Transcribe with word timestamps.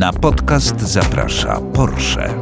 Na 0.00 0.12
podcast 0.12 0.80
zaprasza 0.80 1.60
Porsche. 1.74 2.34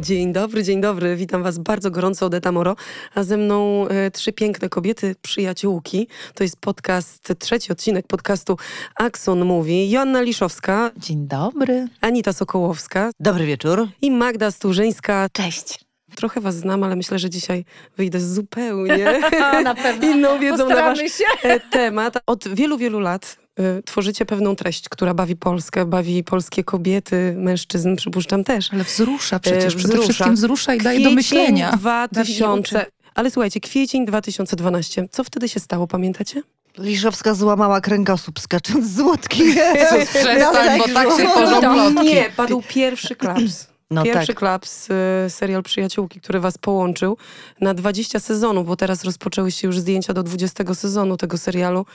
Dzień 0.00 0.32
dobry, 0.32 0.64
dzień 0.64 0.80
dobry. 0.80 1.16
Witam 1.16 1.42
Was 1.42 1.58
bardzo 1.58 1.90
gorąco, 1.90 2.26
Odeta 2.26 2.52
Moro, 2.52 2.76
a 3.14 3.22
ze 3.22 3.36
mną 3.36 3.88
e, 3.88 4.10
trzy 4.10 4.32
piękne 4.32 4.68
kobiety, 4.68 5.14
przyjaciółki. 5.22 6.08
To 6.34 6.44
jest 6.44 6.56
podcast, 6.60 7.32
trzeci 7.38 7.72
odcinek 7.72 8.06
podcastu 8.06 8.56
Axon 8.94 9.44
Mówi. 9.44 9.90
Joanna 9.90 10.20
Liszowska, 10.20 10.90
Dzień 10.96 11.28
dobry. 11.28 11.88
Anita 12.00 12.32
Sokołowska 12.32 13.10
Dobry 13.20 13.46
wieczór. 13.46 13.88
i 14.02 14.10
Magda 14.10 14.50
Sturzyńska. 14.50 15.26
Cześć. 15.32 15.80
Trochę 16.16 16.40
Was 16.40 16.56
znam, 16.56 16.82
ale 16.82 16.96
myślę, 16.96 17.18
że 17.18 17.30
dzisiaj 17.30 17.64
wyjdę 17.96 18.20
zupełnie 18.20 19.20
Na 19.64 19.74
pewno. 19.74 20.08
inną 20.12 20.38
wiedzą 20.38 20.68
na 20.68 20.74
Wasz 20.74 21.00
Postaramy 21.00 21.08
się. 21.08 21.24
e, 21.42 21.60
temat. 21.60 22.14
Od 22.26 22.48
wielu, 22.48 22.78
wielu 22.78 23.00
lat 23.00 23.39
tworzycie 23.84 24.26
pewną 24.26 24.56
treść, 24.56 24.88
która 24.88 25.14
bawi 25.14 25.36
Polskę, 25.36 25.86
bawi 25.86 26.24
polskie 26.24 26.64
kobiety, 26.64 27.34
mężczyzn, 27.36 27.96
przypuszczam 27.96 28.44
też. 28.44 28.72
Ale 28.72 28.84
wzrusza 28.84 29.40
przecież. 29.40 29.74
E, 29.74 29.76
Przede 29.76 29.88
wzrusza. 29.88 30.12
wszystkim 30.12 30.34
wzrusza 30.34 30.74
i 30.74 30.78
daje 30.78 30.98
do 30.98 31.10
Kwiecień 31.10 31.16
myślenia. 31.16 31.78
2000. 32.12 32.86
Ale 33.14 33.30
słuchajcie, 33.30 33.60
kwiecień 33.60 34.06
2012. 34.06 35.08
Co 35.10 35.24
wtedy 35.24 35.48
się 35.48 35.60
stało, 35.60 35.86
pamiętacie? 35.86 36.42
Liszowska 36.78 37.34
złamała 37.34 37.80
kręgosłup 37.80 38.40
skacząc 38.40 38.86
z 38.90 39.00
łódki. 39.00 39.42
Jezus, 39.74 40.08
przestań, 40.08 40.78
bo 40.78 40.84
tak 40.84 41.08
się 41.08 41.28
plotki. 41.36 42.04
Nie, 42.04 42.30
padł 42.36 42.62
pierwszy 42.68 43.16
klaps. 43.16 43.70
No 43.90 44.02
pierwszy 44.02 44.26
tak. 44.26 44.36
klaps, 44.36 44.88
y, 44.90 45.30
serial 45.30 45.62
Przyjaciółki, 45.62 46.20
który 46.20 46.40
was 46.40 46.58
połączył 46.58 47.16
na 47.60 47.74
20 47.74 48.20
sezonów, 48.20 48.66
bo 48.66 48.76
teraz 48.76 49.04
rozpoczęły 49.04 49.50
się 49.50 49.66
już 49.66 49.78
zdjęcia 49.78 50.14
do 50.14 50.22
20 50.22 50.74
sezonu 50.74 51.16
tego 51.16 51.38
serialu. 51.38 51.86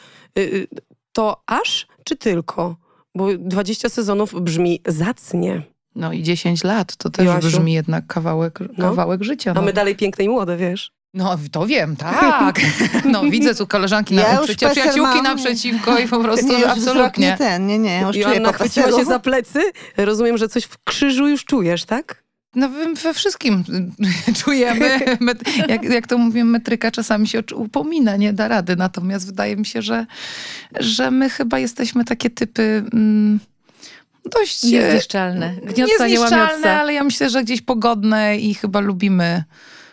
To 1.16 1.41
aż 1.47 1.88
czy 2.03 2.16
tylko? 2.16 2.75
Bo 3.16 3.27
20 3.38 3.89
sezonów 3.89 4.41
brzmi 4.41 4.81
zacnie. 4.88 5.61
No 5.95 6.13
i 6.13 6.23
10 6.23 6.63
lat, 6.63 6.95
to 6.95 7.09
też 7.09 7.25
Joasiu? 7.25 7.47
brzmi 7.47 7.73
jednak 7.73 8.07
kawałek, 8.07 8.59
No. 8.77 8.89
kawałek 8.89 9.23
życia. 9.23 9.52
A 9.52 9.53
No. 9.53 9.61
my 9.61 9.73
dalej 9.73 9.95
piękne 9.95 10.25
i 10.25 10.30
młode, 10.30 10.57
wiesz? 10.57 10.91
no 11.13 11.38
to 11.52 11.66
wiem, 11.67 11.95
tak. 12.05 12.61
No 13.05 13.23
widzę 13.23 13.55
tu 13.55 13.67
koleżanki, 13.67 14.16
Ja 14.16 14.33
na, 14.33 14.39
już 14.39 14.47
przycia- 14.49 14.67
PESEL 14.67 14.83
naprzeciwki 14.85 15.02
mam. 15.16 15.23
naprzeciwko 15.23 15.97
i 15.99 16.07
po 16.07 16.19
prostu 16.23 16.47
nie, 16.47 16.67
absolutnie. 16.72 17.27
nie 17.27 17.38
ten, 17.38 17.67
nie, 17.67 17.79
nie, 17.79 18.00
już 18.02 18.11
czuję 18.11 18.25
Joanna 18.25 18.53
po 18.53 18.59
chwyciła 18.59 18.91
się 19.00 19.05
za 19.05 19.19
plecy. 19.19 19.59
Rozumiem, 19.97 20.38
że 20.38 20.47
coś 20.47 20.63
w 20.63 20.83
krzyżu 20.83 21.27
już 21.27 21.45
czujesz, 21.45 21.85
tak? 21.85 22.23
No 22.56 22.70
we- 22.70 23.14
wszystkim 23.14 23.64
czujemy, 24.44 25.00
jak, 25.67 25.84
jak 25.84 26.08
to 26.08 26.17
mówię, 26.17 26.44
metryka 26.44 26.92
czasami 26.92 27.28
się 27.28 27.44
upomina, 27.56 28.16
nie 28.16 28.34
da 28.34 28.47
rady. 28.47 28.75
Natomiast 28.75 29.25
wydaje 29.25 29.56
mi 29.56 29.66
się, 29.66 29.81
że, 29.81 30.06
że 30.80 31.12
my 31.12 31.30
chyba 31.30 31.59
jesteśmy 31.59 32.06
takie 32.06 32.30
typy 32.30 32.84
mm, 32.94 33.39
dość... 34.31 34.64
e, 34.64 34.67
Niezniszczalne. 34.67 35.56
Gniotca, 35.56 35.81
nie 35.81 35.86
niezniszczalne, 35.86 36.45
łamiące. 36.45 36.80
ale 36.80 36.94
ja 36.94 37.03
myślę, 37.03 37.30
że 37.30 37.44
gdzieś 37.44 37.62
pogodne 37.62 38.38
i 38.38 38.53
chyba 38.53 38.80
lubimy, 38.80 39.44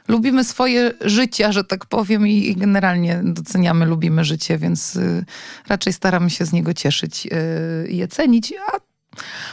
lubimy 0.09 0.45
swoje 0.45 0.93
życia, 1.01 1.53
że 1.53 1.65
tak 1.65 1.87
powiem 1.87 2.27
i, 2.29 2.49
i 2.49 2.57
generalnie 2.57 3.21
doceniamy, 3.25 3.87
lubimy 3.87 4.25
życie, 4.25 4.59
więc 4.59 4.97
y, 4.97 5.25
raczej 5.69 5.93
staramy 5.93 6.31
się 6.31 6.45
z 6.45 6.53
niego 6.53 6.75
cieszyć 6.75 7.27
y, 7.27 7.89
i 7.89 7.97
je 7.97 8.09
cenić, 8.09 8.55
a, 8.73 8.92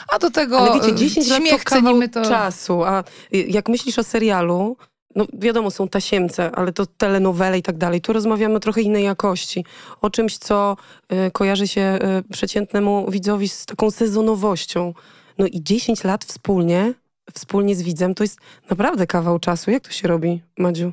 a 0.07 0.19
do 0.19 0.31
tego 0.31 0.59
Ale 0.59 0.73
wiecie, 0.73 0.91
y, 0.91 0.95
10 0.95 1.27
lat 1.27 1.39
to 1.39 1.45
śmiech 1.45 1.63
kawał 1.63 1.83
cenimy 1.83 2.09
to... 2.09 2.21
czasu, 2.21 2.83
a 2.83 3.03
y, 3.33 3.37
jak 3.37 3.69
myślisz 3.69 3.99
o 3.99 4.03
serialu, 4.03 4.77
no 5.15 5.25
wiadomo, 5.33 5.71
są 5.71 5.87
tasiemce, 5.87 6.51
ale 6.51 6.73
to 6.73 6.85
telenowele 6.85 7.57
i 7.57 7.61
tak 7.61 7.77
dalej. 7.77 8.01
Tu 8.01 8.13
rozmawiamy 8.13 8.55
o 8.55 8.59
trochę 8.59 8.81
innej 8.81 9.03
jakości. 9.03 9.65
O 10.01 10.09
czymś, 10.09 10.37
co 10.37 10.77
y, 11.27 11.31
kojarzy 11.31 11.67
się 11.67 11.99
y, 12.29 12.33
przeciętnemu 12.33 13.11
widzowi 13.11 13.49
z 13.49 13.65
taką 13.65 13.91
sezonowością. 13.91 14.93
No 15.37 15.45
i 15.45 15.63
10 15.63 16.03
lat 16.03 16.25
wspólnie, 16.25 16.93
wspólnie 17.33 17.75
z 17.75 17.81
widzem, 17.81 18.15
to 18.15 18.23
jest 18.23 18.37
naprawdę 18.69 19.07
kawał 19.07 19.39
czasu. 19.39 19.71
Jak 19.71 19.83
to 19.83 19.91
się 19.91 20.07
robi, 20.07 20.41
Madziu? 20.57 20.91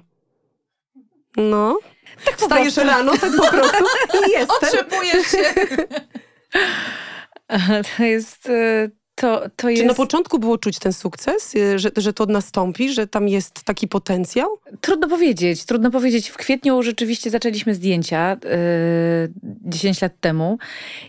No. 1.36 1.78
Tak 2.24 2.36
Wstajesz 2.36 2.76
rano, 2.76 3.12
tak 3.12 3.36
po 3.36 3.48
prostu 3.48 3.84
i 4.26 4.30
jestem. 4.38 4.56
Otrzepujesz 4.62 5.26
się. 5.26 5.54
To 7.96 8.04
jest... 8.04 8.48
e, 8.48 8.88
To, 9.14 9.40
to 9.56 9.66
Czy 9.66 9.72
jest... 9.72 9.84
na 9.84 9.94
początku 9.94 10.38
było 10.38 10.58
czuć 10.58 10.78
ten 10.78 10.92
sukces, 10.92 11.54
y, 11.54 11.78
że, 11.78 11.90
że 11.96 12.12
to 12.12 12.26
nastąpi, 12.26 12.92
że 12.92 13.06
tam 13.06 13.28
jest 13.28 13.62
taki 13.62 13.88
potencjał? 13.88 14.48
Trudno 14.80 15.08
powiedzieć, 15.08 15.64
trudno 15.64 15.90
powiedzieć. 15.90 16.28
W 16.28 16.36
kwietniu 16.36 16.82
rzeczywiście 16.82 17.30
zaczęliśmy 17.30 17.74
zdjęcia 17.74 18.36
yy, 18.44 19.32
10 19.64 20.02
lat 20.02 20.12
temu 20.20 20.58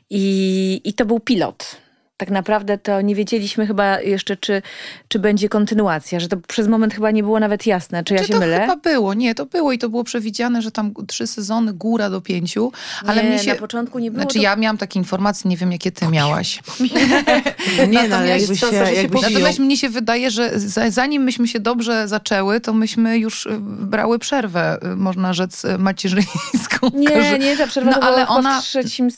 i, 0.10 0.82
i 0.84 0.94
to 0.94 1.06
był 1.06 1.20
pilot. 1.20 1.78
Tak 2.18 2.30
naprawdę 2.30 2.78
to 2.78 3.02
nie 3.02 3.16
wiedzieliśmy 3.16 3.68
chyba 3.68 4.02
jeszcze, 4.02 4.38
czy, 4.38 4.62
czy 5.08 5.20
będzie 5.20 5.50
kontynuacja, 5.50 6.20
że 6.20 6.28
to 6.28 6.38
przez 6.38 6.68
moment 6.68 6.94
chyba 6.94 7.12
nie 7.12 7.24
było 7.24 7.40
nawet 7.40 7.66
jasne, 7.66 8.04
czy 8.04 8.14
ja 8.14 8.20
Czy 8.22 8.28
się 8.28 8.34
to 8.34 8.40
mylę. 8.40 8.60
chyba 8.62 8.76
było? 8.76 9.14
Nie, 9.14 9.36
to 9.36 9.46
było 9.46 9.72
i 9.72 9.78
to 9.78 9.90
było 9.90 10.04
przewidziane, 10.04 10.62
że 10.62 10.72
tam 10.72 10.94
trzy 11.08 11.28
sezony, 11.28 11.74
góra 11.74 12.10
do 12.10 12.22
pięciu, 12.22 12.72
ale 13.06 13.24
nie, 13.24 13.30
mnie 13.30 13.40
się... 13.40 13.50
na 13.54 13.60
początku 13.60 14.00
nie 14.00 14.12
było. 14.12 14.22
Znaczy 14.24 14.36
to... 14.40 14.44
ja 14.44 14.56
miałam 14.56 14.78
takie 14.78 15.00
informacje, 15.00 15.50
nie 15.50 15.58
wiem 15.58 15.72
jakie 15.72 15.92
ty 15.92 16.08
miałaś. 16.08 16.60
Nie, 17.88 17.88
no, 17.88 18.00
ale 18.00 18.10
Natomiast 18.10 18.50
jakby 18.50 18.54
jest 18.54 18.60
się, 18.60 18.94
jakby 18.96 19.14
powiją. 19.14 19.30
Natomiast 19.32 19.60
mnie 19.60 19.78
się 19.78 19.90
wydaje, 19.90 20.32
że 20.32 20.60
za- 20.60 20.92
zanim 20.92 21.24
myśmy 21.24 21.48
się 21.48 21.60
dobrze 21.60 22.08
zaczęły, 22.08 22.62
to 22.62 22.74
myśmy 22.74 23.18
już 23.18 23.46
y, 23.46 23.50
brały 23.60 24.20
przerwę, 24.20 24.78
y, 24.94 24.96
można 24.96 25.34
rzec, 25.34 25.66
y, 25.66 25.78
macierzyńską. 25.78 26.90
Nie, 26.94 27.40
nie, 27.40 27.58
ta 27.58 27.68
przerwa 27.68 27.90
No, 27.92 27.96
to 27.96 28.02
była 28.02 28.14
ale 28.14 28.28
ona- 28.28 28.62
w 28.62 28.64
trzecim 28.64 29.10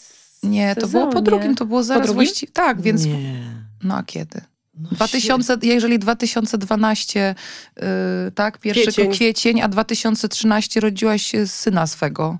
Nie, 0.43 0.75
to 0.75 0.87
było 0.87 1.07
po 1.07 1.21
drugim, 1.21 1.55
to 1.55 1.65
było 1.65 1.83
zaraz 1.83 2.11
właściwie. 2.11 2.51
Tak, 2.51 2.81
więc. 2.81 3.05
Nie. 3.05 3.33
No 3.83 3.97
a 3.97 4.03
kiedy? 4.03 4.41
No 4.79 4.89
2000, 4.91 5.57
jeżeli 5.61 5.99
2012, 5.99 7.35
yy, 7.75 7.83
tak, 8.35 8.57
pierwszy 8.57 8.83
Kwiecień. 8.83 9.11
kwiecień. 9.11 9.61
a 9.61 9.67
2013 9.67 10.79
rodziłaś 10.79 11.35
y, 11.35 11.47
syna 11.47 11.87
swego. 11.87 12.37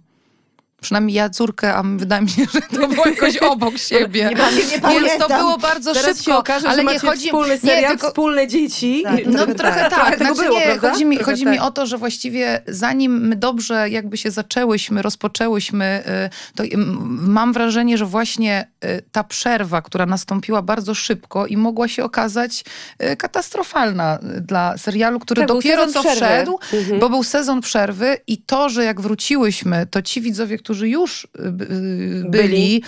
Przynajmniej 0.82 1.16
ja 1.16 1.30
córkę, 1.30 1.74
a 1.76 1.84
wydaje 1.84 2.22
mi 2.22 2.30
się, 2.30 2.44
że 2.54 2.62
to 2.62 2.88
było 2.88 3.06
jakoś 3.08 3.38
obok 3.38 3.78
siebie. 3.90 4.24
Nie, 4.24 4.90
nie 4.94 5.00
Więc 5.02 5.18
to 5.20 5.28
było 5.28 5.58
bardzo 5.58 5.94
Zaraz 5.94 6.08
szybko. 6.18 6.24
się 6.32 6.38
okaże, 6.38 6.68
ale 6.68 6.76
że 6.78 6.84
nie 6.84 6.94
macie 6.94 7.08
chodzi 7.08 7.26
wspólny 7.26 7.54
nie, 7.54 7.60
serial, 7.60 7.92
tylko, 7.92 8.08
wspólne 8.08 8.48
dzieci. 8.48 9.02
Tak, 9.04 9.26
no 9.26 9.46
Trochę 9.46 9.56
tak. 9.82 9.90
tak, 9.90 10.18
Trochę 10.18 10.18
znaczy 10.18 10.50
było, 10.50 10.60
nie, 10.60 10.78
chodzi, 10.78 11.06
mi, 11.06 11.16
Trochę 11.18 11.32
chodzi 11.32 11.46
mi 11.46 11.58
tak. 11.58 11.66
o 11.68 11.72
to, 11.72 11.86
że 11.86 11.98
właściwie 11.98 12.62
zanim 12.68 13.28
my 13.28 13.36
dobrze 13.36 13.90
jakby 13.90 14.18
się 14.18 14.32
zaczęłyśmy, 14.32 15.02
rozpoczęłyśmy, 15.02 16.04
y, 16.26 16.56
to 16.56 16.64
mam 17.08 17.54
wrażenie, 17.54 17.98
że 17.98 18.06
właśnie 18.06 18.68
y, 18.86 19.02
ta 19.12 19.24
przerwa, 19.24 19.82
która 19.82 20.06
nastąpiła 20.06 20.62
bardzo 20.62 20.94
szybko 20.94 21.48
i 21.48 21.58
mogła 21.58 21.88
się 21.88 22.04
okazać 22.04 22.64
y, 23.04 23.16
katastrofalna 23.16 24.20
dla 24.42 24.78
serialu, 24.78 25.20
który 25.20 25.42
Tak, 25.42 25.48
dopiero 25.48 25.88
co 25.88 26.00
przerwy. 26.00 26.16
wszedł, 26.16 26.60
Mhm. 26.74 27.00
bo 27.00 27.10
był 27.10 27.24
sezon 27.24 27.62
przerwy 27.62 28.18
i 28.28 28.38
to, 28.38 28.70
że 28.70 28.84
jak 28.86 29.02
wróciłyśmy, 29.02 29.86
to 29.92 30.02
ci 30.02 30.22
widzowie, 30.22 30.58
którzy 30.70 30.90
już 30.90 31.24
y, 31.24 31.28
y, 31.48 32.30
byli, 32.30 32.84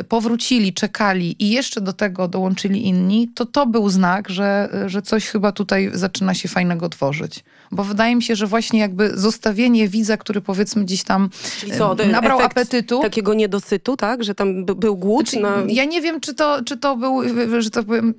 y, 0.00 0.04
powrócili, 0.04 0.72
czekali 0.72 1.44
i 1.44 1.50
jeszcze 1.50 1.80
do 1.80 1.92
tego 1.92 2.28
dołączyli 2.28 2.86
inni, 2.86 3.28
to 3.34 3.46
to 3.46 3.66
był 3.66 3.88
znak, 3.88 4.28
że, 4.28 4.68
że 4.86 5.02
coś 5.02 5.26
chyba 5.26 5.52
tutaj 5.52 5.90
zaczyna 5.94 6.34
się 6.34 6.48
fajnego 6.48 6.88
tworzyć. 6.88 7.44
Bo 7.72 7.84
wydaje 7.84 8.16
mi 8.16 8.22
się, 8.22 8.36
że 8.36 8.46
właśnie 8.46 8.80
jakby 8.80 9.10
zostawienie 9.14 9.88
widza, 9.88 10.16
który 10.16 10.40
powiedzmy 10.40 10.84
gdzieś 10.84 11.02
tam 11.02 11.30
co, 11.78 12.02
y, 12.04 12.06
nabrał 12.06 12.40
apetytu. 12.40 13.02
Takiego 13.02 13.34
niedosytu, 13.34 13.96
tak? 13.96 14.24
Że 14.24 14.34
tam 14.34 14.64
by, 14.64 14.74
był 14.74 14.96
głód 14.96 15.30
Znaczy, 15.30 15.42
na... 15.42 15.62
Ja 15.68 15.84
nie 15.84 16.00
wiem, 16.02 16.20
czy 16.20 16.34
to, 16.34 16.64
czy 16.64 16.76
to 16.76 16.96
był, 16.96 17.22
że 17.58 17.70
to 17.70 17.84
powiem, 17.84 18.14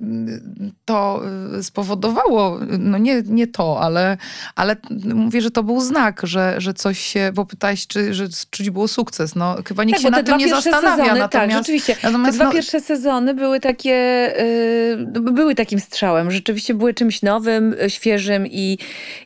to 0.84 1.22
y, 1.58 1.62
spowodowało, 1.62 2.58
no 2.78 2.98
nie, 2.98 3.22
nie 3.26 3.46
to, 3.46 3.80
ale, 3.80 4.16
ale 4.56 4.76
mówię, 5.14 5.40
że 5.40 5.50
to 5.50 5.62
był 5.62 5.80
znak, 5.80 6.20
że, 6.24 6.54
że 6.58 6.74
coś 6.74 7.00
się, 7.00 7.32
bo 7.34 7.46
pytałeś, 7.46 7.86
czy 7.86 8.14
że 8.14 8.28
czuć 8.50 8.70
było 8.70 8.88
sukces. 8.90 9.34
No 9.36 9.56
chyba 9.68 9.84
nikt 9.84 9.98
tak, 9.98 10.02
się 10.02 10.10
nad 10.10 10.18
tym 10.18 10.24
dwa 10.24 10.36
nie 10.36 10.44
pierwsze 10.44 10.62
zastanawia. 10.62 11.04
Sezony, 11.04 11.18
natomiast, 11.18 11.32
tak, 11.32 11.50
rzeczywiście. 11.50 11.96
natomiast 12.02 12.30
te 12.30 12.36
dwa 12.36 12.44
no, 12.44 12.52
pierwsze 12.52 12.80
sezony 12.80 13.34
były 13.34 13.60
takie, 13.60 13.90
yy, 15.14 15.20
były 15.32 15.54
takim 15.54 15.80
strzałem. 15.80 16.30
Rzeczywiście 16.30 16.74
były 16.74 16.94
czymś 16.94 17.22
nowym, 17.22 17.76
y, 17.84 17.90
świeżym 17.90 18.46
i, 18.46 18.78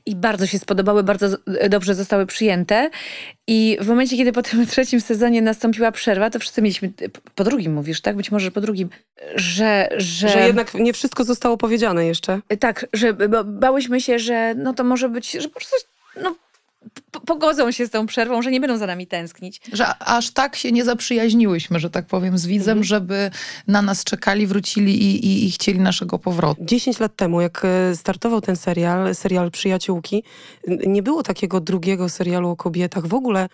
i 0.06 0.16
bardzo 0.16 0.46
się 0.46 0.58
spodobały, 0.58 1.02
bardzo 1.02 1.28
z- 1.28 1.40
dobrze 1.68 1.94
zostały 1.94 2.26
przyjęte. 2.26 2.90
I 3.46 3.78
w 3.80 3.88
momencie, 3.88 4.16
kiedy 4.16 4.32
po 4.32 4.42
tym 4.42 4.66
trzecim 4.76 5.00
sezonie 5.00 5.42
nastąpiła 5.42 5.92
przerwa, 5.92 6.30
to 6.30 6.38
wszyscy 6.38 6.62
mieliśmy, 6.62 6.92
po 7.34 7.44
drugim 7.44 7.72
mówisz, 7.72 8.00
tak? 8.00 8.16
Być 8.16 8.30
może 8.30 8.50
po 8.50 8.60
drugim, 8.60 8.88
że... 9.34 9.88
Że, 9.96 10.28
Że 10.28 10.46
jednak 10.46 10.74
nie 10.74 10.92
wszystko 10.92 11.24
zostało 11.24 11.56
powiedziane 11.56 12.06
jeszcze. 12.06 12.40
Tak, 12.60 12.86
że 12.92 13.12
ba- 13.12 13.44
bałyśmy 13.44 14.00
się, 14.00 14.18
że 14.18 14.54
no 14.56 14.74
to 14.74 14.84
może 14.84 15.08
być, 15.08 15.32
że 15.32 15.48
po 15.48 15.54
prostu 15.54 15.76
no, 16.22 16.34
pogodzą 17.26 17.72
się 17.72 17.86
z 17.86 17.90
tą 17.90 18.06
przerwą, 18.06 18.42
że 18.42 18.50
nie 18.50 18.60
będą 18.60 18.78
za 18.78 18.86
nami 18.86 19.06
tęsknić. 19.06 19.60
Że 19.72 19.98
aż 19.98 20.30
tak 20.30 20.56
się 20.56 20.72
nie 20.72 20.84
zaprzyjaźniłyśmy, 20.84 21.80
że 21.80 21.90
tak 21.90 22.06
powiem, 22.06 22.38
z 22.38 22.46
widzem, 22.46 22.84
żeby 22.84 23.30
na 23.66 23.82
nas 23.82 24.04
czekali, 24.04 24.46
wrócili 24.46 25.02
i, 25.02 25.26
i, 25.26 25.46
i 25.46 25.50
chcieli 25.50 25.80
naszego 25.80 26.18
powrotu. 26.18 26.64
10 26.64 27.00
lat 27.00 27.16
temu, 27.16 27.40
jak 27.40 27.62
e, 27.64 27.96
startował 27.96 28.40
ten 28.40 28.56
serial, 28.56 29.14
serial 29.14 29.50
Przyjaciółki, 29.50 30.22
nie 30.86 31.02
było 31.02 31.22
takiego 31.22 31.60
drugiego 31.60 32.08
serialu 32.08 32.48
o 32.48 32.56
kobietach. 32.56 33.06
W 33.06 33.14
ogóle, 33.14 33.40
e, 33.42 33.48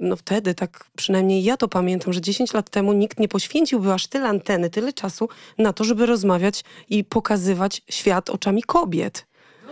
no 0.00 0.16
wtedy, 0.16 0.54
tak 0.54 0.84
przynajmniej 0.96 1.44
ja 1.44 1.56
to 1.56 1.68
pamiętam, 1.68 2.12
że 2.12 2.20
10 2.20 2.54
lat 2.54 2.70
temu 2.70 2.92
nikt 2.92 3.20
nie 3.20 3.28
poświęciłby 3.28 3.92
aż 3.92 4.06
tyle 4.06 4.28
anteny, 4.28 4.70
tyle 4.70 4.92
czasu 4.92 5.28
na 5.58 5.72
to, 5.72 5.84
żeby 5.84 6.06
rozmawiać 6.06 6.64
i 6.88 7.04
pokazywać 7.04 7.82
świat 7.90 8.30
oczami 8.30 8.62
kobiet. 8.62 9.26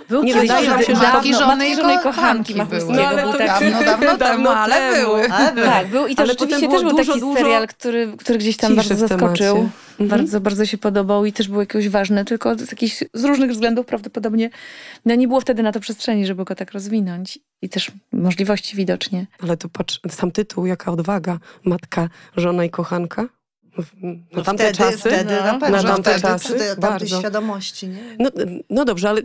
Był 0.08 0.22
Nie 0.22 0.32
kiedyś 0.32 0.48
wydaje 0.48 0.84
się, 0.84 0.94
że 0.94 1.02
matki, 1.02 1.34
żony 1.34 1.68
i 1.68 1.76
żony 1.76 1.94
i 1.94 1.98
kochanki 1.98 2.54
były. 2.54 2.92
No, 2.92 3.06
ale 3.06 3.22
był 3.22 3.32
to 3.32 3.38
taki. 3.38 3.70
Dawno, 3.70 4.16
dawno 4.16 4.16
temu, 4.26 4.48
ale 4.48 4.94
były. 4.94 5.28
Tak, 5.64 5.86
był 5.86 6.06
i 6.06 6.14
to 6.14 6.22
Ale 6.22 6.32
rzeczywiście 6.32 6.68
też 6.68 6.82
był 6.82 6.96
taki 6.96 7.20
dużo 7.20 7.34
serial, 7.34 7.66
który, 7.68 8.12
który 8.18 8.38
gdzieś 8.38 8.56
tam 8.56 8.76
bardzo 8.76 8.96
zaskoczył. 8.96 9.56
Mhm. 9.56 10.08
Bardzo, 10.08 10.40
bardzo 10.40 10.66
się 10.66 10.78
podobał 10.78 11.24
i 11.24 11.32
też 11.32 11.48
był 11.48 11.60
jakoś 11.60 11.88
ważny, 11.88 12.24
tylko 12.24 12.54
z, 12.54 12.70
jakichś, 12.70 13.04
z 13.14 13.24
różnych 13.24 13.50
względów 13.50 13.86
prawdopodobnie 13.86 14.50
no, 15.04 15.14
nie 15.14 15.28
było 15.28 15.40
wtedy 15.40 15.62
na 15.62 15.72
to 15.72 15.80
przestrzeni, 15.80 16.26
żeby 16.26 16.44
go 16.44 16.54
tak 16.54 16.72
rozwinąć. 16.72 17.38
I 17.62 17.68
też 17.68 17.90
możliwości 18.12 18.76
widocznie. 18.76 19.26
Ale 19.42 19.56
to 19.56 19.68
patrz, 19.68 20.00
sam 20.10 20.30
tytuł, 20.30 20.66
jaka 20.66 20.92
odwaga. 20.92 21.38
Matka, 21.64 22.08
żona 22.36 22.64
i 22.64 22.70
kochanka. 22.70 23.28
Na 24.02 24.12
No 24.32 24.42
tamte 24.42 24.64
wtedy, 24.64 24.78
czasy. 24.78 24.98
Wtedy, 24.98 25.34
no. 25.34 25.52
na 25.52 25.58
pewno. 25.58 25.76
Na 25.76 25.82
tamte 25.82 26.02
wtedy, 26.10 26.20
czasy? 26.20 26.44
Przy 26.44 26.54
tej, 26.54 26.68
tamtej 26.68 26.80
Bardzo. 26.90 27.18
świadomości, 27.18 27.88
nie? 27.88 28.16
No, 28.18 28.30
no 28.70 28.84
dobrze, 28.84 29.08
ale 29.08 29.20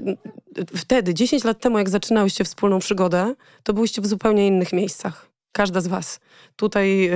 wtedy, 0.75 1.13
10 1.13 1.43
lat 1.43 1.59
temu, 1.59 1.77
jak 1.77 1.89
zaczynałyście 1.89 2.43
wspólną 2.43 2.79
przygodę, 2.79 3.33
to 3.63 3.73
byłyście 3.73 4.01
w 4.01 4.07
zupełnie 4.07 4.47
innych 4.47 4.73
miejscach. 4.73 5.29
Każda 5.51 5.81
z 5.81 5.87
was. 5.87 6.19
Tutaj 6.55 7.09
y, 7.09 7.13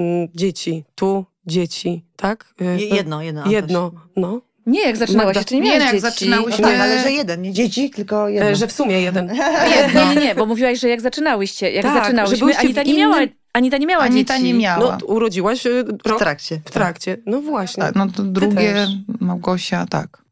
y, 0.00 0.28
dzieci, 0.34 0.84
tu 0.94 1.24
dzieci, 1.46 2.04
tak? 2.16 2.54
Y, 2.60 2.64
Je- 2.64 2.88
Jedno, 2.88 3.22
jedno. 3.22 3.50
Jedno, 3.50 3.92
no. 4.16 4.40
Nie, 4.66 4.80
jak 4.82 4.96
zaczynałaś, 4.96 5.36
Magda- 5.36 5.38
jeszcze 5.40 5.54
nie 5.54 5.60
Nie, 5.60 5.66
miałaś 5.68 5.82
jak 5.84 5.92
dzieci. 5.92 6.00
zaczynałyśmy- 6.02 6.64
Tak, 6.64 6.80
ale 6.80 7.02
że 7.02 7.12
jeden, 7.12 7.42
nie 7.42 7.52
dzieci, 7.52 7.90
tylko 7.90 8.28
jedno. 8.28 8.50
E, 8.50 8.56
Że 8.56 8.66
w 8.66 8.72
sumie 8.72 9.00
jeden. 9.00 9.26
Nie, 9.32 9.34
nie, 10.00 10.14
nie, 10.14 10.22
nie, 10.22 10.34
bo 10.34 10.46
mówiłaś, 10.46 10.80
że 10.80 10.88
jak 10.88 11.00
zaczynałyście, 11.00 11.70
jak 11.72 11.82
Tak, 11.84 12.04
zaczynałyśmy, 12.04 12.56
Anita 12.58 12.82
nie, 12.82 12.94
miała, 12.94 13.16
Anita 13.52 13.78
nie 13.78 13.86
miała 13.86 14.04
Anita 14.04 14.34
dzieci. 14.34 14.46
nie 14.46 14.54
miała. 14.54 14.98
No, 15.00 15.06
urodziłaś 15.06 15.66
y, 15.66 15.84
w 16.04 16.06
rok 16.06 16.18
trakcie. 16.18 16.60
w 16.64 16.70
trakcie. 16.70 17.16
No 17.26 17.40
właśnie. 17.40 17.82
Tak, 17.82 17.94
no 17.94 18.06
to 18.06 18.22
drugie. 18.22 18.86
Małgosia, 19.20 19.86
tak. 19.86 20.22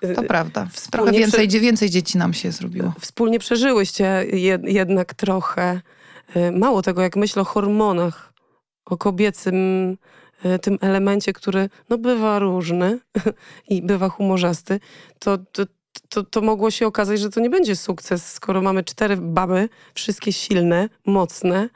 To 0.00 0.22
Y, 0.22 0.26
prawda. 0.26 0.60
Trochę 0.60 0.70
wspólnie 0.76 1.18
więcej, 1.18 1.48
prze- 1.48 1.60
więcej 1.60 1.90
dzieci 1.90 2.18
nam 2.18 2.34
się 2.34 2.52
zrobiło. 2.52 2.92
Wspólnie 3.00 3.38
przeżyłyście 3.38 4.24
jed, 4.32 4.62
jednak 4.64 5.14
trochę. 5.14 5.80
y, 6.36 6.52
Mało 6.52 6.82
tego, 6.82 7.02
jak 7.02 7.16
myślę 7.16 7.42
o 7.42 7.44
hormonach, 7.44 8.32
o 8.84 8.96
kobiecym 8.96 9.54
y, 10.44 10.58
tym 10.58 10.78
elemencie, 10.80 11.32
który 11.32 11.68
no, 11.88 11.98
bywa 11.98 12.38
różny 12.38 12.98
i 13.68 13.82
bywa 13.82 14.08
humorzasty, 14.08 14.80
to, 15.18 15.38
to, 15.38 15.62
to, 16.08 16.22
to 16.24 16.40
mogło 16.40 16.70
się 16.70 16.86
okazać, 16.86 17.20
że 17.20 17.30
to 17.30 17.40
nie 17.40 17.50
będzie 17.50 17.76
sukces, 17.76 18.32
skoro 18.32 18.62
mamy 18.62 18.84
cztery 18.84 19.16
baby, 19.16 19.68
wszystkie 19.94 20.32
silne, 20.32 20.88
mocne, 21.06 21.68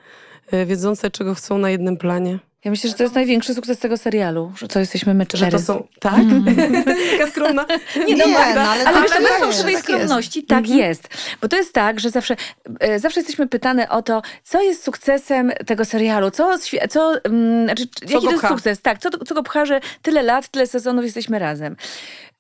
wiedzące, 0.67 1.11
czego 1.11 1.35
chcą 1.35 1.58
na 1.58 1.70
jednym 1.70 1.96
planie. 1.96 2.38
Ja 2.64 2.70
myślę, 2.70 2.91
że 2.91 2.96
to 2.96 3.02
jest 3.02 3.14
największy 3.14 3.55
sukces 3.55 3.79
tego 3.79 3.96
serialu, 3.96 4.52
że 4.56 4.69
to 4.69 4.81
jesteśmy 4.81 5.14
my 5.14 5.25
Że 5.25 5.38
cztery. 5.38 5.52
to 5.52 5.58
są... 5.58 5.87
Tak? 6.00 6.14
Taka 7.19 7.31
skromna. 7.31 7.67
Nie, 8.08 8.17
no, 8.17 8.26
Nie, 8.26 8.32
Magda, 8.32 8.64
no, 8.64 8.70
ale 8.70 8.85
ale, 8.85 9.08
tak 9.08 9.23
bez 9.23 9.31
fałszywej 9.31 9.64
tak 9.64 9.73
jest. 9.73 9.85
skromności 9.85 10.43
tak 10.43 10.69
jest. 10.69 11.08
Bo 11.41 11.49
to 11.49 11.56
jest 11.56 11.73
tak, 11.73 12.00
że 12.00 12.11
zawsze, 12.11 12.37
e, 12.81 12.99
zawsze 12.99 13.20
jesteśmy 13.20 13.49
pytane 13.49 13.88
o 13.88 14.02
to, 14.02 14.23
co 14.43 14.62
jest 14.62 14.85
sukcesem 14.85 15.52
tego 15.67 15.85
serialu, 15.85 16.31
co, 16.31 16.58
co 16.90 17.25
mm, 17.25 17.64
znaczy, 17.64 17.87
jaki 18.02 18.14
go 18.14 18.20
to 18.20 18.31
jest 18.31 18.38
pcha? 18.38 18.49
sukces, 18.49 18.81
tak, 18.82 18.99
co, 18.99 19.11
co 19.11 19.35
go 19.35 19.43
pcha, 19.43 19.64
że 19.67 19.81
tyle 20.02 20.23
lat, 20.23 20.49
tyle 20.49 20.67
sezonów 20.67 21.05
jesteśmy 21.05 21.38
razem. 21.38 21.76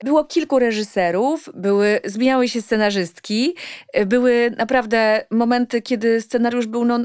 Było 0.04 0.24
kilku 0.24 0.58
reżyserów, 0.58 1.50
były, 1.54 2.00
zmieniały 2.04 2.48
się 2.48 2.62
scenarzystki, 2.62 3.54
e, 3.92 4.06
były 4.06 4.50
naprawdę 4.58 5.24
momenty, 5.30 5.82
kiedy 5.82 6.20
scenariusz 6.20 6.66
był 6.66 6.84
no, 6.84 6.98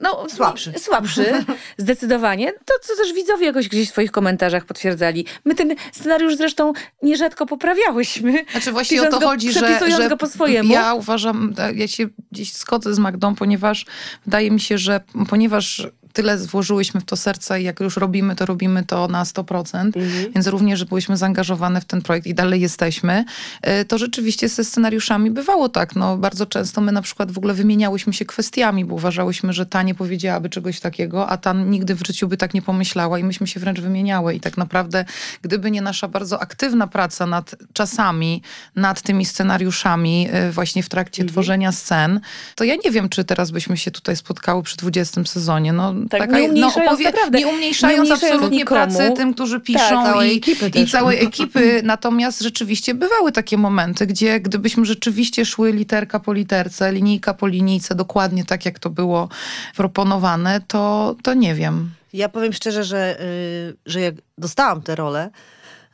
no, 0.00 0.26
Słabszy. 0.28 0.72
Słabszy, 0.78 1.44
zdecydowanie. 1.78 2.52
To, 2.52 2.74
co 2.82 2.96
też 2.96 3.12
widzowie 3.12 3.46
jakoś 3.46 3.68
gdzieś 3.68 3.88
w 3.88 3.90
swoich 3.90 4.10
komentarzach 4.10 4.64
potwierdzali. 4.64 5.26
My 5.44 5.54
ten 5.54 5.74
scenariusz 5.92 6.36
zresztą 6.36 6.72
nierzadko 7.02 7.46
poprawiałyśmy. 7.46 8.44
Znaczy 8.50 8.72
właśnie 8.72 9.02
o 9.02 9.10
to 9.10 9.20
go- 9.20 9.26
chodzi, 9.26 9.52
że, 9.52 9.90
że 9.96 10.08
go 10.08 10.16
po 10.16 10.26
swojemu. 10.26 10.72
ja 10.72 10.94
uważam, 10.94 11.54
e, 11.58 11.74
ja 11.74 11.88
się 11.88 12.08
gdzieś 12.32 12.52
zgodzę 12.52 12.94
z 12.94 12.98
Magdą, 12.98 13.34
ponieważ 13.34 13.86
wydaje 14.24 14.50
mi 14.50 14.60
się, 14.60 14.78
że 14.78 15.00
ponieważ 15.28 15.88
tyle 16.12 16.38
włożyłyśmy 16.38 17.00
w 17.00 17.04
to 17.04 17.16
serce 17.16 17.60
i 17.60 17.64
jak 17.64 17.80
już 17.80 17.96
robimy, 17.96 18.36
to 18.36 18.46
robimy 18.46 18.84
to 18.84 19.08
na 19.08 19.24
100%, 19.24 19.96
Mhm. 19.96 20.32
więc 20.34 20.46
również, 20.46 20.78
że 20.78 20.84
byłyśmy 20.84 21.16
zaangażowane 21.16 21.80
w 21.80 21.84
ten 21.84 22.02
projekt 22.02 22.26
i 22.26 22.34
dalej 22.34 22.60
jesteśmy, 22.60 23.24
e, 23.62 23.84
to 23.84 23.98
rzeczywiście 23.98 24.48
ze 24.48 24.64
scenariuszami 24.64 25.30
bywało 25.30 25.68
tak. 25.68 25.96
No, 25.96 26.16
bardzo 26.16 26.46
często 26.46 26.80
my 26.80 26.92
na 26.92 27.02
przykład 27.02 27.32
w 27.32 27.38
ogóle 27.38 27.54
wymieniałyśmy 27.54 28.12
się 28.12 28.24
kwestiami, 28.24 28.84
bo 28.84 28.94
uważałyśmy, 28.94 29.52
że 29.52 29.66
ta 29.66 29.82
nie 29.82 29.94
powiedziałaby 29.94 30.48
czegoś 30.50 30.80
takiego, 30.80 31.28
a 31.28 31.36
ta 31.36 31.52
nigdy 31.52 31.94
w 31.94 32.06
życiu 32.06 32.28
by 32.28 32.36
tak 32.36 32.54
nie 32.54 32.62
pomyślała 32.62 33.18
i 33.18 33.24
myśmy 33.24 33.46
się 33.46 33.60
wręcz 33.60 33.80
wymieniały. 33.80 34.34
I 34.34 34.40
tak 34.40 34.56
naprawdę, 34.56 35.04
gdyby 35.42 35.70
nie 35.70 35.82
nasza 35.82 36.08
bardzo 36.08 36.42
aktywna 36.42 36.86
praca 36.86 37.26
nad 37.26 37.54
czasami, 37.72 38.42
nad 38.76 39.02
tymi 39.02 39.24
scenariuszami 39.26 40.28
e, 40.30 40.52
właśnie 40.52 40.82
w 40.82 40.88
trakcie 40.88 41.24
tworzenia 41.24 41.72
scen, 41.72 42.20
to 42.54 42.64
ja 42.64 42.74
nie 42.84 42.90
wiem, 42.90 43.08
czy 43.08 43.24
teraz 43.24 43.50
byśmy 43.50 43.76
się 43.76 43.90
tutaj 43.90 44.16
spotkały 44.16 44.62
przy 44.62 44.76
20 44.76 45.24
sezonie. 45.24 45.72
No, 45.72 45.94
Tak, 46.08 46.32
nie 46.32 46.42
umniejszając 46.42 47.00
naprawdę, 47.00 47.38
nie 47.38 47.46
umniejszając 47.46 47.96
nie 47.96 48.02
umniejszając 48.02 48.32
absolutnie 48.32 48.58
nikomu. 48.58 48.80
pracy 48.80 49.12
tym, 49.16 49.34
którzy 49.34 49.60
piszą 49.60 49.78
Tak, 49.78 50.06
całej 50.06 50.34
i, 50.34 50.38
ekipy 50.38 50.70
i 50.74 50.86
całej 50.86 51.24
ekipy. 51.24 51.80
Natomiast 51.84 52.40
rzeczywiście 52.40 52.94
bywały 52.94 53.32
takie 53.32 53.56
momenty, 53.56 54.06
gdzie 54.06 54.40
gdybyśmy 54.40 54.84
rzeczywiście 54.84 55.44
szły 55.44 55.72
literka 55.72 56.20
po 56.20 56.32
literce, 56.32 56.92
linijka 56.92 57.34
po 57.34 57.46
linijce, 57.46 57.94
dokładnie 57.94 58.44
tak, 58.44 58.64
jak 58.64 58.78
to 58.78 58.90
było 58.90 59.28
proponowane, 59.76 60.60
to, 60.66 61.16
to 61.22 61.34
nie 61.34 61.54
wiem. 61.54 61.90
Ja 62.12 62.28
powiem 62.28 62.52
szczerze, 62.52 62.84
że, 62.84 63.20
y, 63.20 63.76
że 63.86 64.00
jak 64.00 64.14
dostałam 64.38 64.82
tę 64.82 64.94
rolę, 64.94 65.30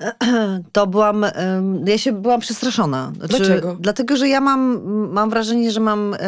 to 0.73 0.87
byłam, 0.87 1.27
ja 1.87 1.99
się 1.99 2.13
byłam 2.13 2.41
przestraszona. 2.41 3.13
Znaczy, 3.17 3.37
Dlaczego? 3.37 3.77
Dlatego, 3.81 4.17
że 4.17 4.29
ja 4.29 4.41
mam, 4.41 4.81
mam 5.13 5.31
wrażenie, 5.31 5.71
że 5.71 5.81
mam 5.81 6.15
y, 6.15 6.19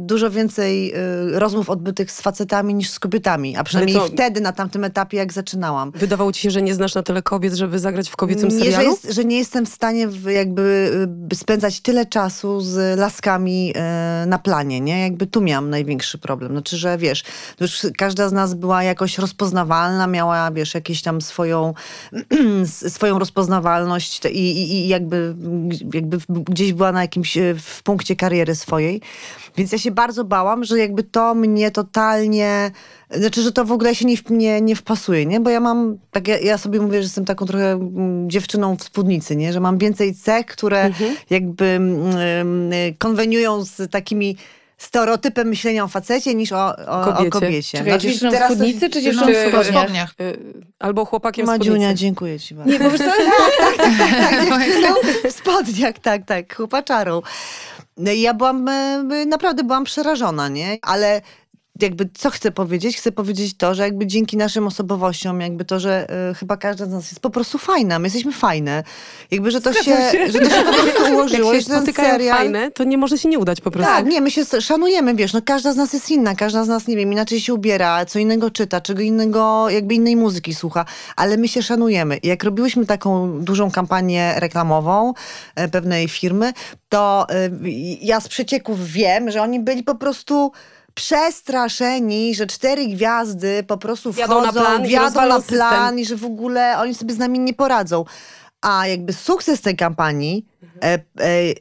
dużo 0.00 0.30
więcej 0.30 0.94
y, 0.94 1.38
rozmów 1.38 1.70
odbytych 1.70 2.10
z 2.10 2.20
facetami 2.20 2.74
niż 2.74 2.90
z 2.90 2.98
kobietami. 2.98 3.56
A 3.56 3.64
przynajmniej 3.64 4.00
wtedy, 4.12 4.40
na 4.40 4.52
tamtym 4.52 4.84
etapie, 4.84 5.16
jak 5.16 5.32
zaczynałam. 5.32 5.90
Wydawało 5.90 6.32
ci 6.32 6.40
się, 6.40 6.50
że 6.50 6.62
nie 6.62 6.74
znasz 6.74 6.94
na 6.94 7.02
tyle 7.02 7.22
kobiet, 7.22 7.54
żeby 7.54 7.78
zagrać 7.78 8.08
w 8.10 8.16
kobiecym 8.16 8.48
Nie, 8.48 8.58
że, 8.58 8.64
serialu? 8.64 8.90
jest, 8.90 9.12
że 9.12 9.24
nie 9.24 9.38
jestem 9.38 9.66
w 9.66 9.68
stanie 9.68 10.08
jakby 10.28 10.90
y, 11.32 11.36
spędzać 11.36 11.80
tyle 11.80 12.06
czasu 12.06 12.60
z 12.60 12.98
laskami 12.98 13.74
na 14.26 14.38
planie, 14.38 14.80
nie? 14.80 15.00
Jakby 15.02 15.26
tu 15.26 15.40
miałam 15.40 15.70
największy 15.70 16.18
problem. 16.18 16.52
Znaczy, 16.52 16.76
że 16.76 16.98
wiesz, 16.98 17.24
już 17.60 17.86
każda 17.98 18.28
z 18.28 18.32
nas 18.32 18.54
była 18.54 18.82
jakoś 18.82 19.18
rozpoznawalna, 19.18 20.06
miała, 20.06 20.50
wiesz, 20.50 20.74
jakieś 20.74 21.02
tam 21.02 21.20
swoją, 21.20 21.74
swoją 22.88 23.15
rozpoznawalność 23.18 24.24
i, 24.24 24.28
i, 24.28 24.72
i 24.72 24.88
jakby, 24.88 25.34
jakby 25.94 26.18
gdzieś 26.28 26.72
była 26.72 26.92
na 26.92 27.02
jakimś, 27.02 27.36
y, 27.36 27.54
w 27.58 27.82
punkcie 27.82 28.16
kariery 28.16 28.54
swojej. 28.54 29.00
Więc 29.56 29.72
ja 29.72 29.78
się 29.78 29.90
bardzo 29.90 30.24
bałam, 30.24 30.64
że 30.64 30.78
jakby 30.78 31.02
to 31.02 31.34
mnie 31.34 31.70
totalnie, 31.70 32.70
znaczy, 33.10 33.42
że 33.42 33.52
to 33.52 33.64
w 33.64 33.72
ogóle 33.72 33.94
się 33.94 34.04
nie, 34.04 34.16
nie, 34.30 34.60
nie 34.60 34.76
wpasuje, 34.76 35.26
nie? 35.26 35.40
Bo 35.40 35.50
ja 35.50 35.60
mam, 35.60 35.98
tak 36.10 36.28
ja, 36.28 36.38
ja 36.38 36.58
sobie 36.58 36.80
mówię, 36.80 36.98
że 36.98 37.04
jestem 37.04 37.24
taką 37.24 37.46
trochę 37.46 37.72
mm, 37.72 38.30
dziewczyną 38.30 38.76
w 38.76 38.82
spódnicy, 38.82 39.36
nie? 39.36 39.52
Że 39.52 39.60
mam 39.60 39.78
więcej 39.78 40.14
cech, 40.14 40.46
które 40.46 40.90
jakby 41.30 41.64
mm, 41.64 42.72
y, 42.72 42.94
konweniują 42.98 43.64
z 43.64 43.90
takimi 43.90 44.36
stereotypem 44.76 45.48
myślenia 45.48 45.84
o 45.84 45.88
facecie 45.88 46.34
niż 46.34 46.52
o, 46.52 46.76
o, 46.76 47.04
Kobiecie. 47.04 47.28
o 47.28 47.30
kobiecie. 47.30 47.78
Czekaj, 47.78 47.98
dziewczyną 47.98 48.30
w 48.30 48.44
spódnicy 48.44 48.90
czy 48.90 48.98
No, 48.98 49.04
dziewczyną 49.04 49.26
w 49.62 49.64
w 49.64 49.68
spodniach. 49.68 50.14
Y, 50.20 50.38
Albo 50.78 51.04
chłopakiem 51.04 51.46
w 51.46 51.48
Madziunia, 51.48 51.76
spódnicy. 51.80 51.94
dziękuję 52.00 52.40
ci 52.40 52.54
bardzo. 52.54 52.72
Nie, 52.72 52.78
bo 52.78 52.90
wiesz 52.90 53.00
co, 53.00 53.04
No, 54.82 54.96
w 55.30 55.32
spodniach, 55.32 55.98
tak, 55.98 56.24
tak, 56.26 56.56
chłopaczarą. 56.56 57.22
No 57.96 58.12
ja 58.12 58.34
byłam, 58.34 58.68
e, 58.68 59.04
naprawdę 59.28 59.64
byłam 59.64 59.84
przerażona, 59.84 60.48
nie? 60.48 60.78
Ale 60.82 61.20
jakby 61.80 62.08
co 62.14 62.30
chcę 62.30 62.50
powiedzieć? 62.50 62.96
Chcę 62.96 63.12
powiedzieć 63.12 63.56
to, 63.56 63.74
że 63.74 63.82
jakby 63.82 64.06
dzięki 64.06 64.36
naszym 64.36 64.66
osobowościom, 64.66 65.40
jakby 65.40 65.64
to, 65.64 65.80
że 65.80 66.06
y, 66.30 66.34
chyba 66.34 66.56
każda 66.56 66.86
z 66.86 66.88
nas 66.88 67.10
jest 67.10 67.20
po 67.20 67.30
prostu 67.30 67.58
fajna, 67.58 67.98
my 67.98 68.06
jesteśmy 68.06 68.32
fajne. 68.32 68.84
Jakby, 69.30 69.50
że 69.50 69.60
to, 69.60 69.72
się, 69.72 69.82
się. 69.82 70.32
że 70.32 70.38
to 70.38 70.50
się 70.50 70.64
po 70.64 70.72
prostu 70.72 71.12
ułożyło. 71.12 71.52
Jak 71.54 71.62
się 71.62 71.68
ten 71.68 71.94
serial, 71.94 72.38
fajne, 72.38 72.70
to 72.70 72.84
nie 72.84 72.98
może 72.98 73.18
się 73.18 73.28
nie 73.28 73.38
udać 73.38 73.60
po 73.60 73.70
prostu. 73.70 73.92
tak, 73.92 74.06
nie, 74.06 74.20
my 74.20 74.30
się 74.30 74.44
szanujemy, 74.60 75.14
wiesz, 75.14 75.32
no 75.32 75.40
każda 75.44 75.72
z 75.72 75.76
nas 75.76 75.92
jest 75.92 76.10
inna, 76.10 76.34
każda 76.34 76.64
z 76.64 76.68
nas, 76.68 76.86
nie 76.86 76.96
wiem, 76.96 77.12
inaczej 77.12 77.40
się 77.40 77.54
ubiera, 77.54 78.04
co 78.06 78.18
innego 78.18 78.50
czyta, 78.50 78.80
czego 78.80 79.02
innego, 79.02 79.70
jakby 79.70 79.94
innej 79.94 80.16
muzyki 80.16 80.54
słucha, 80.54 80.84
ale 81.16 81.36
my 81.36 81.48
się 81.48 81.62
szanujemy. 81.62 82.16
I 82.16 82.28
jak 82.28 82.44
robiłyśmy 82.44 82.86
taką 82.86 83.40
dużą 83.40 83.70
kampanię 83.70 84.34
reklamową 84.36 85.14
e, 85.54 85.68
pewnej 85.68 86.08
firmy, 86.08 86.52
to 86.88 87.26
e, 87.30 87.50
ja 88.00 88.20
z 88.20 88.28
przecieków 88.28 88.86
wiem, 88.86 89.30
że 89.30 89.42
oni 89.42 89.60
byli 89.60 89.82
po 89.82 89.94
prostu 89.94 90.52
przestraszeni, 90.96 92.34
że 92.34 92.46
cztery 92.46 92.86
gwiazdy 92.86 93.62
po 93.62 93.78
prostu 93.78 94.12
wchodzą, 94.12 94.42
na 94.42 94.52
plan 94.52 94.82
na 95.56 95.68
plan 95.68 95.98
i 95.98 96.04
że 96.04 96.16
w 96.16 96.24
ogóle 96.24 96.78
oni 96.78 96.94
sobie 96.94 97.14
z 97.14 97.18
nami 97.18 97.38
nie 97.38 97.54
poradzą. 97.54 98.04
A 98.62 98.86
jakby 98.86 99.12
sukces 99.12 99.60
tej 99.60 99.76
kampanii 99.76 100.46
e, 100.82 100.98
e, 101.20 101.52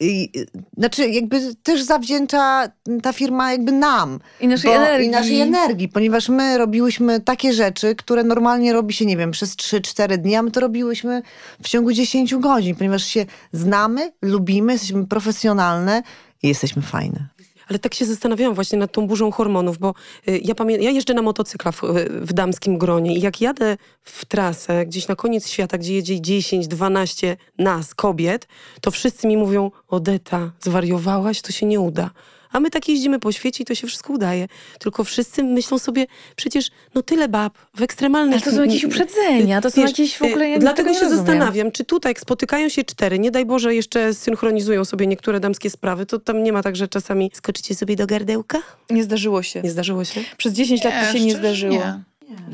i, 0.00 0.32
znaczy 0.78 1.08
jakby 1.08 1.54
też 1.62 1.82
zawdzięcza 1.82 2.68
ta 3.02 3.12
firma 3.12 3.52
jakby 3.52 3.72
nam. 3.72 4.18
I 4.40 4.48
naszej 4.48 4.70
bo- 4.70 4.76
energii. 4.76 5.06
I 5.06 5.10
naszej 5.10 5.40
energii, 5.40 5.88
ponieważ 5.88 6.28
my 6.28 6.58
robiłyśmy 6.58 7.20
takie 7.20 7.52
rzeczy, 7.52 7.94
które 7.94 8.24
normalnie 8.24 8.72
robi 8.72 8.94
się, 8.94 9.06
nie 9.06 9.16
wiem, 9.16 9.30
przez 9.30 9.56
3-4 9.56 10.16
dni, 10.16 10.36
a 10.36 10.42
my 10.42 10.50
to 10.50 10.60
robiłyśmy 10.60 11.22
w 11.62 11.68
ciągu 11.68 11.92
10 11.92 12.34
godzin, 12.34 12.76
ponieważ 12.76 13.04
się 13.04 13.26
znamy, 13.52 14.12
lubimy, 14.22 14.72
jesteśmy 14.72 15.06
profesjonalne 15.06 16.02
i 16.42 16.48
jesteśmy 16.48 16.82
fajne. 16.82 17.28
Ale 17.68 17.78
tak 17.78 17.94
się 17.94 18.04
zastanawiałam 18.04 18.54
właśnie 18.54 18.78
nad 18.78 18.92
tą 18.92 19.06
burzą 19.06 19.30
hormonów, 19.30 19.78
bo 19.78 19.94
y, 20.28 20.40
ja 20.44 20.54
pamiętam, 20.54 20.84
ja 20.84 20.90
jeżdżę 20.90 21.14
na 21.14 21.22
motocyklach 21.22 21.74
w, 21.74 21.82
w 22.08 22.32
damskim 22.32 22.78
gronie 22.78 23.16
i 23.16 23.20
jak 23.20 23.40
jadę 23.40 23.76
w 24.02 24.24
trasę 24.24 24.86
gdzieś 24.86 25.08
na 25.08 25.16
koniec 25.16 25.48
świata, 25.48 25.78
gdzie 25.78 25.94
jedzie 25.94 26.20
10, 26.20 26.68
12 26.68 27.36
nas, 27.58 27.94
kobiet, 27.94 28.48
to 28.80 28.90
wszyscy 28.90 29.26
mi 29.26 29.36
mówią, 29.36 29.70
Odeta, 29.88 30.52
zwariowałaś, 30.60 31.42
to 31.42 31.52
się 31.52 31.66
nie 31.66 31.80
uda. 31.80 32.10
A 32.52 32.60
my 32.60 32.70
tak 32.70 32.88
jeździmy 32.88 33.18
po 33.18 33.32
świecie 33.32 33.62
i 33.62 33.66
to 33.66 33.74
się 33.74 33.86
wszystko 33.86 34.12
udaje. 34.12 34.48
Tylko 34.78 35.04
wszyscy 35.04 35.44
myślą 35.44 35.78
sobie, 35.78 36.06
przecież 36.36 36.70
no 36.94 37.02
tyle 37.02 37.28
bab 37.28 37.58
w 37.74 37.82
ekstremalnych... 37.82 38.34
Ale 38.34 38.52
to 38.52 38.56
są 38.56 38.64
jakieś 38.64 38.84
uprzedzenia, 38.84 39.60
to 39.60 39.70
są 39.70 39.80
jakieś 39.80 40.16
w 40.16 40.22
ogóle... 40.22 40.48
Ja 40.48 40.56
y, 40.56 40.58
Dlatego 40.60 40.88
tego 40.88 40.98
się 41.00 41.04
nie 41.04 41.10
rozumiem. 41.10 41.26
zastanawiam, 41.26 41.72
czy 41.72 41.84
tutaj 41.84 42.10
jak 42.10 42.20
spotykają 42.20 42.68
się 42.68 42.84
cztery, 42.84 43.18
nie 43.18 43.30
daj 43.30 43.46
Boże 43.46 43.74
jeszcze 43.74 44.14
synchronizują 44.14 44.84
sobie 44.84 45.06
niektóre 45.06 45.40
damskie 45.40 45.70
sprawy, 45.70 46.06
to 46.06 46.18
tam 46.18 46.42
nie 46.42 46.52
ma 46.52 46.62
tak, 46.62 46.76
że 46.76 46.88
czasami 46.88 47.30
skoczycie 47.34 47.74
sobie 47.74 47.96
do 47.96 48.06
gardełka? 48.06 48.62
Nie 48.90 49.04
zdarzyło 49.04 49.42
się. 49.42 49.62
Nie 49.62 49.70
zdarzyło 49.70 50.04
się? 50.04 50.20
Przez 50.36 50.52
10 50.52 50.84
lat 50.84 50.94
to 51.06 51.18
się 51.18 51.24
nie 51.24 51.34
zdarzyło. 51.34 51.74
Nie. 51.74 52.00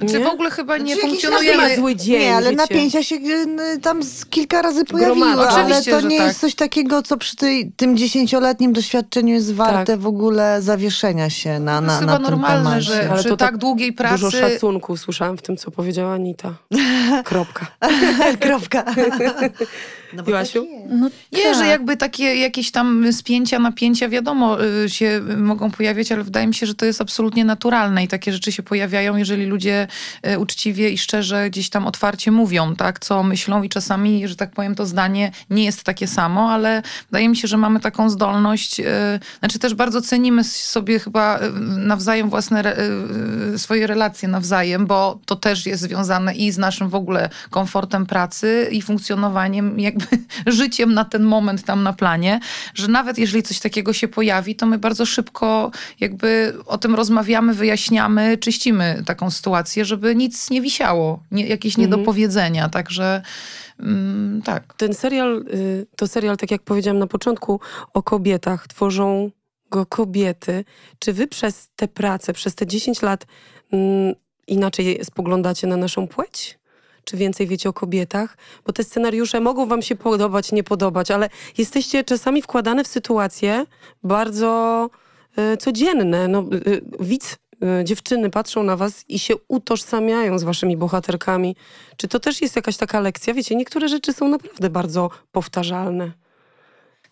Czy 0.01 0.19
Nie? 0.19 0.25
w 0.25 0.27
ogóle 0.29 0.51
chyba 0.51 0.79
nie 0.79 0.95
Znaczy, 0.95 1.09
funkcjonujemy... 1.09 1.69
ma 1.69 1.77
zły 1.77 1.97
dzień, 1.97 2.21
nie, 2.21 2.35
ale 2.35 2.45
wiecie. 2.51 2.57
napięcia 2.57 3.03
się 3.03 3.17
y, 3.17 3.81
tam 3.83 4.03
z 4.03 4.27
kilka 4.27 4.63
razy 4.63 4.85
pojawiły, 4.85 5.27
ale 5.27 5.83
to 5.83 6.01
nie 6.01 6.19
tak. 6.19 6.27
jest 6.27 6.41
coś 6.41 6.55
takiego, 6.55 7.03
co 7.03 7.17
przy 7.17 7.37
tej, 7.37 7.73
tym 7.77 7.97
dziesięcioletnim 7.97 8.73
doświadczeniu 8.73 9.35
jest 9.35 9.55
warte 9.55 9.97
w 9.97 10.07
ogóle 10.07 10.63
zawieszenia 10.63 11.31
się 11.31 11.61
na, 11.61 11.81
To 11.81 11.87
na, 11.87 11.93
jest 11.93 12.07
na 12.07 12.13
chyba 12.17 12.31
normalne, 12.31 12.65
temacie. 12.65 12.83
że 12.83 13.11
Ale 13.11 13.21
przy 13.21 13.29
to 13.29 13.37
tak, 13.37 13.51
tak 13.51 13.59
długiej 13.59 13.93
pracy... 13.93 14.25
Dużo 14.25 14.39
szacunku 14.39 14.97
słyszałam 14.97 15.37
w 15.37 15.43
tym, 15.43 15.57
co 15.57 15.71
powiedziała 15.71 16.15
Anita. 16.15 16.55
Kropka. 17.25 17.67
Kropka. 18.41 18.85
No 20.13 20.23
Joasiu? 20.27 20.63
tak 20.63 20.71
jest. 20.71 20.87
No 20.91 21.11
Nie, 21.33 21.43
tak. 21.43 21.55
że 21.55 21.67
jakby 21.67 21.97
takie 21.97 22.35
jakieś 22.37 22.71
tam 22.71 23.13
spięcia, 23.13 23.59
napięcia, 23.59 24.09
wiadomo, 24.09 24.65
y, 24.65 24.91
się 24.91 25.21
mogą 25.37 25.71
pojawiać, 25.71 26.13
ale 26.13 26.25
wydaje 26.25 26.47
mi 26.47 26.55
się, 26.55 26.67
że 26.67 26.75
to 26.75 26.85
jest 26.85 27.01
absolutnie 27.01 27.45
naturalne 27.45 28.05
i 28.05 28.09
takie 28.09 28.33
rzeczy 28.33 28.53
się 28.53 28.63
pojawiają, 28.63 29.17
jeżeli 29.17 29.47
ludzie 29.47 29.87
y, 30.27 30.39
uczciwie 30.39 30.91
i 30.91 30.99
szczerze 30.99 31.51
gdzieś 31.51 31.71
tam 31.71 31.87
otwarcie 31.87 32.31
mówią, 32.31 32.77
tak, 32.77 32.99
co 33.01 33.23
myślą 33.23 33.63
i 33.63 33.69
czasami, 33.69 34.29
że 34.29 34.37
tak 34.37 34.51
powiem, 34.51 34.75
to 34.75 34.87
zdanie 34.87 35.31
nie 35.51 35.65
jest 35.65 35.85
takie 35.85 36.07
samo, 36.07 36.51
ale 36.51 36.83
wydaje 37.11 37.29
mi 37.29 37.37
się, 37.37 37.49
że 37.49 37.57
mamy 37.57 37.81
taką 37.81 38.11
zdolność, 38.11 38.81
y, 38.81 38.85
znaczy 39.39 39.59
też 39.59 39.75
bardzo 39.75 40.03
cenimy 40.03 40.45
sobie 40.45 40.99
chyba 40.99 41.39
y, 41.39 41.51
nawzajem 41.79 42.31
własne, 42.31 42.59
re- 42.59 42.77
y, 43.55 43.59
swoje 43.59 43.87
relacje 43.87 44.29
nawzajem, 44.29 44.87
bo 44.87 45.19
to 45.27 45.37
też 45.37 45.67
jest 45.67 45.83
związane 45.83 46.35
i 46.35 46.53
z 46.53 46.59
naszym 46.59 46.89
w 46.89 46.95
ogóle 46.95 47.29
komfortem 47.51 48.07
pracy 48.07 48.69
i 48.71 48.83
funkcjonowaniem, 48.83 49.81
jakby 49.81 50.02
życiem 50.47 50.95
na 50.95 51.05
ten 51.05 51.23
moment 51.23 51.63
tam 51.63 51.83
na 51.83 51.93
planie, 51.93 52.41
że 52.75 52.89
nawet 52.89 53.19
jeżeli 53.19 53.43
coś 53.43 53.61
takiego 53.61 53.93
się 53.93 54.09
pojawi, 54.09 54.57
to 54.57 54.67
my 54.67 54.79
bardzo 54.79 55.07
szybko 55.07 55.71
jakby 56.01 56.55
o 56.67 56.79
tym 56.79 56.95
rozmawiamy, 56.95 57.55
wyjaśniamy, 57.55 58.39
czyścimy 58.39 59.03
taką 59.07 59.31
sytuację, 59.31 59.85
żeby 59.85 60.17
nic 60.17 60.51
nie 60.51 60.61
wisiało, 60.61 61.23
nie, 61.31 61.47
jakieś 61.47 61.75
Mhm. 61.75 61.91
niedopowiedzenia, 61.91 62.69
także 62.69 63.23
mm, 63.81 64.43
tak. 64.43 64.75
Ten 64.75 64.95
serial, 64.95 65.45
y, 65.55 65.87
to 65.97 66.09
serial, 66.09 66.37
tak 66.37 66.51
jak 66.51 66.63
powiedziałam 66.63 66.99
na 66.99 67.07
początku, 67.07 67.61
o 67.95 68.03
kobietach. 68.03 68.69
Tworzą 68.69 69.31
go 69.71 69.87
kobiety. 69.87 70.65
Czy 70.99 71.13
wy 71.13 71.27
przez 71.27 71.69
tę 71.77 71.89
pracę, 71.89 72.33
przez 72.33 72.55
te 72.55 72.67
10 72.67 73.03
lat 73.03 73.27
mm, 73.73 74.15
inaczej 74.47 75.05
spoglądacie 75.05 75.67
na 75.67 75.77
naszą 75.77 76.09
płeć? 76.09 76.59
Czy 77.05 77.17
więcej 77.17 77.47
wiecie 77.47 77.69
o 77.69 77.73
kobietach? 77.73 78.37
Bo 78.67 78.73
te 78.73 78.85
scenariusze 78.85 79.41
mogą 79.41 79.67
wam 79.67 79.83
się 79.83 79.97
podobać, 79.97 80.53
nie 80.53 80.65
podobać, 80.65 81.11
ale 81.11 81.29
jesteście 81.59 82.05
czasami 82.05 82.43
wkładane 82.43 82.85
w 82.85 82.89
sytuacje 82.89 83.67
bardzo 84.03 84.91
y, 85.39 85.57
codzienne. 85.57 86.29
No, 86.29 86.45
y, 86.67 86.83
widz, 87.01 87.37
y, 87.81 87.85
dziewczyny 87.85 88.31
patrzą 88.31 88.63
na 88.63 88.77
was 88.77 89.05
i 89.09 89.19
się 89.19 89.35
utożsamiają 89.49 90.39
z 90.39 90.45
waszymi 90.45 90.77
bohaterkami. 90.77 91.57
Czy 91.97 92.09
to 92.09 92.21
też 92.21 92.43
jest 92.43 92.57
jakaś 92.57 92.77
taka 92.77 93.01
lekcja? 93.01 93.35
Wiecie, 93.35 93.57
niektóre 93.57 93.89
rzeczy 93.89 94.13
są 94.13 94.29
naprawdę 94.29 94.71
bardzo 94.71 95.11
powtarzalne. 95.33 96.22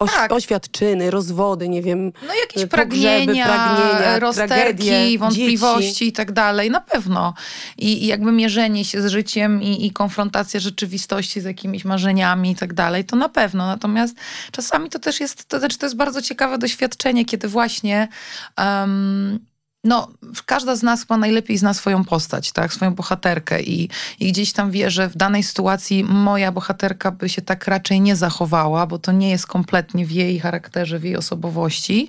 Oś, 0.00 0.10
Tak. 0.10 0.32
Oświadczyny, 0.32 1.10
rozwody, 1.10 1.68
nie 1.68 1.82
wiem. 1.82 2.12
No 2.26 2.34
jakieś 2.34 2.62
Pogrzeby, 2.62 2.68
pragnienia, 2.68 3.44
pragnienia, 3.46 4.18
rozterki, 4.18 4.54
tragedie, 4.54 5.18
wątpliwości 5.18 6.06
i 6.06 6.12
tak 6.12 6.32
dalej, 6.32 6.70
na 6.70 6.80
pewno. 6.80 7.34
I, 7.78 8.04
I 8.04 8.06
jakby 8.06 8.32
mierzenie 8.32 8.84
się 8.84 9.02
z 9.02 9.06
życiem 9.06 9.62
i, 9.62 9.86
i 9.86 9.90
konfrontacja 9.90 10.60
rzeczywistości 10.60 11.40
z 11.40 11.44
jakimiś 11.44 11.84
marzeniami 11.84 12.50
i 12.50 12.56
tak 12.56 12.74
dalej, 12.74 13.04
to 13.04 13.16
na 13.16 13.28
pewno. 13.28 13.66
Natomiast 13.66 14.16
czasami 14.52 14.90
to 14.90 14.98
też 14.98 15.20
jest, 15.20 15.44
to, 15.44 15.58
znaczy 15.58 15.78
to 15.78 15.86
jest 15.86 15.96
bardzo 15.96 16.22
ciekawe 16.22 16.58
doświadczenie, 16.58 17.24
kiedy 17.24 17.48
właśnie 17.48 18.08
em, 18.56 19.49
no, 19.84 20.08
każda 20.46 20.76
z 20.76 20.82
nas 20.82 21.00
chyba 21.00 21.16
najlepiej 21.16 21.58
zna 21.58 21.74
swoją 21.74 22.04
postać, 22.04 22.52
tak? 22.52 22.72
swoją 22.72 22.94
bohaterkę 22.94 23.62
i, 23.62 23.88
i 24.20 24.32
gdzieś 24.32 24.52
tam 24.52 24.70
wie, 24.70 24.90
że 24.90 25.08
w 25.08 25.16
danej 25.16 25.42
sytuacji 25.42 26.04
moja 26.04 26.52
bohaterka 26.52 27.10
by 27.10 27.28
się 27.28 27.42
tak 27.42 27.66
raczej 27.66 28.00
nie 28.00 28.16
zachowała, 28.16 28.86
bo 28.86 28.98
to 28.98 29.12
nie 29.12 29.30
jest 29.30 29.46
kompletnie 29.46 30.06
w 30.06 30.10
jej 30.10 30.40
charakterze, 30.40 30.98
w 30.98 31.04
jej 31.04 31.16
osobowości, 31.16 32.08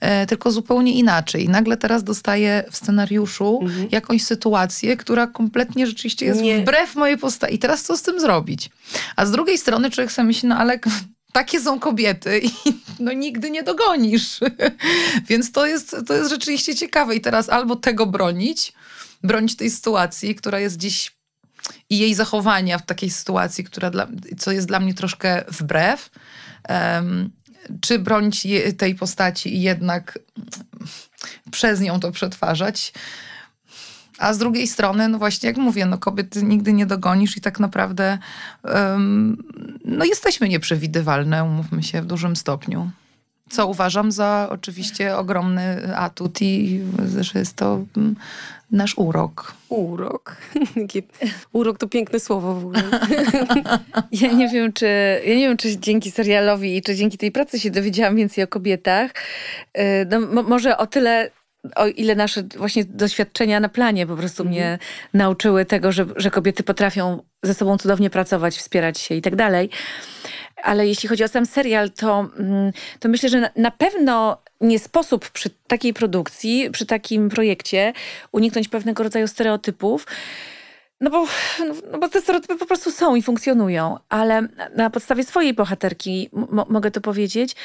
e, 0.00 0.26
tylko 0.26 0.50
zupełnie 0.50 0.92
inaczej. 0.92 1.44
I 1.44 1.48
nagle 1.48 1.76
teraz 1.76 2.04
dostaję 2.04 2.64
w 2.70 2.76
scenariuszu 2.76 3.60
jakąś 3.90 4.24
sytuację, 4.24 4.96
która 4.96 5.26
kompletnie 5.26 5.86
rzeczywiście 5.86 6.26
jest 6.26 6.40
Nie. 6.40 6.58
wbrew 6.58 6.94
mojej 6.94 7.18
postaci. 7.18 7.54
I 7.54 7.58
teraz 7.58 7.82
co 7.82 7.96
z 7.96 8.02
tym 8.02 8.20
zrobić? 8.20 8.70
A 9.16 9.26
z 9.26 9.30
drugiej 9.30 9.58
strony 9.58 9.90
człowiek 9.90 10.12
sobie 10.12 10.26
myśli, 10.26 10.48
no 10.48 10.56
ale 10.56 10.78
takie 11.32 11.60
są 11.60 11.80
kobiety 11.80 12.40
i 12.44 12.50
no 12.98 13.12
nigdy 13.12 13.50
nie 13.50 13.62
dogonisz. 13.62 14.40
Więc 15.28 15.52
to 15.52 15.66
jest, 15.66 15.96
to 16.06 16.14
jest 16.14 16.30
rzeczywiście 16.30 16.74
ciekawe. 16.74 17.14
I 17.14 17.20
teraz 17.20 17.48
albo 17.48 17.76
tego 17.76 18.06
bronić, 18.06 18.72
bronić 19.22 19.56
tej 19.56 19.70
sytuacji, 19.70 20.34
która 20.34 20.58
jest 20.58 20.76
gdzieś 20.76 21.12
i 21.90 21.98
jej 21.98 22.14
zachowania 22.14 22.78
w 22.78 22.86
takiej 22.86 23.10
sytuacji, 23.10 23.64
która 23.64 23.90
dla, 23.90 24.06
co 24.38 24.52
jest 24.52 24.66
dla 24.66 24.80
mnie 24.80 24.94
troszkę 24.94 25.44
wbrew, 25.48 26.10
em, 26.64 27.30
czy 27.80 27.98
bronić 27.98 28.44
je, 28.44 28.72
tej 28.72 28.94
postaci 28.94 29.56
i 29.56 29.62
jednak 29.62 30.18
przez 31.50 31.80
nią 31.80 32.00
to 32.00 32.12
przetwarzać. 32.12 32.92
A 34.18 34.32
z 34.34 34.38
drugiej 34.38 34.66
strony, 34.66 35.08
no 35.08 35.18
właśnie 35.18 35.46
jak 35.46 35.56
mówię, 35.56 35.86
no 35.86 35.98
kobiety 35.98 36.42
nigdy 36.42 36.72
nie 36.72 36.86
dogonisz 36.86 37.36
i 37.36 37.40
tak 37.40 37.60
naprawdę 37.60 38.18
em, 38.64 39.36
no 39.84 40.04
jesteśmy 40.04 40.48
nieprzewidywalne, 40.48 41.44
umówmy 41.44 41.82
się, 41.82 42.02
w 42.02 42.06
dużym 42.06 42.36
stopniu. 42.36 42.90
Co 43.50 43.66
uważam 43.66 44.12
za 44.12 44.48
oczywiście 44.50 45.16
ogromny 45.16 45.96
atut 45.96 46.42
i 46.42 46.80
że 47.20 47.38
jest 47.38 47.56
to 47.56 47.84
mm, 47.96 48.16
nasz 48.70 48.94
urok. 48.98 49.54
Urok. 49.68 50.36
Urok 51.52 51.78
to 51.78 51.88
piękne 51.88 52.20
słowo 52.20 52.54
w 52.54 52.58
ogóle. 52.58 52.82
Ja 54.12 54.32
nie 54.32 54.48
wiem, 54.48 54.72
czy, 54.72 54.86
ja 55.26 55.34
nie 55.34 55.48
wiem, 55.48 55.56
czy 55.56 55.78
dzięki 55.78 56.10
serialowi 56.10 56.76
i 56.76 56.82
czy 56.82 56.94
dzięki 56.96 57.18
tej 57.18 57.32
pracy 57.32 57.60
się 57.60 57.70
dowiedziałam 57.70 58.16
więcej 58.16 58.44
o 58.44 58.46
kobietach. 58.46 59.10
Yy, 59.74 59.82
No, 60.10 60.20
mo- 60.20 60.42
może 60.42 60.78
o 60.78 60.86
tyle, 60.86 61.30
o 61.76 61.86
ile 61.86 62.14
nasze 62.14 62.42
właśnie 62.42 62.84
doświadczenia 62.84 63.60
na 63.60 63.68
planie 63.68 64.06
po 64.06 64.16
prostu 64.16 64.44
mnie 64.44 64.78
nauczyły 65.14 65.64
tego, 65.64 65.92
że, 65.92 66.06
że 66.16 66.30
kobiety 66.30 66.62
potrafią 66.62 67.22
ze 67.42 67.54
sobą 67.54 67.78
cudownie 67.78 68.10
pracować, 68.10 68.56
wspierać 68.56 68.98
się 69.00 69.14
i 69.14 69.22
tak 69.22 69.36
dalej. 69.36 69.70
Ale 70.62 70.86
jeśli 70.86 71.08
chodzi 71.08 71.24
o 71.24 71.28
sam 71.28 71.46
serial, 71.46 71.90
to, 71.90 72.26
mm, 72.38 72.72
to 73.00 73.08
myślę, 73.08 73.28
że 73.28 73.40
na, 73.40 73.50
na 73.56 73.70
pewno 73.70 74.42
nie 74.60 74.78
sposób 74.78 75.30
przy 75.30 75.50
takiej 75.66 75.94
produkcji, 75.94 76.70
przy 76.72 76.86
takim 76.86 77.28
projekcie 77.28 77.92
uniknąć 78.32 78.68
pewnego 78.68 79.02
rodzaju 79.02 79.28
stereotypów. 79.28 80.06
No 81.00 81.10
bo, 81.10 81.26
no 81.92 81.98
bo 81.98 82.08
te 82.08 82.20
stereotypy 82.20 82.56
po 82.56 82.66
prostu 82.66 82.90
są 82.90 83.14
i 83.14 83.22
funkcjonują, 83.22 83.98
ale 84.08 84.48
na 84.76 84.90
podstawie 84.90 85.24
swojej 85.24 85.54
bohaterki 85.54 86.30
mogę 86.68 86.90
to 86.90 87.00
powiedzieć, 87.00 87.56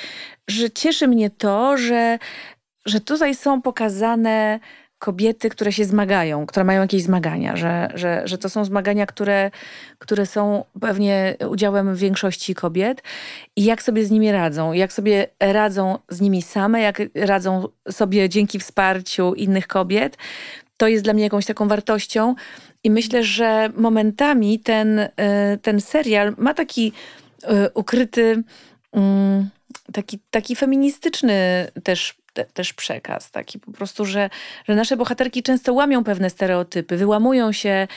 że 0.48 0.72
cieszy 0.72 1.08
mnie 1.08 1.30
to, 1.30 1.78
że, 1.78 2.20
że 2.88 3.00
tutaj 3.00 3.36
są 3.36 3.62
pokazane 3.62 4.60
kobiety, 5.00 5.50
które 5.50 5.72
się 5.72 5.86
zmagają, 5.86 6.46
które 6.46 6.64
mają 6.64 6.82
jakieś 6.82 7.04
zmagania, 7.04 7.56
że, 7.56 7.90
że, 7.96 8.22
że 8.26 8.38
to 8.38 8.50
są 8.50 8.66
zmagania, 8.66 9.06
które, 9.06 9.52
które 10.00 10.26
są 10.26 10.64
pewnie 10.82 11.36
udziałem 11.50 11.96
większości 11.96 12.56
kobiet. 12.56 13.04
I 13.56 13.64
jak 13.64 13.84
sobie 13.84 14.06
z 14.06 14.12
nimi 14.12 14.32
radzą, 14.32 14.74
jak 14.74 14.94
sobie 14.94 15.28
radzą 15.40 15.98
z 16.10 16.22
nimi 16.22 16.42
same, 16.42 16.82
jak 16.82 17.02
radzą 17.16 17.68
sobie 17.92 18.30
dzięki 18.30 18.60
wsparciu 18.60 19.34
innych 19.34 19.68
kobiet. 19.68 20.18
To 20.78 20.88
jest 20.88 21.04
dla 21.04 21.14
mnie 21.14 21.24
jakąś 21.24 21.46
taką 21.46 21.68
wartością. 21.68 22.36
I 22.84 22.92
myślę, 22.92 23.24
że 23.24 23.70
momentami 23.76 24.60
ten, 24.60 25.00
y, 25.00 25.10
ten 25.62 25.82
serial 25.82 26.36
ma 26.38 26.54
taki 26.54 26.92
y, 27.44 27.48
ukryty, 27.74 28.44
mm, 28.94 29.50
taki, 29.94 30.20
taki 30.32 30.56
feministyczny 30.56 31.68
też 31.84 32.16
te, 32.38 32.46
też 32.46 32.74
przekaz. 32.74 33.32
Taki 33.32 33.60
po 33.60 33.72
prostu, 33.72 34.06
że, 34.06 34.30
że 34.68 34.76
nasze 34.76 34.98
bohaterki 34.98 35.44
często 35.44 35.74
łamią 35.74 36.04
pewne 36.04 36.30
stereotypy, 36.30 36.98
wyłamują 36.98 37.52
się 37.52 37.88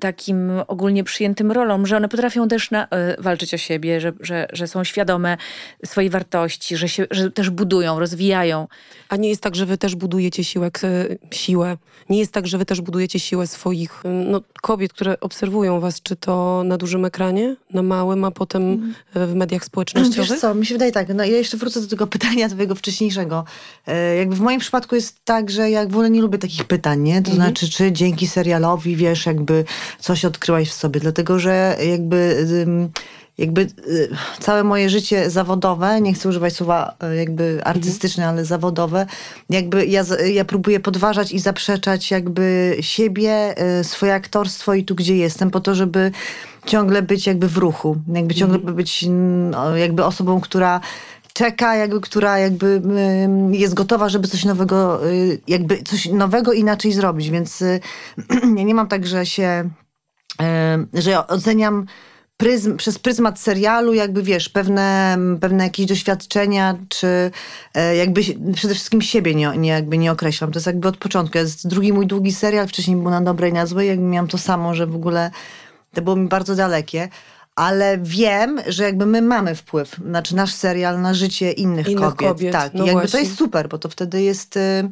takim 0.00 0.50
ogólnie 0.66 1.04
przyjętym 1.04 1.52
rolom, 1.52 1.86
że 1.86 1.96
one 1.96 2.08
potrafią 2.08 2.48
też 2.48 2.70
na, 2.70 2.84
y, 2.84 2.88
walczyć 3.22 3.54
o 3.54 3.56
siebie, 3.56 4.00
że, 4.00 4.12
że, 4.20 4.46
że 4.52 4.66
są 4.66 4.84
świadome 4.84 5.36
swojej 5.84 6.10
wartości, 6.10 6.76
że, 6.76 6.88
się, 6.88 7.06
że 7.10 7.30
też 7.30 7.50
budują, 7.50 7.98
rozwijają. 7.98 8.68
A 9.08 9.16
nie 9.16 9.28
jest 9.28 9.42
tak, 9.42 9.54
że 9.54 9.66
wy 9.66 9.78
też 9.78 9.94
budujecie 9.94 10.44
siłę, 10.44 10.70
siłę. 11.30 11.76
Nie 12.10 12.18
jest 12.18 12.32
tak, 12.32 12.46
że 12.46 12.58
wy 12.58 12.64
też 12.64 12.80
budujecie 12.80 13.20
siłę 13.20 13.46
swoich 13.46 14.02
no, 14.26 14.40
kobiet, 14.62 14.92
które 14.92 15.20
obserwują 15.20 15.80
was, 15.80 16.02
czy 16.02 16.16
to 16.16 16.62
na 16.64 16.76
dużym 16.76 17.04
ekranie, 17.04 17.56
na 17.72 17.82
małym, 17.82 18.24
a 18.24 18.30
potem 18.30 18.62
mm. 18.62 18.94
w 19.14 19.34
mediach 19.34 19.64
społecznościowych? 19.64 20.30
Wiesz 20.30 20.40
co, 20.40 20.54
mi 20.54 20.66
się 20.66 20.74
wydaje 20.74 20.92
tak, 20.92 21.08
no 21.08 21.24
ja 21.24 21.36
jeszcze 21.36 21.56
wrócę 21.56 21.80
do 21.80 21.86
tego 21.86 22.06
pytania 22.16 22.48
twojego 22.48 22.74
wcześniejszego. 22.74 23.44
E, 23.86 24.16
jakby 24.16 24.36
w 24.36 24.40
moim 24.40 24.60
przypadku 24.60 24.94
jest 24.94 25.24
tak, 25.24 25.50
że 25.50 25.70
ja 25.70 25.84
w 25.84 25.86
ogóle 25.86 26.10
nie 26.10 26.20
lubię 26.20 26.38
takich 26.38 26.64
pytań, 26.64 27.02
nie? 27.02 27.22
To 27.22 27.30
mm. 27.30 27.34
znaczy, 27.34 27.70
czy 27.70 27.92
dzięki 27.92 28.26
serialowi, 28.26 28.96
wiesz, 28.96 29.25
jakby 29.26 29.64
coś 29.98 30.24
odkryłaś 30.24 30.68
w 30.68 30.72
sobie, 30.72 31.00
dlatego, 31.00 31.38
że 31.38 31.76
jakby 31.90 32.46
jakby 33.38 33.60
y, 33.60 34.08
całe 34.40 34.64
moje 34.64 34.90
życie 34.90 35.30
zawodowe, 35.30 36.00
nie 36.00 36.12
chcę 36.14 36.28
używać 36.28 36.52
słowa 36.52 36.94
y, 37.12 37.16
jakby 37.16 37.60
artystyczne, 37.64 38.22
mhm. 38.22 38.36
ale 38.36 38.44
zawodowe, 38.44 39.06
jakby 39.50 39.86
ja, 39.86 40.04
ja 40.32 40.44
próbuję 40.44 40.80
podważać 40.80 41.32
i 41.32 41.38
zaprzeczać 41.38 42.10
jakby 42.10 42.76
siebie, 42.80 43.54
y, 43.80 43.84
swoje 43.84 44.14
aktorstwo 44.14 44.74
i 44.74 44.84
tu, 44.84 44.94
gdzie 44.94 45.16
jestem, 45.16 45.50
po 45.50 45.60
to, 45.60 45.74
żeby 45.74 46.12
ciągle 46.66 47.02
być 47.02 47.26
jakby 47.26 47.48
w 47.48 47.56
ruchu, 47.56 47.96
jakby 48.14 48.34
ciągle 48.34 48.58
mhm. 48.58 48.76
być 48.76 49.04
jakby 49.74 50.04
osobą, 50.04 50.40
która 50.40 50.80
czeka, 51.36 51.76
jakby, 51.76 52.00
która 52.00 52.38
jakby 52.38 52.82
jest 53.50 53.74
gotowa, 53.74 54.08
żeby 54.08 54.28
coś 54.28 54.44
nowego, 54.44 55.00
jakby 55.48 55.82
coś 55.82 56.06
nowego 56.06 56.52
inaczej 56.52 56.92
zrobić, 56.92 57.30
więc 57.30 57.60
ja 58.56 58.62
nie 58.62 58.74
mam 58.74 58.88
tak, 58.88 59.06
że 59.06 59.26
się, 59.26 59.70
że 60.94 61.26
oceniam 61.26 61.86
pryzm, 62.36 62.76
przez 62.76 62.98
pryzmat 62.98 63.40
serialu, 63.40 63.94
jakby 63.94 64.22
wiesz, 64.22 64.48
pewne, 64.48 65.18
pewne 65.40 65.64
jakieś 65.64 65.86
doświadczenia, 65.86 66.76
czy 66.88 67.30
e, 67.74 67.96
jakby 67.96 68.20
przede 68.54 68.74
wszystkim 68.74 69.02
siebie 69.02 69.34
nie, 69.34 69.52
nie, 69.56 69.70
jakby 69.70 69.98
nie 69.98 70.12
określam. 70.12 70.52
To 70.52 70.56
jest 70.56 70.66
jakby 70.66 70.88
od 70.88 70.96
początku. 70.96 71.38
Jest 71.38 71.68
drugi 71.68 71.92
mój 71.92 72.06
długi 72.06 72.32
serial, 72.32 72.68
wcześniej 72.68 72.96
był 72.96 73.10
na 73.10 73.20
dobrej 73.20 73.52
na 73.52 73.66
złej, 73.66 73.88
jakby 73.88 74.04
miałam 74.04 74.28
to 74.28 74.38
samo, 74.38 74.74
że 74.74 74.86
w 74.86 74.96
ogóle 74.96 75.30
to 75.94 76.02
było 76.02 76.16
mi 76.16 76.28
bardzo 76.28 76.54
dalekie 76.54 77.08
ale 77.56 77.98
wiem, 77.98 78.60
że 78.66 78.84
jakby 78.84 79.06
my 79.06 79.22
mamy 79.22 79.54
wpływ, 79.54 79.96
znaczy 80.08 80.36
nasz 80.36 80.54
serial 80.54 81.00
na 81.00 81.14
życie 81.14 81.52
innych, 81.52 81.88
innych 81.88 82.04
kobiet. 82.04 82.28
kobiet. 82.28 82.52
Tak, 82.52 82.74
no 82.74 82.84
i 82.84 82.86
jakby 82.86 83.00
właśnie. 83.00 83.18
to 83.18 83.24
jest 83.24 83.38
super, 83.38 83.68
bo 83.68 83.78
to 83.78 83.88
wtedy 83.88 84.22
jest, 84.22 84.56
y, 84.56 84.90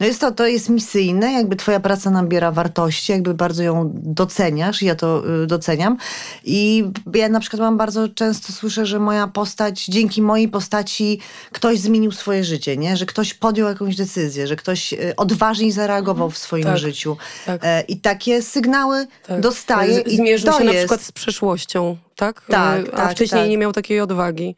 no 0.00 0.06
jest 0.06 0.20
to, 0.20 0.32
to 0.32 0.46
jest 0.46 0.68
misyjne, 0.68 1.32
jakby 1.32 1.56
twoja 1.56 1.80
praca 1.80 2.10
nabiera 2.10 2.52
wartości, 2.52 3.12
jakby 3.12 3.34
bardzo 3.34 3.62
ją 3.62 3.90
doceniasz, 3.94 4.82
ja 4.82 4.94
to 4.94 5.22
y, 5.42 5.46
doceniam 5.46 5.96
i 6.44 6.84
ja 7.14 7.28
na 7.28 7.40
przykład 7.40 7.60
mam 7.60 7.76
bardzo 7.76 8.08
często 8.08 8.52
słyszę, 8.52 8.86
że 8.86 8.98
moja 8.98 9.26
postać, 9.26 9.84
dzięki 9.84 10.22
mojej 10.22 10.48
postaci 10.48 11.20
ktoś 11.52 11.78
zmienił 11.78 12.12
swoje 12.12 12.44
życie, 12.44 12.76
nie? 12.76 12.96
Że 12.96 13.06
ktoś 13.06 13.34
podjął 13.34 13.68
jakąś 13.68 13.96
decyzję, 13.96 14.46
że 14.46 14.56
ktoś 14.56 14.92
y, 14.92 15.16
odważniej 15.16 15.72
zareagował 15.72 16.30
w 16.30 16.38
swoim 16.38 16.64
tak, 16.64 16.78
życiu. 16.78 17.16
Tak. 17.46 17.60
E, 17.64 17.80
I 17.80 17.96
takie 17.96 18.42
sygnały 18.42 19.06
tak. 19.26 19.40
dostaję 19.40 20.00
i 20.00 20.16
Zmierzył 20.16 20.52
się 20.52 20.64
jest... 20.64 20.66
na 20.66 20.72
przykład 20.72 21.00
z 21.00 21.12
przeszłością 21.12 21.96
tak? 22.16 22.42
Tak, 22.48 22.80
A 22.92 22.96
tak, 22.96 23.10
wcześniej 23.12 23.42
tak. 23.42 23.50
nie 23.50 23.58
miał 23.58 23.72
takiej 23.72 24.00
odwagi. 24.00 24.56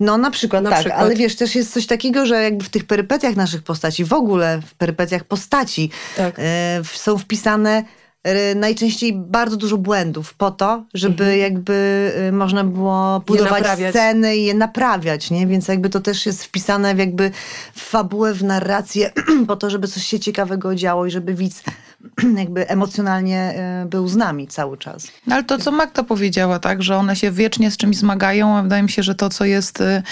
No 0.00 0.18
na 0.18 0.30
przykład 0.30 0.62
Na 0.64 0.70
tak, 0.70 0.78
przykład. 0.80 1.00
ale 1.00 1.14
wiesz, 1.14 1.36
też 1.36 1.54
jest 1.54 1.72
coś 1.72 1.86
takiego, 1.86 2.26
że 2.26 2.42
jakby 2.42 2.64
w 2.64 2.68
tych 2.68 2.84
perypetiach 2.84 3.36
naszych 3.36 3.62
postaci, 3.62 4.04
w 4.04 4.12
ogóle 4.12 4.60
w 4.66 4.74
perypetiach 4.74 5.24
postaci 5.24 5.90
Tak. 6.16 6.34
e, 6.38 6.80
są 6.92 7.18
wpisane 7.18 7.84
e, 8.24 8.54
najczęściej 8.54 9.12
bardzo 9.16 9.56
dużo 9.56 9.76
błędów 9.78 10.34
po 10.34 10.50
to, 10.50 10.84
żeby 10.94 11.36
jakby 11.36 12.12
e, 12.16 12.32
można 12.32 12.64
było 12.64 13.20
budować 13.26 13.64
sceny 13.90 14.36
i 14.36 14.44
je 14.44 14.54
naprawiać, 14.54 15.30
nie? 15.30 15.46
Więc 15.46 15.68
jakby 15.68 15.90
to 15.90 16.00
też 16.00 16.26
jest 16.26 16.44
wpisane 16.44 16.94
w 16.94 16.98
jakby 16.98 17.30
w 17.74 17.80
fabułę, 17.80 18.34
w 18.34 18.44
narrację 18.44 19.12
po 19.48 19.56
to, 19.56 19.70
żeby 19.70 19.88
coś 19.88 20.04
się 20.04 20.20
ciekawego 20.20 20.74
działo 20.74 21.06
i 21.06 21.10
żeby 21.10 21.34
widz 21.34 21.62
jakby 22.36 22.68
emocjonalnie 22.68 23.38
e, 23.38 23.86
był 23.86 24.08
z 24.08 24.16
nami 24.16 24.48
cały 24.48 24.78
czas. 24.78 25.08
No 25.26 25.34
ale 25.34 25.44
to, 25.44 25.58
co 25.58 25.72
Magda 25.72 26.02
powiedziała, 26.02 26.58
tak, 26.58 26.82
że 26.82 26.96
one 26.96 27.16
się 27.16 27.30
wiecznie 27.30 27.70
z 27.70 27.76
czymś 27.76 27.96
zmagają, 27.96 28.56
a 28.56 28.62
wydaje 28.62 28.82
mi 28.82 28.90
się, 28.90 29.02
że 29.02 29.14
to, 29.14 29.28
co 29.28 29.44
jest, 29.44 29.80
y, 29.80 30.02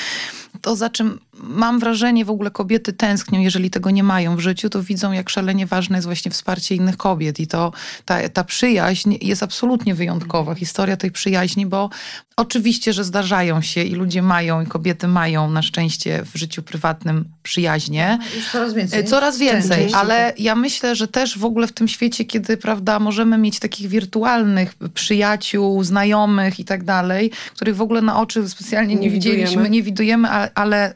to 0.60 0.76
za 0.76 0.90
czym 0.90 1.18
mam 1.42 1.78
wrażenie 1.78 2.24
w 2.24 2.30
ogóle 2.30 2.50
kobiety 2.50 2.92
tęsknią, 2.92 3.40
jeżeli 3.40 3.70
tego 3.70 3.90
nie 3.90 4.02
mają 4.02 4.36
w 4.36 4.40
życiu, 4.40 4.70
to 4.70 4.82
widzą, 4.82 5.12
jak 5.12 5.30
szalenie 5.30 5.66
ważne 5.66 5.96
jest 5.96 6.06
właśnie 6.06 6.30
wsparcie 6.30 6.74
innych 6.74 6.96
kobiet. 6.96 7.40
I 7.40 7.46
to 7.46 7.72
ta, 8.04 8.28
ta 8.28 8.44
przyjaźń 8.44 9.14
jest 9.20 9.42
absolutnie 9.42 9.94
wyjątkowa. 9.94 10.54
Historia 10.54 10.96
tej 10.96 11.10
przyjaźni, 11.10 11.66
bo 11.66 11.90
oczywiście, 12.36 12.92
że 12.92 13.04
zdarzają 13.04 13.62
się 13.62 13.82
i 13.82 13.94
ludzie 13.94 14.22
mają, 14.22 14.62
i 14.62 14.66
kobiety 14.66 15.08
mają 15.08 15.50
na 15.50 15.62
szczęście 15.62 16.24
w 16.32 16.38
życiu 16.38 16.62
prywatnym 16.62 17.24
przyjaźnie. 17.42 18.18
Już 18.36 18.50
coraz 18.50 18.74
więcej. 18.74 19.00
E, 19.00 19.04
Coraz 19.04 19.38
więcej, 19.38 19.94
ale 19.94 20.32
ja 20.38 20.54
myślę, 20.54 20.94
że 20.94 21.08
też 21.08 21.38
w 21.38 21.44
ogóle 21.44 21.66
w 21.66 21.72
tym 21.72 21.88
świecie, 21.88 22.24
kiedy 22.24 22.56
prawda, 22.56 22.98
możemy 22.98 23.38
mieć 23.38 23.58
takich 23.58 23.88
wirtualnych 23.88 24.74
przyjaciół, 24.94 25.84
znajomych 25.84 26.60
i 26.60 26.64
tak 26.64 26.84
dalej, 26.84 27.30
których 27.54 27.76
w 27.76 27.80
ogóle 27.80 28.02
na 28.02 28.20
oczy 28.20 28.48
specjalnie 28.48 28.94
nie, 28.94 29.00
Nie 29.00 29.10
widzieliśmy, 29.10 29.70
nie 29.70 29.82
widujemy, 29.82 30.28
ale, 30.28 30.45
ale 30.54 30.90
y, 30.90 30.94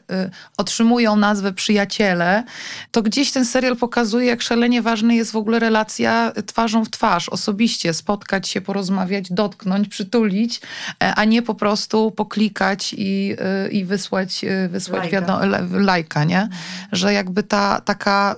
otrzymują 0.57 1.15
nazwę 1.15 1.53
przyjaciele, 1.53 2.43
to 2.91 3.01
gdzieś 3.01 3.31
ten 3.31 3.45
serial 3.45 3.75
pokazuje, 3.75 4.25
jak 4.25 4.41
szalenie 4.41 4.81
ważna 4.81 5.13
jest 5.13 5.31
w 5.31 5.35
ogóle 5.35 5.59
relacja 5.59 6.31
twarzą 6.45 6.85
w 6.85 6.89
twarz, 6.89 7.29
osobiście 7.29 7.93
spotkać 7.93 8.49
się, 8.49 8.61
porozmawiać, 8.61 9.31
dotknąć, 9.31 9.87
przytulić, 9.87 10.61
e, 11.03 11.15
a 11.15 11.25
nie 11.25 11.41
po 11.41 11.55
prostu 11.55 12.11
poklikać 12.11 12.95
i, 12.97 13.35
y, 13.65 13.69
i 13.69 13.85
wysłać, 13.85 14.43
y, 14.43 14.69
wysłać 14.69 15.01
Lajka. 15.01 15.21
wiadomo, 15.21 15.39
lajka, 15.71 16.23
nie? 16.23 16.49
Że 16.91 17.13
jakby 17.13 17.43
ta 17.43 17.81
taka, 17.85 18.35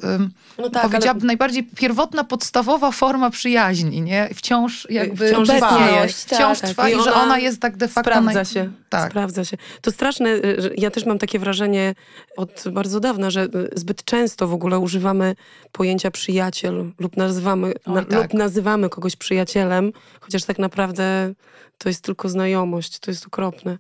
No 0.58 0.70
tak, 0.70 0.84
powiedziałabym, 0.84 1.28
najbardziej 1.28 1.64
pierwotna, 1.64 2.24
podstawowa 2.24 2.92
forma 2.92 3.30
przyjaźni, 3.30 4.02
nie? 4.02 4.30
Wciąż 4.36 4.88
jakby 4.90 5.28
Wciąż 5.30 5.48
trwa. 5.50 5.70
istnieje. 5.80 6.08
Wciąż 6.08 6.60
Tak, 6.60 6.70
trwa 6.70 6.90
i 6.90 6.94
i, 6.94 7.04
że 7.04 7.14
ona 7.14 7.24
ona 7.24 7.40
jest 7.40 7.62
tak 7.62 7.78
de 7.78 7.88
facto... 7.88 8.12
Sprawdza 8.12 8.42
naj- 8.42 8.54
się. 8.54 8.72
Tak. 8.90 9.12
Sprawdza 9.12 9.46
się. 9.46 9.58
To 9.82 9.92
straszne, 9.92 10.28
że 10.58 10.70
ja 10.78 10.92
też 10.92 11.03
mam 11.06 11.20
takie 11.20 11.40
wrażenie 11.40 11.96
od 12.38 12.64
bardzo 12.72 13.00
dawna, 13.00 13.30
że 13.30 13.44
y, 13.44 13.50
zbyt 13.76 14.04
często 14.04 14.48
w 14.48 14.54
ogóle 14.54 14.80
używamy 14.80 15.36
pojęcia 15.72 16.12
przyjaciel 16.12 16.92
lub 17.00 17.18
nazywamy, 17.18 17.74
na, 17.88 18.06
tak. 18.06 18.22
lub 18.22 18.34
nazywamy 18.34 18.90
kogoś 18.90 19.16
przyjacielem, 19.16 19.94
chociaż 20.22 20.44
tak 20.44 20.60
naprawdę 20.60 21.34
to 21.78 21.90
jest 21.90 22.04
tylko 22.04 22.30
znajomość, 22.30 23.00
to 23.00 23.12
jest 23.12 23.28
okropne. 23.28 23.78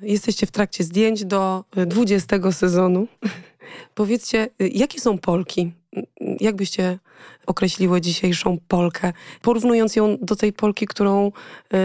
Jesteście 0.00 0.46
w 0.46 0.50
trakcie 0.50 0.84
zdjęć 0.84 1.24
do 1.24 1.64
y, 1.78 1.86
20 1.86 2.52
sezonu. 2.52 3.08
Powiedzcie, 3.94 4.48
y, 4.60 4.68
jakie 4.68 5.00
są 5.00 5.18
Polki? 5.18 5.72
Jak 6.40 6.56
byście 6.56 6.98
określiły 7.46 8.00
dzisiejszą 8.00 8.58
Polkę. 8.68 9.12
Porównując 9.42 9.96
ją 9.96 10.16
do 10.22 10.36
tej 10.36 10.52
Polki, 10.52 10.86
którą 10.86 11.32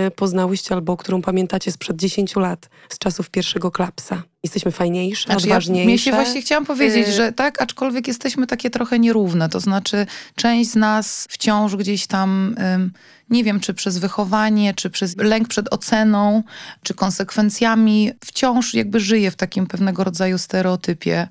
y, 0.08 0.12
poznałyście 0.12 0.76
albo 0.76 0.98
którą 0.98 1.22
pamiętacie 1.22 1.72
sprzed 1.72 1.98
10 1.98 2.36
lat, 2.36 2.70
z 2.90 2.98
czasów 2.98 3.30
pierwszego 3.30 3.72
klapsa. 3.72 4.24
Jesteśmy 4.44 4.72
fajniejsze, 4.72 5.26
Znaczy, 5.26 5.48
ja, 5.48 5.54
odważniejsze. 5.54 5.86
mnie 5.86 5.98
się 6.00 6.12
właśnie 6.12 6.42
chciałam 6.42 6.66
powiedzieć, 6.66 7.08
Y- 7.08 7.12
że 7.12 7.32
tak, 7.32 7.62
aczkolwiek 7.62 8.08
jesteśmy 8.08 8.48
takie 8.48 8.70
trochę 8.70 9.00
nierówne. 9.00 9.50
To 9.50 9.60
znaczy, 9.60 10.06
część 10.36 10.70
z 10.72 10.76
nas 10.76 11.28
wciąż 11.30 11.76
gdzieś 11.76 12.08
tam, 12.08 12.56
ym, 12.76 12.94
nie 13.30 13.44
wiem, 13.44 13.60
czy 13.60 13.74
przez 13.74 13.98
wychowanie, 13.98 14.74
czy 14.74 14.90
przez 14.90 15.18
lęk 15.18 15.48
przed 15.48 15.74
oceną, 15.74 16.44
czy 16.84 16.94
konsekwencjami, 16.94 18.12
wciąż 18.26 18.74
jakby 18.74 19.00
żyje 19.00 19.32
w 19.32 19.36
takim 19.36 19.68
pewnego 19.68 20.04
rodzaju 20.04 20.38
stereotypie. 20.38 21.28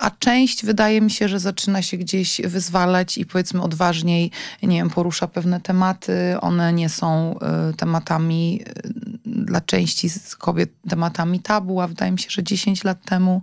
A 0.00 0.10
część 0.10 0.64
wydaje 0.64 1.00
mi 1.00 1.10
się, 1.10 1.28
że 1.28 1.40
zaczyna 1.40 1.82
się 1.82 1.96
gdzieś 1.96 2.40
wyzwalać 2.44 3.18
i 3.18 3.26
powiedzmy 3.26 3.62
odważniej, 3.62 4.30
nie 4.62 4.76
wiem, 4.76 4.90
porusza 4.90 5.28
pewne 5.28 5.60
tematy. 5.60 6.12
One 6.40 6.72
nie 6.72 6.88
są 6.88 7.38
y, 7.70 7.76
tematami 7.76 8.60
y, 8.68 8.92
dla 9.26 9.60
części 9.60 10.08
kobiet 10.38 10.70
tematami 10.88 11.40
tabu, 11.40 11.80
a 11.80 11.88
wydaje 11.88 12.12
mi 12.12 12.18
się, 12.18 12.30
że 12.30 12.42
10 12.42 12.84
lat 12.84 13.04
temu 13.04 13.42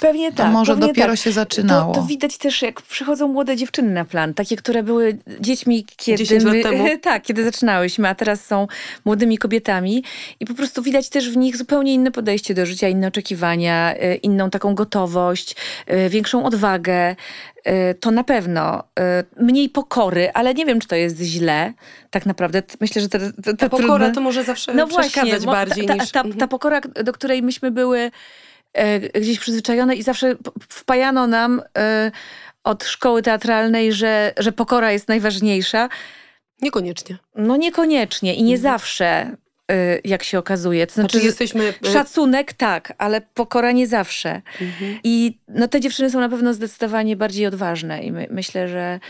Pewnie 0.00 0.30
to 0.30 0.36
tak. 0.36 0.52
może 0.52 0.72
pewnie 0.72 0.86
dopiero 0.88 1.12
tak. 1.12 1.18
się 1.18 1.32
zaczynało. 1.32 1.94
To, 1.94 2.00
to 2.00 2.06
widać 2.06 2.38
też, 2.38 2.62
jak 2.62 2.82
przychodzą 2.82 3.28
młode 3.28 3.56
dziewczyny 3.56 3.90
na 3.90 4.04
plan, 4.04 4.34
takie, 4.34 4.56
które 4.56 4.82
były 4.82 5.18
dziećmi, 5.40 5.86
kiedy 5.96 6.18
10 6.24 6.44
lat 6.44 6.54
my, 6.54 6.62
temu. 6.62 6.84
tak, 7.02 7.22
kiedy 7.22 7.44
zaczynałyśmy, 7.44 8.08
a 8.08 8.14
teraz 8.14 8.44
są 8.46 8.66
młodymi 9.04 9.38
kobietami 9.38 10.04
i 10.40 10.46
po 10.46 10.54
prostu 10.54 10.82
widać 10.82 11.08
też 11.08 11.30
w 11.30 11.36
nich 11.36 11.56
zupełnie 11.56 11.94
inne 11.94 12.10
podejście 12.10 12.54
do 12.54 12.66
życia, 12.66 12.88
inne 12.88 13.08
oczekiwania, 13.08 13.94
y, 13.96 14.14
inną 14.14 14.50
taką 14.50 14.74
gotowość, 14.74 15.56
y, 16.06 16.08
większą 16.08 16.44
odwagę. 16.44 17.16
Y, 17.90 17.94
To 18.00 18.10
na 18.10 18.24
pewno. 18.24 18.82
Mniej 19.40 19.68
pokory, 19.68 20.30
ale 20.34 20.54
nie 20.54 20.66
wiem, 20.66 20.80
czy 20.80 20.88
to 20.88 20.96
jest 20.96 21.20
źle. 21.20 21.72
Tak 22.10 22.26
naprawdę 22.26 22.62
myślę, 22.80 23.02
że 23.02 23.08
to, 23.08 23.18
to, 23.18 23.26
to 23.42 23.56
Ta 23.56 23.68
pokora 23.68 23.88
trudne. 23.88 24.12
to 24.12 24.20
może 24.20 24.44
zawsze 24.44 24.74
No 24.74 24.86
właśnie, 24.86 25.10
przeszkadzać 25.10 25.46
mo- 25.46 25.52
bardziej 25.52 25.86
ta, 25.86 25.94
niż... 25.94 26.10
ta, 26.10 26.20
Mhm. 26.20 26.38
ta 26.40 26.48
pokora, 26.48 26.80
do 26.80 27.12
której 27.12 27.42
myśmy 27.42 27.70
były 27.70 27.98
e, 27.98 28.10
gdzieś 29.14 29.38
przyzwyczajone 29.38 29.94
i 29.96 30.02
zawsze 30.02 30.34
wpajano 30.68 31.26
nam 31.26 31.62
e, 31.78 32.10
od 32.64 32.84
szkoły 32.84 33.22
teatralnej, 33.22 33.92
że, 33.92 34.32
że 34.38 34.52
pokora 34.52 34.92
jest 34.92 35.08
najważniejsza. 35.08 35.88
Niekoniecznie. 36.62 37.18
No 37.36 37.56
niekoniecznie 37.56 38.34
i 38.34 38.42
nie 38.42 38.54
Mhm. 38.56 38.72
zawsze, 38.72 39.36
e, 39.70 39.98
jak 40.04 40.22
się 40.22 40.38
okazuje. 40.38 40.86
To 40.86 40.94
Znaczy 40.94 41.10
znaczy, 41.12 41.26
jesteśmy... 41.26 41.74
szacunek 41.92 42.52
tak, 42.52 42.92
ale 42.98 43.20
pokora 43.20 43.72
nie 43.72 43.86
zawsze. 43.86 44.42
Mhm. 44.60 44.98
I 45.04 45.38
no, 45.48 45.68
te 45.68 45.80
dziewczyny 45.80 46.10
są 46.10 46.20
na 46.20 46.28
pewno 46.28 46.54
zdecydowanie 46.54 47.16
bardziej 47.16 47.46
odważne 47.46 48.02
i 48.02 48.12
my, 48.12 48.26
myślę, 48.30 48.68
że 48.68 49.00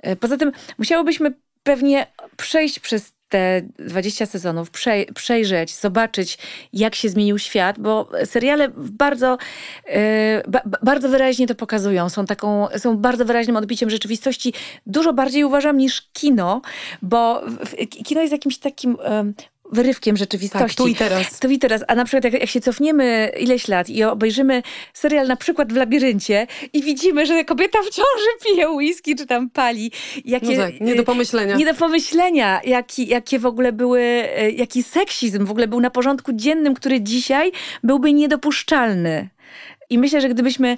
e, 0.00 0.16
poza 0.16 0.36
tym 0.36 0.52
musiałybyśmy 0.78 1.34
pewnie 1.62 2.06
przejść 2.36 2.80
przez 2.80 3.12
te 3.28 3.62
20 3.78 4.26
sezonów, 4.26 4.70
przej- 4.70 5.12
przejrzeć, 5.12 5.74
zobaczyć, 5.74 6.38
jak 6.72 6.94
się 6.94 7.08
zmienił 7.08 7.38
świat, 7.38 7.78
bo 7.78 8.08
seriale 8.24 8.68
bardzo, 8.76 9.38
e, 9.86 10.42
ba- 10.48 10.62
ba- 10.66 10.78
bardzo 10.82 11.08
wyraźnie 11.08 11.46
to 11.46 11.54
pokazują. 11.54 12.08
Są, 12.08 12.26
taką, 12.26 12.68
są 12.78 12.96
bardzo 12.96 13.24
wyraźnym 13.24 13.56
odbiciem 13.56 13.90
rzeczywistości, 13.90 14.52
dużo 14.86 15.12
bardziej 15.12 15.44
uważam 15.44 15.76
niż 15.76 16.02
kino, 16.12 16.62
bo 17.02 17.42
kino 18.04 18.20
jest 18.20 18.32
jakimś 18.32 18.58
takim 18.58 18.96
wyrywkiem 19.72 20.16
rzeczywistości. 20.16 20.68
Tak, 20.68 20.74
tu 20.76 20.86
i 20.86 20.94
teraz. 20.94 21.38
To 21.38 21.48
i 21.48 21.58
teraz, 21.58 21.84
a 21.88 21.94
na 21.94 22.04
przykład 22.04 22.24
jak, 22.24 22.32
jak 22.40 22.50
się 22.50 22.60
cofniemy 22.60 23.30
ileś 23.40 23.68
lat 23.68 23.90
i 23.90 24.04
obejrzymy 24.04 24.62
serial 24.92 25.26
na 25.26 25.36
przykład 25.36 25.72
w 25.72 25.76
Labiryncie 25.76 26.46
i 26.72 26.82
widzimy, 26.82 27.26
że 27.26 27.44
kobieta 27.44 27.78
w 27.82 27.90
ciąży 27.90 28.28
pije 28.44 28.68
whisky 28.70 29.14
czy 29.16 29.26
tam 29.26 29.50
pali. 29.50 29.92
Jakie, 30.24 30.56
No 30.58 30.64
tak, 30.64 30.80
nie 30.80 30.94
do 30.94 31.04
pomyślenia. 31.04 31.56
nie 31.56 31.64
do 31.66 31.74
pomyślenia, 31.74 32.60
jaki, 32.64 33.08
jakie 33.08 33.38
w 33.38 33.46
ogóle 33.46 33.72
były, 33.72 34.00
e, 34.00 34.50
jaki 34.50 34.82
seksizm 34.82 35.46
w 35.46 35.50
ogóle 35.50 35.68
był 35.68 35.80
na 35.80 35.90
porządku 35.90 36.32
dziennym, 36.34 36.74
który 36.74 37.00
dzisiaj 37.00 37.52
byłby 37.82 38.12
niedopuszczalny. 38.12 39.28
I 39.90 39.98
myślę, 39.98 40.20
że 40.20 40.28
gdybyśmy 40.28 40.76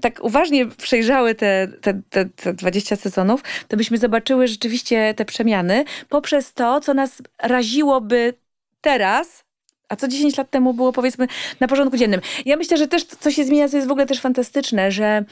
tak 0.00 0.24
uważnie 0.24 0.66
przejrzały 0.66 1.34
te, 1.34 1.68
te, 1.80 2.02
te, 2.10 2.24
te 2.24 2.54
20 2.54 2.96
sezonów, 2.96 3.42
to 3.68 3.76
byśmy 3.76 3.98
zobaczyły 3.98 4.48
rzeczywiście 4.48 5.14
te 5.14 5.24
przemiany 5.24 5.84
poprzez 6.08 6.54
to, 6.54 6.80
co 6.80 6.94
nas 6.94 7.22
raziłoby 7.42 8.34
teraz, 8.80 9.44
a 9.92 9.96
co 9.96 10.08
10 10.08 10.36
lat 10.36 10.50
temu 10.50 10.74
było 10.74 10.92
powiedzmy 10.92 11.26
na 11.60 11.68
porządku 11.68 11.96
dziennym. 11.96 12.20
Ja 12.46 12.56
myślę, 12.56 12.76
że 12.76 12.88
też 12.88 13.04
co 13.04 13.30
się 13.30 13.44
zmienia, 13.44 13.68
co 13.68 13.76
jest 13.76 13.88
w 13.88 13.90
ogóle 13.90 14.06
też 14.06 14.20
fantastyczne, 14.20 14.90
że, 14.92 15.24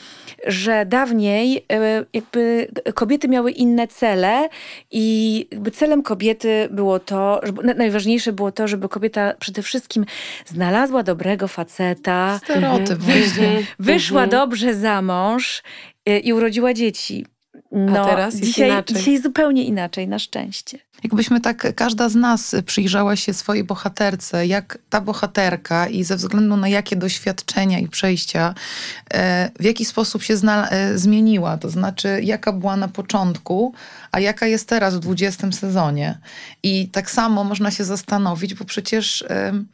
że 0.46 0.87
dawniej 0.87 1.64
e, 1.73 2.05
jakby 2.14 2.68
kobiety 2.94 3.29
miały 3.29 3.51
inne 3.51 3.88
cele 3.88 4.49
i 4.90 5.46
jakby 5.53 5.70
celem 5.70 6.03
kobiety 6.03 6.68
było 6.70 6.99
to, 6.99 7.40
żeby, 7.42 7.62
na- 7.64 7.75
najważniejsze 7.75 8.33
było 8.33 8.53
to, 8.53 8.68
żeby 8.68 8.88
kobieta 8.88 9.35
przede 9.38 9.62
wszystkim 9.62 10.05
znalazła 10.46 11.03
dobrego 11.03 11.49
faceta, 11.49 12.40
Stereotyp 12.44 12.99
właśnie. 12.99 13.46
Mhm. 13.49 13.64
wyszła 13.79 14.25
Mhm. 14.25 14.31
dobrze 14.31 14.75
za 14.75 15.03
mąż 15.03 15.62
y, 16.09 16.18
i 16.18 16.33
urodziła 16.33 16.75
dzieci. 16.75 17.27
No, 17.73 18.05
teraz 18.05 18.35
jest 18.35 18.44
dzisiaj, 18.46 18.68
inaczej. 18.68 18.96
dzisiaj 18.96 19.18
zupełnie 19.18 19.64
inaczej, 19.64 20.09
na 20.09 20.18
szczęście. 20.18 20.79
Jakbyśmy 21.02 21.40
tak, 21.40 21.74
każda 21.74 22.08
z 22.08 22.14
nas 22.14 22.54
przyjrzała 22.66 23.16
się 23.16 23.34
swojej 23.34 23.64
bohaterce, 23.64 24.46
jak 24.46 24.78
ta 24.90 25.00
bohaterka 25.00 25.88
i 25.88 26.04
ze 26.04 26.16
względu 26.16 26.56
na 26.56 26.68
jakie 26.68 26.96
doświadczenia 26.96 27.78
i 27.78 27.88
przejścia, 27.88 28.54
e, 29.14 29.50
w 29.60 29.64
jaki 29.64 29.84
sposób 29.84 30.22
się 30.22 30.34
e, 30.34 30.98
zmieniła, 30.98 31.56
to 31.56 31.70
znaczy 31.70 32.20
jaka 32.22 32.52
była 32.52 32.76
na 32.76 32.88
początku, 32.88 33.74
a 34.12 34.20
jaka 34.20 34.46
jest 34.46 34.68
teraz 34.68 34.96
w 34.96 34.98
20 34.98 35.52
sezonie. 35.52 36.18
I 36.62 36.88
tak 36.88 37.10
samo 37.10 37.44
można 37.44 37.70
się 37.70 37.84
zastanowić, 37.84 38.54
bo 38.54 38.64
przecież 38.64 39.24
em, 39.28 39.66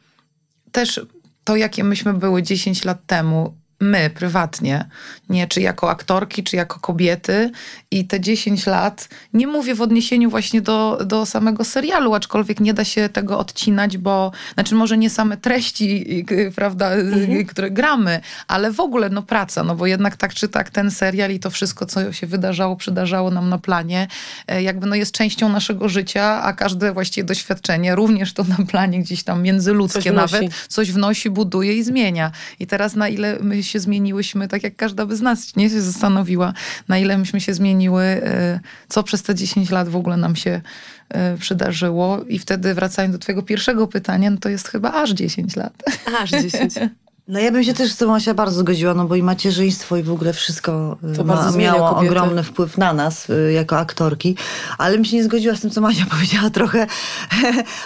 też 0.71 1.01
to, 1.43 1.55
jakie 1.55 1.83
myśmy 1.83 2.13
były 2.13 2.43
10 2.43 2.85
lat 2.85 3.05
temu, 3.05 3.55
my 3.79 4.09
prywatnie, 4.09 4.85
nie 5.29 5.47
czy 5.47 5.61
jako 5.61 5.89
aktorki, 5.89 6.43
czy 6.43 6.55
jako 6.55 6.79
kobiety. 6.79 7.51
I 7.91 8.05
te 8.05 8.19
10 8.19 8.65
lat, 8.65 9.09
nie 9.33 9.47
mówię 9.47 9.75
w 9.75 9.81
odniesieniu 9.81 10.29
właśnie 10.29 10.61
do, 10.61 10.99
do 11.05 11.25
samego 11.25 11.63
serialu, 11.63 12.13
aczkolwiek 12.13 12.59
nie 12.59 12.73
da 12.73 12.83
się 12.83 13.09
tego 13.09 13.39
odcinać, 13.39 13.97
bo, 13.97 14.31
znaczy 14.53 14.75
może 14.75 14.97
nie 14.97 15.09
same 15.09 15.37
treści, 15.37 16.25
prawda, 16.55 16.97
y, 16.97 17.45
które 17.45 17.71
gramy, 17.71 18.21
ale 18.47 18.71
w 18.71 18.79
ogóle 18.79 19.09
no 19.09 19.21
praca, 19.21 19.63
no 19.63 19.75
bo 19.75 19.87
jednak 19.87 20.17
tak 20.17 20.33
czy 20.33 20.49
tak 20.49 20.69
ten 20.69 20.91
serial 20.91 21.31
i 21.31 21.39
to 21.39 21.49
wszystko, 21.49 21.85
co 21.85 22.13
się 22.13 22.27
wydarzało, 22.27 22.75
przydarzało 22.75 23.31
nam 23.31 23.49
na 23.49 23.57
planie, 23.57 24.07
e, 24.47 24.63
jakby 24.63 24.87
no 24.87 24.95
jest 24.95 25.11
częścią 25.11 25.49
naszego 25.49 25.89
życia, 25.89 26.43
a 26.43 26.53
każde 26.53 26.93
właściwie 26.93 27.25
doświadczenie, 27.25 27.95
również 27.95 28.33
to 28.33 28.43
na 28.43 28.65
planie 28.71 28.99
gdzieś 28.99 29.23
tam 29.23 29.43
międzyludzkie 29.43 30.01
Coś 30.01 30.13
nawet, 30.13 30.43
coś 30.67 30.91
wnosi, 30.91 31.29
buduje 31.29 31.73
i 31.73 31.83
zmienia. 31.83 32.31
I 32.59 32.67
teraz 32.67 32.95
na 32.95 33.09
ile 33.09 33.37
my 33.41 33.63
się 33.67 33.79
zmieniłyśmy, 33.79 34.47
tak 34.47 34.63
jak 34.63 34.75
każda 34.75 35.05
by 35.05 35.15
z 35.15 35.21
nas 35.21 35.55
nie 35.55 35.69
się 35.69 35.81
zastanowiła, 35.81 36.53
na 36.87 36.97
ile 36.97 37.17
myśmy 37.17 37.41
się 37.41 37.53
zmieniły, 37.53 38.03
e, 38.03 38.59
co 38.89 39.03
przez 39.03 39.23
te 39.23 39.35
10 39.35 39.69
lat 39.69 39.89
w 39.89 39.95
ogóle 39.95 40.17
nam 40.17 40.35
się 40.35 40.61
e, 41.09 41.37
przydarzyło. 41.37 42.23
I 42.23 42.39
wtedy 42.39 42.73
wracając 42.73 43.13
do 43.15 43.19
twojego 43.19 43.43
pierwszego 43.43 43.87
pytania, 43.87 44.29
no 44.29 44.37
to 44.37 44.49
jest 44.49 44.67
chyba 44.67 44.93
aż 44.93 45.11
10 45.11 45.55
lat. 45.55 45.73
Aż 46.21 46.29
10. 46.31 46.73
No 47.27 47.39
ja 47.39 47.51
bym 47.51 47.63
się 47.63 47.73
też 47.73 47.91
z 47.91 47.97
tobą 47.97 48.15
Asia 48.15 48.33
bardzo 48.33 48.59
zgodziła, 48.59 48.93
no 48.93 49.05
bo 49.05 49.15
i 49.15 49.23
macierzyństwo 49.23 49.97
i 49.97 50.03
w 50.03 50.11
ogóle 50.11 50.33
wszystko 50.33 50.97
y, 51.13 51.17
To 51.17 51.23
bardzo 51.23 51.51
ma, 51.51 51.57
miało 51.57 51.89
kobiety. 51.89 52.07
ogromny 52.07 52.43
wpływ 52.43 52.77
na 52.77 52.93
nas 52.93 53.29
y, 53.29 53.51
jako 53.51 53.77
aktorki, 53.79 54.35
ale 54.77 54.95
bym 54.95 55.05
się 55.05 55.15
nie 55.17 55.23
zgodziła 55.23 55.55
z 55.55 55.61
tym, 55.61 55.69
co 55.69 55.81
Macia 55.81 56.05
powiedziała 56.15 56.49
trochę. 56.49 56.87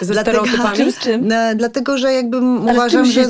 Ze 0.00 0.14
stereotypami? 0.14 0.76
Czym 0.76 0.92
z 0.92 0.98
czym? 0.98 1.28
No, 1.28 1.34
dlatego, 1.56 1.98
że 1.98 2.12
jakby 2.12 2.36
Ale 2.36 2.72
uważam, 2.72 3.04
że 3.06 3.20
e, 3.20 3.26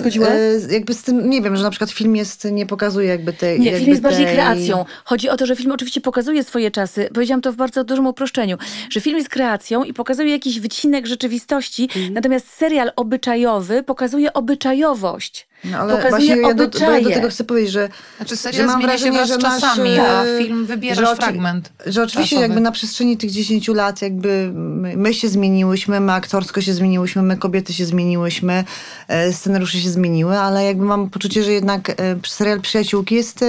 jakby 0.70 0.94
z 0.94 1.02
tym, 1.02 1.30
nie 1.30 1.42
wiem, 1.42 1.56
że 1.56 1.62
na 1.62 1.70
przykład 1.70 1.90
film 1.90 2.16
jest, 2.16 2.44
nie 2.52 2.66
pokazuje 2.66 3.08
jakby 3.08 3.32
tej... 3.32 3.60
Nie, 3.60 3.66
jakby 3.66 3.78
film 3.78 3.90
jest 3.90 4.02
bardziej 4.02 4.24
tej... 4.26 4.34
kreacją. 4.34 4.84
Chodzi 5.04 5.28
o 5.28 5.36
to, 5.36 5.46
że 5.46 5.56
film 5.56 5.72
oczywiście 5.72 6.00
pokazuje 6.00 6.44
swoje 6.44 6.70
czasy. 6.70 7.08
Powiedziałam 7.14 7.40
to 7.40 7.52
w 7.52 7.56
bardzo 7.56 7.84
dużym 7.84 8.06
uproszczeniu, 8.06 8.56
że 8.90 9.00
film 9.00 9.16
jest 9.16 9.28
kreacją 9.28 9.84
i 9.84 9.92
pokazuje 9.94 10.30
jakiś 10.30 10.60
wycinek 10.60 11.06
rzeczywistości, 11.06 11.82
Mhm. 11.96 12.14
natomiast 12.14 12.50
serial 12.50 12.92
obyczajowy 12.96 13.82
pokazuje 13.82 14.32
obyczajowość. 14.32 15.51
No, 15.64 15.78
ale 15.78 15.96
pokazuje 15.96 16.10
właśnie 16.10 16.48
ja 16.48 16.54
do, 16.54 16.68
bo 16.68 16.90
ja 16.90 17.00
do 17.00 17.10
tego 17.10 17.28
chcę 17.28 17.44
powiedzieć, 17.44 17.72
że 17.72 17.88
Znaczy 18.16 18.34
Że 18.34 18.40
serial 18.40 18.66
mam 18.66 18.76
zmienia 18.82 18.98
się 18.98 19.12
wrażenie, 19.12 19.16
wraz 19.16 19.28
z 19.28 19.32
że 19.32 19.38
czasami, 19.38 19.90
e, 19.90 20.18
a 20.18 20.24
film 20.38 20.66
wybierasz 20.66 20.98
że 20.98 21.10
oczy- 21.10 21.22
fragment. 21.22 21.72
Że 21.86 22.02
oczywiście 22.02 22.36
czasowy. 22.36 22.42
jakby 22.42 22.60
na 22.60 22.72
przestrzeni 22.72 23.16
tych 23.16 23.30
10 23.30 23.68
lat 23.68 24.02
jakby 24.02 24.50
my, 24.54 24.96
my 24.96 25.14
się 25.14 25.28
zmieniłyśmy, 25.28 26.00
my 26.00 26.12
aktorsko 26.12 26.60
się 26.60 26.74
zmieniłyśmy, 26.74 27.22
my 27.22 27.36
kobiety 27.36 27.72
się 27.72 27.86
zmieniłyśmy, 27.86 28.64
e, 29.08 29.32
scenariusze 29.32 29.78
się 29.78 29.90
zmieniły, 29.90 30.38
ale 30.38 30.64
jakby 30.64 30.84
mam 30.84 31.10
poczucie, 31.10 31.44
że 31.44 31.52
jednak 31.52 31.90
e, 31.90 31.94
serial 32.26 32.60
Przyjaciółki 32.60 33.14
jest... 33.14 33.44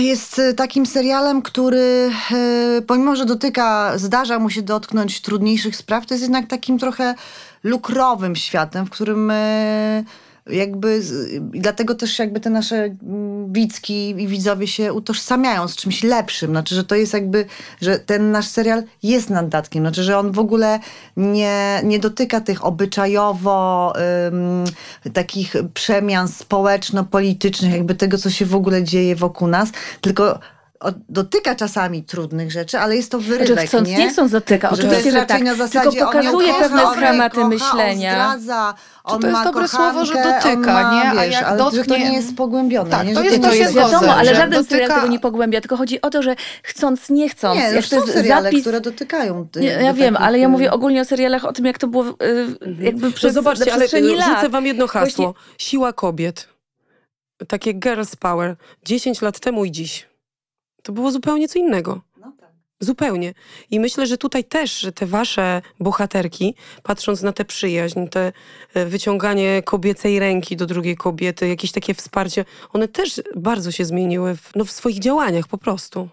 Jest 0.00 0.40
takim 0.56 0.86
serialem, 0.86 1.42
który 1.42 2.10
pomimo, 2.86 3.16
że 3.16 3.26
dotyka, 3.26 3.92
zdarza 3.98 4.38
mu 4.38 4.50
się 4.50 4.62
dotknąć 4.62 5.20
trudniejszych 5.20 5.76
spraw, 5.76 6.06
to 6.06 6.14
jest 6.14 6.22
jednak 6.22 6.46
takim 6.46 6.78
trochę 6.78 7.14
lukrowym 7.62 8.36
światem, 8.36 8.86
w 8.86 8.90
którym 8.90 9.30
e, 9.30 10.04
jakby 10.50 11.00
dlatego 11.40 11.94
też 11.94 12.18
jakby 12.18 12.40
te 12.40 12.50
nasze 12.50 12.96
widzki 13.48 14.10
i 14.10 14.28
widzowie 14.28 14.66
się 14.66 14.92
utożsamiają 14.92 15.68
z 15.68 15.76
czymś 15.76 16.02
lepszym. 16.02 16.50
Znaczy, 16.50 16.74
że 16.74 16.84
to 16.84 16.94
jest 16.94 17.12
jakby, 17.12 17.46
że 17.80 17.98
ten 17.98 18.30
nasz 18.30 18.46
serial 18.46 18.82
jest 19.02 19.30
naddatkiem. 19.30 19.82
Znaczy, 19.82 20.02
że 20.02 20.18
on 20.18 20.32
w 20.32 20.38
ogóle 20.38 20.80
nie, 21.16 21.80
nie 21.84 21.98
dotyka 21.98 22.40
tych 22.40 22.64
obyczajowo 22.64 23.92
ym, 24.26 24.64
takich 25.12 25.54
przemian 25.74 26.28
społeczno-politycznych, 26.28 27.72
jakby 27.72 27.94
tego, 27.94 28.18
co 28.18 28.30
się 28.30 28.46
w 28.46 28.54
ogóle 28.54 28.84
dzieje 28.84 29.16
wokół 29.16 29.48
nas, 29.48 29.68
tylko 30.00 30.38
dotyka 31.08 31.54
czasami 31.54 32.02
trudnych 32.02 32.52
rzeczy, 32.52 32.78
ale 32.78 32.96
jest 32.96 33.10
to 33.10 33.18
wyrywek, 33.18 33.46
Znaczy, 33.52 33.66
chcąc, 33.68 33.88
nie? 33.88 33.96
nie 33.98 34.10
chcąc 34.10 34.32
dotyka, 34.32 34.70
oczywiście, 34.70 35.10
że 35.12 35.26
tak. 35.26 35.42
na 35.42 35.54
zasadzie 35.54 35.90
Tylko 35.90 36.06
pokazuje 36.12 36.48
kocha, 36.48 36.60
pewne 36.62 36.82
schematy 36.92 37.36
kocha, 37.36 37.48
myślenia. 37.48 38.12
On 38.32 38.40
zdradza, 38.40 38.74
on 39.04 39.20
to 39.20 39.26
jest 39.26 39.38
ma 39.38 39.44
dobre 39.44 39.62
kochankę, 39.68 39.90
słowo, 39.92 40.04
że 40.04 40.14
dotyka, 40.14 40.72
ma, 40.72 40.94
nie? 40.94 41.20
A 41.20 41.24
Wiesz, 41.24 41.32
jak 41.34 41.42
ale 41.44 41.58
że 41.58 41.64
to 41.64 41.76
dotknie- 41.76 41.98
nie 41.98 42.12
jest 42.16 42.36
pogłębione. 42.36 42.90
Tak, 42.90 43.06
nie? 43.06 43.14
to 43.14 43.22
jest- 43.22 43.36
To 43.36 43.48
to 43.48 43.54
jest 43.54 43.70
się 43.72 43.76
wiadomo, 43.78 44.14
ale 44.14 44.34
żaden 44.34 44.64
serial 44.64 44.88
dotyka- 44.88 44.94
tego 45.00 45.06
nie 45.12 45.20
pogłębia, 45.20 45.60
tylko 45.60 45.76
chodzi 45.76 46.00
o 46.02 46.10
to, 46.10 46.22
że 46.22 46.36
chcąc, 46.62 47.10
nie 47.10 47.28
chcąc. 47.28 47.56
Nie, 47.60 47.64
jak 47.66 47.74
już 47.76 47.88
to 47.88 47.96
są 47.96 48.02
jest 48.02 48.14
seriale, 48.14 48.42
zapis... 48.42 48.60
które 48.60 48.80
dotykają. 48.80 49.48
ty- 49.48 49.60
Nie, 49.60 49.74
do 49.74 49.80
ja 49.84 49.92
wiem, 49.94 50.14
takich, 50.14 50.28
ale 50.28 50.38
ja 50.38 50.48
mówię 50.48 50.72
ogólnie 50.72 51.00
o 51.00 51.04
serialach, 51.04 51.44
o 51.44 51.52
tym, 51.52 51.64
jak 51.64 51.78
to 51.78 51.86
było 51.86 52.04
y, 52.08 52.14
jakby 52.80 53.12
przez, 53.12 53.34
No 53.34 53.42
zobaczcie, 53.42 53.66
na 53.66 53.72
ale 53.74 53.88
rzucę 53.88 54.48
wam 54.48 54.66
jedno 54.66 54.86
hasło. 54.86 55.34
Siła 55.58 55.92
kobiet. 55.92 56.48
Takie 57.48 57.72
girls 57.72 58.16
power. 58.16 58.56
10 58.84 59.22
lat 59.22 59.40
temu 59.40 59.64
i 59.64 59.70
dziś. 59.72 60.08
To 60.88 60.92
było 60.92 61.10
zupełnie 61.10 61.48
co 61.48 61.58
innego. 61.58 62.00
No 62.20 62.32
tak. 62.40 62.50
Zupełnie. 62.80 63.34
I 63.70 63.80
myślę, 63.80 64.06
że 64.06 64.18
tutaj 64.18 64.44
też, 64.44 64.80
że 64.80 64.92
te 64.92 65.06
wasze 65.06 65.62
bohaterki, 65.80 66.54
patrząc 66.82 67.22
na 67.22 67.32
tę 67.32 67.44
przyjaźń, 67.44 68.06
te 68.06 68.32
e, 68.74 68.86
wyciąganie 68.86 69.62
kobiecej 69.62 70.18
ręki 70.18 70.56
do 70.56 70.66
drugiej 70.66 70.96
kobiety, 70.96 71.48
jakieś 71.48 71.72
takie 71.72 71.94
wsparcie, 71.94 72.44
one 72.72 72.88
też 72.88 73.22
bardzo 73.36 73.70
się 73.70 73.84
zmieniły 73.84 74.36
w, 74.36 74.50
no, 74.56 74.64
w 74.64 74.70
swoich 74.70 74.98
działaniach 74.98 75.48
po 75.48 75.58
prostu. 75.58 76.08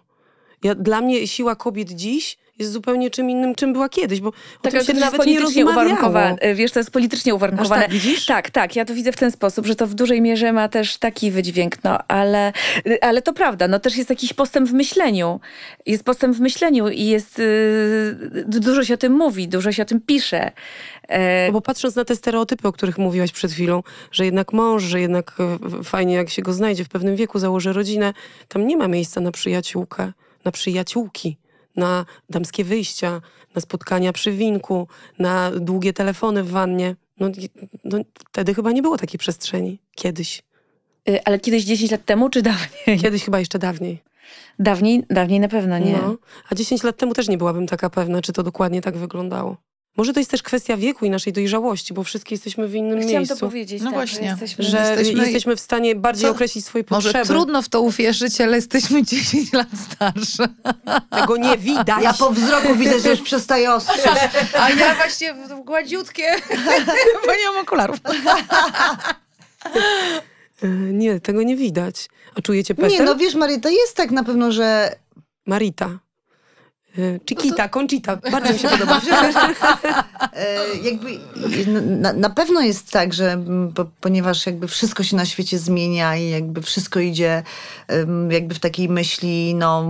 Ja, 0.64 0.76
dla 0.76 1.02
mnie 1.02 1.28
siła 1.28 1.56
kobiet 1.56 1.92
dziś 1.92 2.38
jest 2.60 2.72
zupełnie 2.72 3.10
czym 3.10 3.30
innym, 3.30 3.56
czym 3.56 3.74
była 3.74 3.90
kiedyś, 3.90 4.22
bo 4.22 4.30
o 4.30 4.32
Tak, 4.62 4.72
tym 4.72 4.76
ale 4.80 4.86
się 4.86 4.94
to 4.94 5.00
nawet 5.00 5.12
nie 5.14 5.18
politycznie 5.26 5.64
rozmawiało. 5.64 5.72
uwarunkowane. 5.72 6.56
Wiesz, 6.56 6.72
to 6.72 6.80
jest 6.80 6.92
politycznie 6.92 7.36
uwarunkowane. 7.36 7.82
tak, 7.82 7.92
widzisz? 7.92 8.26
Tak, 8.26 8.50
tak, 8.50 8.76
ja 8.76 8.86
to 8.86 8.94
widzę 8.94 9.12
w 9.12 9.18
ten 9.18 9.32
sposób, 9.32 9.66
że 9.66 9.76
to 9.76 9.88
w 9.88 9.94
dużej 9.94 10.22
mierze 10.22 10.54
ma 10.54 10.70
też 10.70 10.98
taki 10.98 11.32
wydźwięk, 11.32 11.84
no 11.84 11.98
ale, 12.08 12.54
ale 13.02 13.22
to 13.22 13.34
prawda, 13.34 13.68
no 13.68 13.80
też 13.80 13.98
jest 13.98 14.10
jakiś 14.10 14.34
postęp 14.34 14.70
w 14.70 14.74
myśleniu. 14.74 15.40
Jest 15.86 16.04
postęp 16.04 16.36
w 16.36 16.40
myśleniu 16.40 16.90
i 16.90 17.06
jest, 17.06 17.38
yy, 17.40 18.46
dużo 18.48 18.84
się 18.84 18.94
o 18.94 18.98
tym 18.98 19.14
mówi, 19.14 19.48
dużo 19.48 19.72
się 19.72 19.84
o 19.84 19.86
tym 19.86 20.02
pisze. 20.02 20.52
E, 21.08 21.48
No 21.48 21.54
bo 21.54 21.62
patrząc 21.62 21.96
na 21.96 22.06
te 22.06 22.16
stereotypy, 22.16 22.68
o 22.68 22.72
których 22.72 22.98
mówiłaś 22.98 23.32
przed 23.32 23.52
chwilą, 23.52 23.84
że 24.12 24.26
jednak 24.26 24.54
mąż, 24.54 24.84
że 24.84 25.00
jednak 25.02 25.34
e, 25.80 25.84
fajnie 25.84 26.14
jak 26.14 26.30
się 26.30 26.42
go 26.42 26.54
znajdzie 26.54 26.84
w 26.84 26.90
pewnym 26.90 27.16
wieku, 27.16 27.40
założy 27.40 27.74
rodzinę, 27.74 28.14
tam 28.48 28.68
nie 28.68 28.78
ma 28.78 28.88
miejsca 28.88 29.22
na 29.22 29.32
przyjaciółkę, 29.32 30.12
na 30.46 30.52
przyjaciółki, 30.52 31.38
na 31.76 32.06
damskie 32.30 32.64
wyjścia, 32.64 33.22
na 33.56 33.62
spotkania 33.62 34.14
przy 34.14 34.32
winku, 34.32 34.88
na 35.20 35.52
długie 35.52 35.94
telefony 35.94 36.44
w 36.44 36.50
wannie. 36.50 36.96
No, 37.20 37.28
no 37.84 38.00
wtedy 38.30 38.54
chyba 38.54 38.72
nie 38.72 38.82
było 38.82 38.98
takiej 38.98 39.18
przestrzeni. 39.18 39.80
Kiedyś. 39.96 40.44
y, 41.10 41.24
ale 41.26 41.40
kiedyś 41.40 41.64
10 41.64 41.92
lat 41.92 42.06
temu, 42.06 42.30
czy 42.30 42.42
dawniej? 42.42 43.00
Kiedyś 43.02 43.26
chyba 43.26 43.40
jeszcze 43.40 43.60
dawniej. 43.60 44.04
Dawniej, 44.60 45.04
dawniej 45.10 45.40
na 45.40 45.48
pewno 45.48 45.78
nie. 45.78 45.92
No. 45.92 46.16
A 46.50 46.56
10 46.56 46.84
lat 46.84 46.98
temu 46.98 47.14
też 47.14 47.28
nie 47.28 47.38
byłabym 47.38 47.68
taka 47.68 47.90
pewna, 47.90 48.22
czy 48.22 48.34
to 48.34 48.44
dokładnie 48.44 48.82
tak 48.82 48.98
wyglądało. 48.98 49.58
Może 49.98 50.14
to 50.14 50.20
jest 50.20 50.32
też 50.32 50.44
kwestia 50.44 50.78
wieku 50.78 51.06
i 51.06 51.10
naszej 51.10 51.34
dojrzałości, 51.34 51.94
bo 51.94 52.04
wszystkie 52.04 52.36
jesteśmy 52.36 52.68
w 52.68 52.76
innym 52.76 53.00
Chciałam 53.00 53.14
miejscu. 53.18 53.36
to 53.36 53.46
powiedzieć, 53.46 53.82
No 53.82 53.86
tak, 53.90 53.94
właśnie. 53.94 54.20
że 54.20 54.26
jesteśmy... 54.26 54.64
że 54.66 54.78
Jesteśmy- 54.78 55.24
jesteśmy, 55.24 55.56
w 55.56 55.60
stanie 55.60 55.96
bardziej 55.96 56.26
Co? 56.26 56.32
określić 56.32 56.66
swoje 56.66 56.84
Może 56.90 57.10
potrzeby. 57.10 57.28
trudno 57.28 57.62
w 57.62 57.70
to 57.70 57.82
uwierzyć, 57.82 58.42
ale 58.42 58.56
jesteśmy 58.56 59.04
10 59.14 59.54
lat 59.54 59.68
starsze. 59.92 60.48
Tego 61.12 61.38
nie 61.38 61.58
widać. 61.58 62.04
Ja 62.04 62.14
po 62.14 62.30
wzroku 62.30 62.76
widzę, 62.76 63.00
że 63.00 63.10
już 63.10 63.22
przestaje 63.22 63.74
ostrzyć. 63.74 64.02
A 64.60 64.70
ja 64.70 64.96
właśnie 64.96 65.34
w, 65.34 65.64
gładziutkie, 65.66 66.24
bo 67.26 67.32
nie 67.32 67.46
mam 67.54 67.58
okularów. 67.64 67.98
E, 70.64 70.68
Nie, 70.68 71.20
tego 71.20 71.44
nie 71.44 71.56
widać. 71.56 72.10
A 72.36 72.42
czujecie 72.42 72.76
pesel? 72.76 72.92
Nie, 73.00 73.06
no 73.06 73.16
wiesz 73.16 73.36
Maria, 73.36 73.60
to 73.60 73.70
jest 73.70 73.96
tak 73.96 74.12
na 74.12 74.24
pewno, 74.24 74.52
że 74.52 74.96
Marita. 75.46 76.00
E, 76.98 77.20
Chiquita, 77.30 77.70
Conchita. 77.70 78.16
Bardzo 78.32 78.54
mi 78.54 78.60
się 78.60 78.70
podoba. 78.70 79.02
e, 80.34 80.58
jakby 80.84 81.20
na, 81.82 82.14
na 82.14 82.30
pewno 82.30 82.62
jest 82.62 82.92
tak, 82.92 83.14
że 83.14 83.44
po, 83.76 83.86
ponieważ 84.02 84.46
jakby 84.46 84.68
wszystko 84.68 85.04
się 85.04 85.16
na 85.16 85.26
świecie 85.26 85.60
zmienia 85.60 86.18
i 86.18 86.30
jakby 86.30 86.62
wszystko 86.62 87.00
idzie 87.00 87.44
jakby 88.30 88.56
w 88.56 88.60
takiej 88.60 88.90
myśli 88.90 89.56
no, 89.56 89.86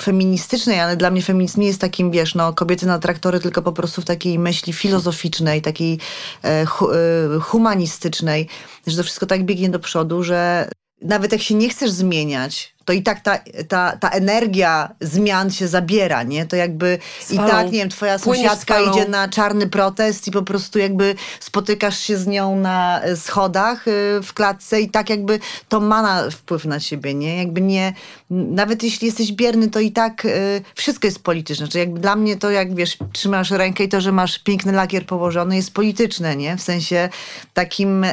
feministycznej, 0.00 0.80
ale 0.80 0.96
dla 0.96 1.10
mnie 1.10 1.22
feminizm 1.22 1.60
nie 1.60 1.66
jest 1.66 1.80
takim, 1.80 2.10
wiesz, 2.10 2.34
no, 2.34 2.52
kobiety 2.52 2.86
na 2.86 2.98
traktory, 2.98 3.40
tylko 3.40 3.62
po 3.62 3.72
prostu 3.72 4.02
w 4.02 4.04
takiej 4.04 4.38
myśli 4.38 4.72
filozoficznej, 4.72 5.62
takiej 5.62 5.98
e, 6.42 6.64
hu, 6.64 6.90
e, 6.92 6.96
humanistycznej, 7.40 8.48
że 8.86 8.96
to 8.96 9.02
wszystko 9.02 9.26
tak 9.26 9.44
biegnie 9.44 9.68
do 9.68 9.78
przodu, 9.78 10.22
że 10.22 10.68
nawet 11.02 11.32
jak 11.32 11.42
się 11.42 11.54
nie 11.54 11.68
chcesz 11.68 11.90
zmieniać, 11.90 12.75
to 12.86 12.92
i 12.92 13.02
tak 13.02 13.20
ta, 13.20 13.38
ta, 13.68 13.96
ta 13.96 14.08
energia 14.08 14.88
zmian 15.00 15.50
się 15.50 15.68
zabiera, 15.68 16.22
nie? 16.22 16.46
To 16.46 16.56
jakby 16.56 16.98
i 17.30 17.36
tak, 17.36 17.66
nie 17.66 17.78
wiem, 17.78 17.88
twoja 17.88 18.18
sąsiadka 18.18 18.80
idzie 18.80 19.08
na 19.08 19.28
czarny 19.28 19.66
protest 19.66 20.28
i 20.28 20.30
po 20.30 20.42
prostu 20.42 20.78
jakby 20.78 21.14
spotykasz 21.40 21.98
się 21.98 22.16
z 22.16 22.26
nią 22.26 22.56
na 22.56 23.02
e, 23.02 23.16
schodach 23.16 23.88
y, 23.88 24.20
w 24.22 24.34
klatce 24.34 24.80
i 24.80 24.90
tak 24.90 25.10
jakby 25.10 25.38
to 25.68 25.80
ma 25.80 26.02
na, 26.02 26.30
wpływ 26.30 26.64
na 26.64 26.80
ciebie, 26.80 27.14
nie? 27.14 27.36
Jakby 27.36 27.60
nie, 27.60 27.92
nawet 28.30 28.82
jeśli 28.82 29.06
jesteś 29.06 29.32
bierny, 29.32 29.70
to 29.70 29.80
i 29.80 29.92
tak 29.92 30.24
y, 30.24 30.62
wszystko 30.74 31.06
jest 31.06 31.22
polityczne. 31.22 31.68
Czyli 31.68 31.80
jakby 31.80 32.00
dla 32.00 32.16
mnie 32.16 32.36
to, 32.36 32.50
jak 32.50 32.74
wiesz, 32.74 32.98
trzymasz 33.12 33.50
rękę 33.50 33.84
i 33.84 33.88
to, 33.88 34.00
że 34.00 34.12
masz 34.12 34.38
piękny 34.38 34.72
lakier 34.72 35.06
położony 35.06 35.56
jest 35.56 35.74
polityczne, 35.74 36.36
nie? 36.36 36.56
W 36.56 36.62
sensie 36.62 37.08
takim, 37.54 38.06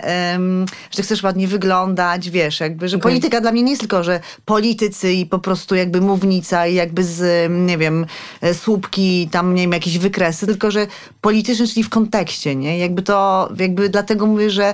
że 0.92 1.04
chcesz 1.04 1.24
ładnie 1.24 1.48
wyglądać, 1.48 2.30
wiesz, 2.30 2.60
jakby, 2.60 2.90
że 2.90 2.98
Okej. 2.98 3.04
polityka 3.04 3.42
dla 3.42 3.52
mnie 3.52 3.64
nie 3.64 3.72
jest 3.72 3.82
tylko, 3.82 4.04
że 4.04 4.20
politycy 4.64 5.14
i 5.14 5.26
po 5.26 5.40
prostu 5.40 5.76
jakby 5.76 6.02
mównica 6.02 6.68
i 6.68 6.76
jakby 6.76 7.04
z, 7.04 7.52
nie 7.52 7.78
wiem, 7.78 8.06
e, 8.42 8.54
słupki, 8.54 9.30
tam, 9.32 9.56
nie 9.56 9.62
wiem, 9.62 9.72
jakieś 9.72 9.98
wykresy, 9.98 10.46
tylko, 10.46 10.72
że 10.72 10.88
polityczny, 11.22 11.68
czyli 11.68 11.84
w 11.84 11.90
kontekście, 11.90 12.56
nie? 12.56 12.78
Jakby 12.78 13.02
to, 13.02 13.50
jakby 13.60 13.90
dlatego 13.90 14.26
mówię, 14.26 14.50
że 14.50 14.74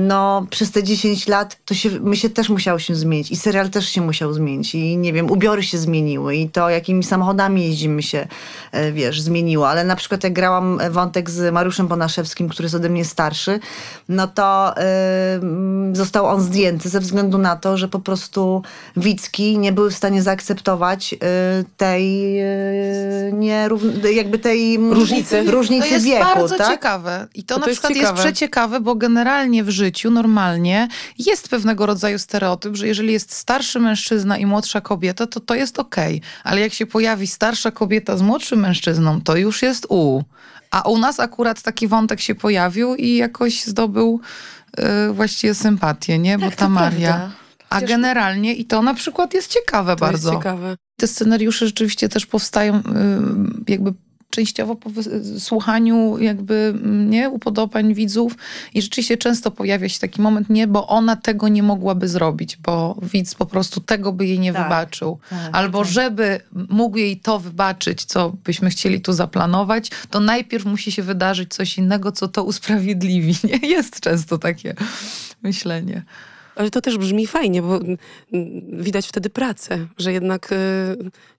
no, 0.00 0.46
przez 0.50 0.70
te 0.70 0.82
10 0.82 1.28
lat 1.28 1.56
to 1.64 1.74
się, 1.74 1.90
my 2.00 2.16
się 2.16 2.30
też 2.30 2.48
musiało 2.48 2.78
się 2.78 2.94
zmienić 2.94 3.30
i 3.30 3.36
serial 3.36 3.70
też 3.70 3.88
się 3.88 4.00
musiał 4.00 4.32
zmienić 4.32 4.74
i 4.74 4.96
nie 4.96 5.12
wiem, 5.12 5.30
ubiory 5.30 5.62
się 5.62 5.78
zmieniły 5.78 6.36
i 6.36 6.48
to, 6.48 6.70
jakimi 6.70 7.04
samochodami 7.04 7.64
jeździmy 7.64 8.02
się, 8.02 8.26
e, 8.72 8.92
wiesz, 8.92 9.20
zmieniło, 9.20 9.68
ale 9.68 9.84
na 9.84 9.96
przykład 9.96 10.24
jak 10.24 10.32
grałam 10.32 10.80
wątek 10.90 11.30
z 11.30 11.52
Mariuszem 11.52 11.88
Bonaszewskim, 11.88 12.48
który 12.48 12.66
jest 12.66 12.74
ode 12.74 12.88
mnie 12.88 13.04
starszy, 13.04 13.60
no 14.08 14.26
to 14.28 14.74
y, 14.78 14.80
mm, 15.42 15.96
został 15.96 16.26
on 16.26 16.40
zdjęty 16.40 16.88
ze 16.88 17.00
względu 17.00 17.38
na 17.38 17.56
to, 17.56 17.76
że 17.76 17.88
po 17.88 17.98
prostu 17.98 18.62
Wicki 18.96 19.58
nie 19.58 19.72
były 19.72 19.90
w 19.90 19.94
stanie 19.94 20.22
zaakceptować 20.22 21.12
y, 21.12 21.16
tej 21.76 22.40
y, 22.42 23.32
nierówn- 23.32 24.06
jakby 24.14 24.38
tej 24.38 24.76
Różnicy. 24.90 25.42
różnicy 25.50 25.88
To 25.88 25.94
jest 25.94 26.06
wieku, 26.06 26.24
bardzo 26.34 26.56
tak? 26.56 26.68
ciekawe. 26.70 27.26
I 27.34 27.44
to, 27.44 27.54
No 27.54 27.58
na 27.58 27.64
to 27.64 27.70
jest 27.70 27.80
przykład 27.80 27.96
jest, 27.96 28.10
ciekawe. 28.10 28.22
przeciekawe, 28.30 28.80
bo 28.80 28.94
generalnie 28.94 29.63
w 29.64 29.70
życiu 29.70 30.10
normalnie 30.10 30.88
jest 31.18 31.48
pewnego 31.48 31.86
rodzaju 31.86 32.18
stereotyp, 32.18 32.76
że 32.76 32.86
jeżeli 32.86 33.12
jest 33.12 33.32
starszy 33.32 33.80
mężczyzna 33.80 34.38
i 34.38 34.46
młodsza 34.46 34.80
kobieta, 34.80 35.26
to 35.26 35.40
to 35.40 35.54
jest 35.54 35.78
okej. 35.78 36.20
Ale 36.44 36.60
jak 36.60 36.72
się 36.72 36.86
pojawi 36.86 37.26
starsza 37.26 37.70
kobieta 37.70 38.16
z 38.16 38.22
młodszym 38.22 38.60
mężczyzną, 38.60 39.20
to 39.20 39.36
już 39.36 39.62
jest 39.62 39.86
u. 39.88 40.22
A 40.70 40.82
u 40.82 40.98
nas 40.98 41.20
akurat 41.20 41.62
taki 41.62 41.88
wątek 41.88 42.20
się 42.20 42.34
pojawił 42.34 42.94
i 42.94 43.16
jakoś 43.16 43.64
zdobył 43.64 44.20
y, 45.08 45.12
właściwie 45.12 45.54
sympatię, 45.54 46.18
nie? 46.18 46.38
Bo 46.38 46.46
Tak, 46.46 46.56
ta 46.56 46.64
to 46.64 46.70
Maria. 46.70 47.12
prawda. 47.12 47.30
A 47.70 47.80
generalnie, 47.80 48.54
i 48.54 48.64
to 48.64 48.82
na 48.82 48.94
przykład 48.94 49.34
jest 49.34 49.52
ciekawe 49.52 49.92
To 49.96 50.00
bardzo. 50.00 50.28
jest 50.30 50.38
ciekawe. 50.42 50.76
Te 50.96 51.06
scenariusze 51.06 51.66
rzeczywiście 51.66 52.08
też 52.08 52.26
powstają 52.26 52.76
y, 52.76 52.80
jakby 53.68 53.92
częściowo 54.34 54.76
po 54.76 54.90
słuchaniu 55.38 56.18
jakby 56.18 56.54
mm, 56.54 57.10
nie 57.10 57.30
upodobań 57.30 57.94
widzów 57.94 58.36
i 58.74 58.82
rzeczywiście 58.82 59.16
często 59.16 59.50
pojawia 59.50 59.88
się 59.88 59.98
taki 60.00 60.22
moment, 60.22 60.50
nie, 60.50 60.66
bo 60.66 60.88
ona 60.88 61.16
tego 61.16 61.48
nie 61.48 61.62
mogłaby 61.62 62.08
zrobić, 62.08 62.56
bo 62.56 62.96
widz 63.02 63.34
po 63.34 63.46
prostu 63.46 63.80
tego 63.80 64.12
by 64.12 64.26
jej 64.26 64.38
nie 64.38 64.52
Tak. 64.52 64.62
wybaczył. 64.62 65.18
Tak, 65.30 65.38
Albo 65.52 65.78
tak. 65.78 65.88
żeby 65.88 66.40
mógł 66.68 66.98
jej 66.98 67.16
to 67.20 67.38
wybaczyć, 67.38 68.04
co 68.04 68.32
byśmy 68.44 68.70
chcieli 68.70 69.00
tu 69.00 69.12
zaplanować, 69.12 69.90
to 70.10 70.20
najpierw 70.20 70.64
musi 70.64 70.92
się 70.92 71.02
wydarzyć 71.02 71.54
coś 71.54 71.78
innego, 71.78 72.12
co 72.12 72.28
to 72.28 72.44
usprawiedliwi. 72.44 73.34
Nie? 73.62 73.68
Jest 73.68 74.00
często 74.00 74.38
takie 74.38 74.74
myślenie. 75.42 76.02
Ale 76.56 76.70
to 76.70 76.80
też 76.80 76.98
brzmi 76.98 77.26
fajnie, 77.26 77.62
bo 77.62 77.80
widać 78.72 79.08
wtedy 79.08 79.30
pracę, 79.30 79.86
że 79.98 80.12
jednak 80.12 80.52
y, 80.52 80.56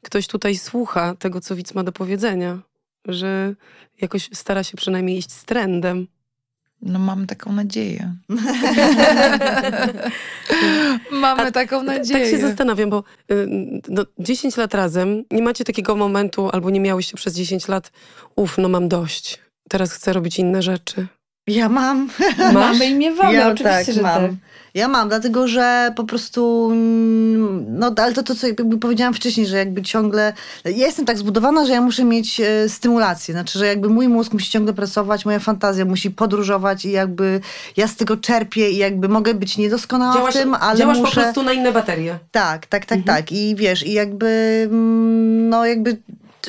ktoś 0.01 0.27
tutaj 0.27 0.57
słucha 0.57 1.15
tego, 1.19 1.41
co 1.41 1.55
widz 1.55 1.73
ma 1.73 1.83
do 1.83 1.91
powiedzenia. 1.91 2.59
Że 3.05 3.55
jakoś 4.01 4.29
stara 4.33 4.63
się 4.63 4.77
przynajmniej 4.77 5.17
iść 5.17 5.31
z 5.31 5.45
trendem. 5.45 6.07
No 6.81 6.99
mam 6.99 7.27
taką 7.27 7.53
nadzieję. 7.53 8.15
mamy 11.11 11.41
A 11.41 11.51
taką 11.51 11.85
Tak 11.85 11.97
nadzieję. 11.97 12.29
się 12.31 12.37
zastanawiam, 12.37 12.89
bo 12.89 13.03
y, 13.31 13.47
no, 13.89 14.05
10 14.19 14.57
lat 14.57 14.73
razem, 14.73 15.23
nie 15.31 15.41
macie 15.41 15.63
takiego 15.63 15.95
momentu, 15.95 16.49
albo 16.49 16.69
nie 16.69 16.79
miałyście 16.79 17.17
przez 17.17 17.35
10 17.35 17.67
lat, 17.67 17.91
uff, 18.35 18.57
no 18.57 18.69
mam 18.69 18.87
dość, 18.87 19.39
teraz 19.69 19.93
chcę 19.93 20.13
robić 20.13 20.39
inne 20.39 20.61
rzeczy. 20.61 21.07
Ja 21.47 21.69
mam. 21.69 22.09
Mamy 22.53 22.85
i 22.85 22.95
miewamy, 22.95 23.33
ja, 23.33 23.47
oczywiście, 23.47 23.85
tak, 23.85 23.95
że 23.95 24.01
mam. 24.01 24.21
tak. 24.21 24.31
Ja 24.73 24.87
mam, 24.87 25.09
dlatego 25.09 25.47
że 25.47 25.93
po 25.95 26.03
prostu, 26.03 26.69
mm, 26.71 27.65
no 27.79 27.93
ale 27.97 28.13
to, 28.13 28.23
to 28.23 28.35
co 28.35 28.47
jakby 28.47 28.77
powiedziałam 28.77 29.13
wcześniej, 29.13 29.47
że 29.47 29.57
jakby 29.57 29.81
ciągle, 29.81 30.33
ja 30.65 30.71
jestem 30.85 31.05
tak 31.05 31.17
zbudowana, 31.17 31.65
że 31.65 31.73
ja 31.73 31.81
muszę 31.81 32.03
mieć 32.03 32.39
e, 32.39 32.69
stymulację, 32.69 33.33
znaczy, 33.33 33.59
że 33.59 33.65
jakby 33.65 33.89
mój 33.89 34.07
mózg 34.07 34.33
musi 34.33 34.51
ciągle 34.51 34.73
pracować, 34.73 35.25
moja 35.25 35.39
fantazja 35.39 35.85
musi 35.85 36.11
podróżować 36.11 36.85
i 36.85 36.91
jakby 36.91 37.41
ja 37.77 37.87
z 37.87 37.95
tego 37.95 38.17
czerpię 38.17 38.69
i 38.69 38.77
jakby 38.77 39.09
mogę 39.09 39.33
być 39.33 39.57
niedoskonała 39.57 40.31
w 40.31 40.33
tym, 40.33 40.53
ale 40.53 40.79
działasz 40.79 40.97
muszę... 40.97 41.11
po 41.15 41.21
prostu 41.21 41.43
na 41.43 41.53
inne 41.53 41.71
baterie. 41.71 42.19
Tak, 42.31 42.65
tak, 42.65 42.85
tak, 42.85 42.97
Mhm. 42.99 43.17
tak. 43.17 43.31
I 43.31 43.55
wiesz, 43.55 43.87
i 43.87 43.93
jakby, 43.93 44.61
mm, 44.71 45.49
no 45.49 45.65
jakby 45.65 45.97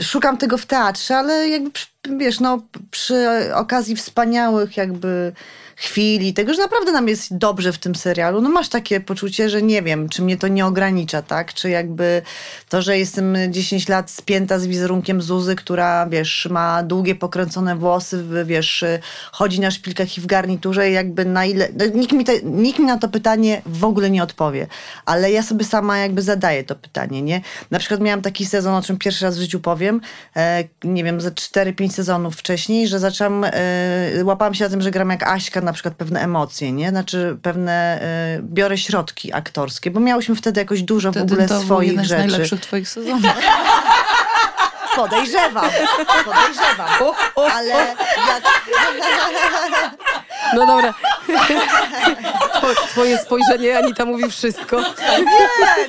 szukam 0.02 0.36
tego 0.38 0.58
w 0.58 0.66
teatrze, 0.66 1.16
ale 1.16 1.48
jakby, 1.48 1.70
wiesz, 2.18 2.40
no 2.40 2.62
przy 2.90 3.28
okazji 3.54 3.96
wspaniałych 3.96 4.76
jakby 4.76 5.32
chwil 5.76 6.22
i 6.22 6.34
tego, 6.34 6.54
że 6.54 6.62
naprawdę 6.62 6.92
nam 6.92 7.08
jest 7.08 7.36
dobrze 7.36 7.72
w 7.72 7.78
tym 7.78 7.94
serialu, 7.94 8.40
no 8.40 8.48
masz 8.48 8.68
takie 8.68 9.00
poczucie, 9.00 9.50
że 9.50 9.62
nie 9.62 9.82
wiem, 9.82 10.08
czy 10.08 10.22
mnie 10.22 10.36
to 10.36 10.48
nie 10.48 10.66
ogranicza, 10.66 11.22
tak? 11.22 11.54
Czy 11.54 11.70
jakby 11.70 12.22
to, 12.68 12.82
że 12.82 12.98
jestem 12.98 13.36
10 13.48 13.88
lat 13.88 14.10
spięta 14.10 14.58
z 14.58 14.66
wizerunkiem 14.66 15.22
Zuzy, 15.22 15.56
która, 15.56 16.06
wiesz, 16.06 16.48
ma 16.50 16.82
długie 16.82 17.14
pokręcone 17.14 17.76
włosy, 17.76 18.24
wiesz, 18.44 18.84
chodzi 19.32 19.60
na 19.60 19.70
szpilkach 19.70 20.18
i 20.18 20.20
w 20.20 20.26
garniturze, 20.26 20.90
jakby 20.90 21.24
na 21.24 21.44
ile... 21.44 21.68
no, 21.78 21.84
Nikt 21.94 22.12
mi, 22.12 22.24
te, 22.24 22.42
nikt 22.42 22.78
mi 22.78 22.84
na 22.84 22.98
to 22.98 23.08
pytanie 23.08 23.62
w 23.66 23.84
ogóle 23.84 24.10
nie 24.10 24.22
odpowie, 24.22 24.66
ale 25.04 25.32
ja 25.32 25.42
sobie 25.42 25.64
sama 25.64 25.98
jakby 25.98 26.22
zadaję 26.22 26.64
to 26.64 26.74
pytanie, 26.74 27.22
nie? 27.22 27.40
Na 27.70 27.78
przykład 27.78 28.00
miałam 28.00 28.22
taki 28.22 28.46
sezon, 28.46 28.74
o 28.74 28.82
czym 28.82 28.98
pierwszy 28.98 29.24
raz 29.24 29.36
w 29.36 29.40
życiu 29.40 29.60
powiem, 29.60 30.00
e, 30.36 30.64
nie 30.84 31.04
wiem, 31.04 31.20
ze 31.20 31.30
4-5 31.30 31.90
sezonów 31.90 32.36
wcześniej, 32.36 32.88
że 32.88 32.98
zaczęłam, 32.98 33.44
e, 33.44 33.50
łapałam 34.24 34.54
się 34.54 34.64
na 34.64 34.70
tym, 34.70 34.82
że 34.82 34.90
gram 34.90 35.10
jak 35.10 35.22
Aśka, 35.22 35.60
na 35.66 35.72
przykład 35.72 35.94
pewne 35.94 36.20
emocje, 36.20 36.72
nie? 36.72 36.88
Znaczy 36.90 37.36
pewne, 37.42 38.00
e, 38.02 38.38
biorę 38.42 38.78
środki 38.78 39.32
aktorskie, 39.32 39.90
bo 39.90 40.00
miałyśmy 40.00 40.34
wtedy 40.36 40.60
jakoś 40.60 40.82
dużo 40.82 41.10
w 41.10 41.14
Wtedy 41.14 41.32
ogóle 41.34 41.48
to 41.48 41.60
swoich 41.60 41.90
jeden 41.90 42.04
rzeczy. 42.04 42.18
najlepszych 42.28 42.60
twoich 42.60 42.88
sezonów. 42.88 43.22
Podejrzewam, 44.96 45.70
podejrzewam, 46.24 46.88
ale 47.54 47.68
jak... 47.68 48.42
No 50.54 50.66
dobra. 50.66 50.94
Two- 52.60 52.86
Twoje 52.88 53.18
spojrzenie, 53.18 53.78
Anita 53.78 54.04
mówi 54.04 54.30
wszystko. 54.30 54.80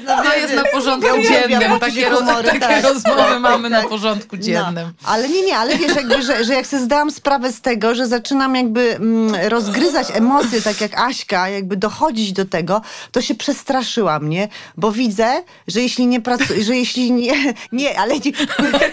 no, 0.06 0.24
To 0.24 0.36
jest 0.36 0.54
na 0.54 0.64
porządku 0.64 1.10
dziennym. 1.30 1.80
Takie, 1.80 2.10
humoru, 2.10 2.44
takie 2.44 2.60
tak. 2.60 2.84
rozmowy 2.84 3.18
Tak, 3.22 3.40
mamy 3.42 3.70
na 3.70 3.80
tak. 3.80 3.90
porządku 3.90 4.38
dziennym. 4.38 4.76
No, 5.04 5.10
ale 5.10 5.30
nie, 5.30 5.42
nie, 5.42 5.58
ale 5.58 5.78
wiesz, 5.78 5.96
jakby, 5.96 6.22
że, 6.22 6.44
że 6.44 6.54
jak 6.54 6.68
sobie 6.68 6.84
zdałam 6.84 7.12
sprawę 7.12 7.52
z 7.52 7.62
tego, 7.62 7.96
że 7.96 8.08
zaczynam 8.08 8.56
jakby 8.56 8.96
mm, 8.96 9.36
rozgryzać 9.50 10.08
emocje, 10.14 10.62
tak 10.62 10.82
jak 10.82 11.00
Aśka, 11.00 11.50
jakby 11.50 11.78
dochodzić 11.78 12.34
do 12.34 12.46
tego, 12.46 12.82
to 13.12 13.22
się 13.22 13.36
przestraszyła 13.36 14.20
mnie, 14.20 14.48
bo 14.78 14.92
widzę, 14.92 15.44
że 15.68 15.82
jeśli 15.82 16.08
nie 16.08 16.22
pracuję, 16.22 16.64
że 16.64 16.76
jeśli 16.76 17.12
nie, 17.12 17.34
nie, 17.72 18.00
ale 18.00 18.14
nie, 18.20 18.32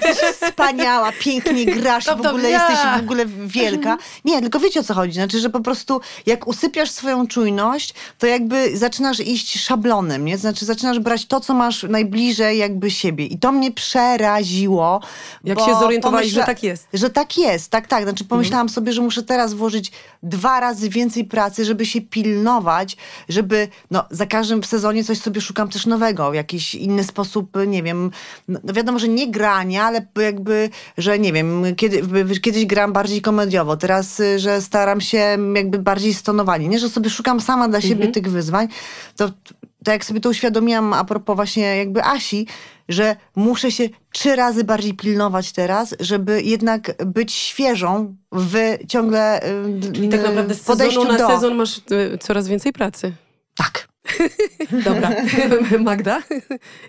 jesteś 0.03 0.17
wspaniała, 0.41 1.13
pięknie 1.21 1.67
grasz, 1.67 2.05
To 2.05 2.17
w 2.17 2.27
ogóle 2.27 2.51
ja. 2.51 2.69
jesteś 2.69 2.87
w 2.97 3.01
ogóle 3.01 3.25
wielka. 3.47 3.97
Nie, 4.25 4.41
tylko 4.41 4.61
wiecie 4.61 4.81
o 4.81 4.83
co 4.83 4.95
chodzi, 4.95 5.13
znaczy, 5.13 5.39
że 5.41 5.51
po 5.51 5.61
prostu 5.61 6.01
jak 6.27 6.34
usypiasz 6.47 6.91
swoją 6.91 7.27
czujność, 7.27 7.95
to 8.19 8.27
jakby 8.27 8.77
zaczynasz 8.77 9.21
iść 9.21 9.61
szablonem, 9.61 10.25
nie? 10.25 10.39
Znaczy 10.39 10.65
zaczynasz 10.65 10.99
brać 10.99 11.27
to, 11.27 11.41
co 11.41 11.55
masz 11.55 11.83
najbliżej 11.83 12.59
jakby 12.59 12.91
siebie 12.91 13.27
i 13.27 13.39
to 13.39 13.53
mnie 13.53 13.73
przeraziło. 13.73 15.01
Jak 15.45 15.61
się 15.61 15.75
zorientowałeś, 15.81 16.27
że 16.27 16.45
tak 16.45 16.63
jest. 16.63 16.89
że 16.93 17.11
tak 17.11 17.39
jest, 17.39 17.71
tak, 17.71 17.87
tak. 17.87 18.03
Znaczy 18.03 18.25
pomyślałam 18.25 18.69
sobie, 18.69 18.93
że 18.93 19.03
muszę 19.03 19.23
teraz 19.23 19.55
włożyć 19.55 19.93
dwa 20.23 20.61
razy 20.61 20.89
więcej 20.89 21.25
pracy, 21.25 21.65
żeby 21.65 21.87
się 21.87 22.01
pilnować, 22.01 22.97
żeby, 23.29 23.69
no 23.91 24.05
za 24.11 24.27
każdym 24.27 24.63
w 24.63 24.67
sezonie 24.67 25.05
coś 25.05 25.19
sobie 25.19 25.41
szukam 25.41 25.69
też 25.69 25.87
nowego, 25.87 26.31
w 26.31 26.35
jakiś 26.35 26.75
inny 26.75 27.05
sposób, 27.05 27.51
nie 27.67 27.83
wiem, 27.83 28.11
no 28.49 28.61
no 28.65 28.73
wiadomo, 28.73 28.99
że 28.99 29.09
nie 29.09 29.31
grania, 29.31 29.85
ale 29.85 30.07
jakby, 30.17 30.71
że 30.99 31.19
nie 31.19 31.33
wiem, 31.33 31.65
kiedy, 31.77 32.03
kiedyś 32.41 32.67
gram 32.67 32.93
bardziej 32.93 33.21
komediowo, 33.21 33.77
teraz, 33.77 34.21
y, 34.21 34.39
że 34.39 34.61
staram 34.61 35.01
się 35.01 35.37
jakby 35.55 35.79
bardziej 35.79 36.15
stonowanie, 36.25 36.69
nie, 36.69 36.79
że 36.79 36.89
sobie 36.89 37.11
szukam 37.11 37.41
sama 37.41 37.69
dla 37.69 37.81
siebie 37.81 38.09
tych 38.09 38.31
wyzwań, 38.31 38.69
to 39.17 39.31
to 39.85 39.93
jak 39.93 40.05
sobie 40.05 40.21
to 40.21 40.29
uświadomiłam 40.29 40.93
a 40.93 41.05
propos 41.05 41.37
właśnie 41.37 41.77
jakby 41.77 42.05
Asi, 42.05 42.47
że 42.89 43.17
muszę 43.37 43.71
się 43.71 43.89
trzy 44.13 44.37
razy 44.37 44.65
bardziej 44.65 44.95
pilnować 44.95 45.53
teraz, 45.53 45.95
żeby 46.01 46.43
jednak 46.43 47.05
być 47.07 47.33
świeżą 47.33 48.17
w 48.33 48.55
ciągle 48.89 49.41
I 50.03 50.09
tak 50.09 50.23
naprawdę 50.23 50.55
z 50.55 50.63
podejściu 50.63 51.01
sezonu 51.01 51.19
na 51.19 51.29
do... 51.29 51.35
sezon 51.35 51.55
masz 51.55 51.79
y, 51.79 52.19
coraz 52.19 52.49
więcej 52.49 52.73
pracy. 52.73 53.13
Tak. 53.57 53.89
Dobra. 54.85 55.11
Magda, 55.79 56.23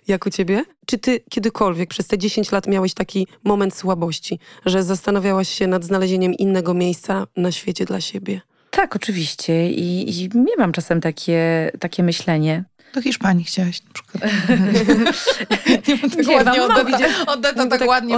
jak 0.07 0.25
u 0.25 0.29
ciebie? 0.29 0.65
Czy 0.85 0.97
ty 0.97 1.19
kiedykolwiek 1.29 1.89
przez 1.89 2.07
te 2.07 2.17
10 2.17 2.51
lat 2.51 2.67
miałeś 2.67 2.93
taki 2.93 3.27
moment 3.43 3.75
słabości, 3.75 4.39
że 4.65 4.83
zastanawiałaś 4.83 5.49
się 5.49 5.67
nad 5.67 5.83
znalezieniem 5.83 6.33
innego 6.33 6.73
miejsca 6.73 7.27
na 7.37 7.51
świecie 7.51 7.85
dla 7.85 8.01
siebie? 8.01 8.41
Tak, 8.75 8.95
oczywiście. 8.95 9.69
I, 9.69 10.09
i 10.23 10.29
miałam 10.57 10.71
czasem 10.71 11.01
takie, 11.01 11.71
takie 11.79 12.03
myślenie. 12.03 12.63
Do 12.93 13.01
Hiszpanii 13.01 13.43
chciałaś 13.45 13.81
na 13.83 13.89
przykład. 13.93 14.23
nie 15.87 15.95
mam 15.95 16.09
tak 16.11 16.27
Nie, 16.27 16.35
ładnie 16.35 16.59
mam- 16.59 16.69
mam- 16.69 16.93
Odeta, 16.93 17.31
Odeta 17.33 17.67
tak, 17.67 17.79
tak 17.79 17.87
ładnie 17.89 18.15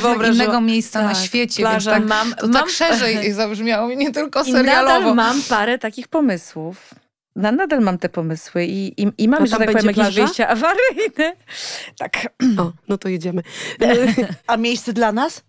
że 0.00 0.28
innego 0.28 0.60
miejsca 0.60 1.02
na 1.02 1.14
Tak, 1.14 1.24
świecie, 1.24 1.62
plaża, 1.62 1.90
więc 1.98 2.08
tak, 2.10 2.18
mam- 2.18 2.34
to 2.34 2.48
mam- 2.48 2.52
tak 2.62 2.70
szerzej 2.70 3.32
zabrzmiało 3.32 3.90
i 3.90 3.96
nie 3.96 4.12
tylko 4.12 4.42
I 4.42 4.52
serialowo. 4.52 4.98
nadal 4.98 5.14
mam 5.14 5.42
parę 5.42 5.78
takich 5.78 6.08
pomysłów. 6.08 6.94
Na, 7.36 7.52
nadal 7.52 7.80
mam 7.80 7.98
te 7.98 8.08
pomysły 8.08 8.64
i, 8.64 9.02
i, 9.02 9.12
i 9.18 9.28
mam, 9.28 9.46
że 9.46 9.56
tak 9.56 9.66
powiem, 9.66 9.76
jakieś 9.86 9.94
plaża? 9.94 10.24
wyjścia 10.24 10.48
awaryjne. 10.48 11.36
Tak. 11.98 12.16
O, 12.58 12.72
no 12.88 12.98
to 12.98 13.08
jedziemy. 13.08 13.42
A 14.46 14.56
miejsce 14.56 14.92
dla 14.92 15.12
nas? 15.12 15.42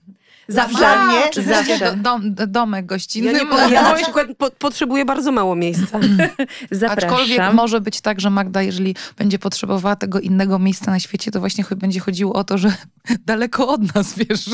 Zawsze. 0.48 0.78
Dla 0.78 1.06
mnie? 1.06 1.44
Zawsze. 1.48 1.80
do, 1.80 1.96
dom, 1.96 2.36
domek 2.36 2.86
gościnny. 2.86 3.32
Ja, 3.32 3.40
nie, 3.40 3.46
mój. 3.46 3.72
ja 3.72 3.84
na 3.84 3.94
przykład 3.94 4.28
po, 4.38 4.52
potrzebuję 4.52 5.06
bardzo 5.06 5.32
mało 5.32 5.56
miejsca. 5.56 6.00
Zapraszam. 6.72 7.10
Aczkolwiek 7.10 7.54
może 7.54 7.82
być 7.82 8.02
tak, 8.02 8.22
że 8.22 8.30
Magda, 8.30 8.62
jeżeli 8.62 8.96
będzie 9.18 9.40
potrzebowała 9.40 9.96
tego 9.96 10.20
innego 10.20 10.60
miejsca 10.60 10.92
na 10.92 11.00
świecie, 11.00 11.32
to 11.32 11.40
właśnie 11.40 11.64
będzie 11.76 12.00
chodziło 12.00 12.34
o 12.34 12.44
to, 12.44 12.58
że 12.58 12.74
daleko 13.26 13.68
od 13.68 13.96
nas, 13.96 14.14
wiesz. 14.18 14.46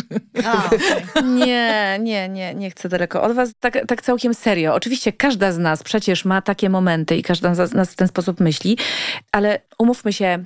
A, 0.46 0.66
okej. 0.66 0.80
Nie, 1.24 2.00
nie, 2.02 2.30
nie, 2.30 2.56
nie 2.56 2.72
chcę 2.72 2.90
daleko 2.90 3.24
od 3.24 3.32
was. 3.32 3.50
Tak, 3.60 3.78
tak 3.88 4.02
całkiem 4.02 4.34
serio. 4.34 4.74
Oczywiście 4.74 5.14
każda 5.14 5.52
z 5.52 5.58
nas 5.58 5.84
przecież 5.84 6.26
ma 6.26 6.42
takie 6.42 6.70
momenty 6.70 7.16
i 7.16 7.24
każda 7.24 7.56
z 7.66 7.74
nas 7.74 7.92
w 7.92 7.96
ten 7.96 8.08
sposób 8.08 8.40
myśli, 8.40 8.78
ale 9.32 9.62
umówmy 9.78 10.14
się, 10.14 10.44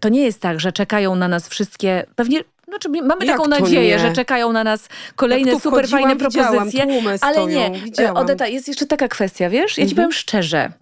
to 0.00 0.08
nie 0.08 0.20
jest 0.20 0.40
tak, 0.40 0.60
że 0.60 0.72
czekają 0.72 1.14
na 1.14 1.28
nas 1.28 1.48
wszystkie, 1.48 2.06
pewnie, 2.16 2.40
znaczy 2.74 3.02
mamy 3.02 3.26
Jak 3.26 3.36
taką 3.36 3.48
nadzieję, 3.48 3.96
nie? 3.96 3.98
że 3.98 4.12
czekają 4.12 4.52
na 4.52 4.64
nas 4.64 4.88
kolejne 5.16 5.60
super 5.60 5.88
fajne 5.88 6.16
propozycje. 6.16 6.82
Ale 7.20 7.34
stoją, 7.34 7.46
nie, 7.48 7.70
widziałam. 7.80 8.16
Odeta, 8.16 8.46
jest 8.46 8.68
jeszcze 8.68 8.86
taka 8.86 9.08
kwestia, 9.08 9.50
wiesz? 9.50 9.78
Ja 9.78 9.86
ci 9.86 9.94
powiem 9.94 10.12
szczerze. 10.12 10.72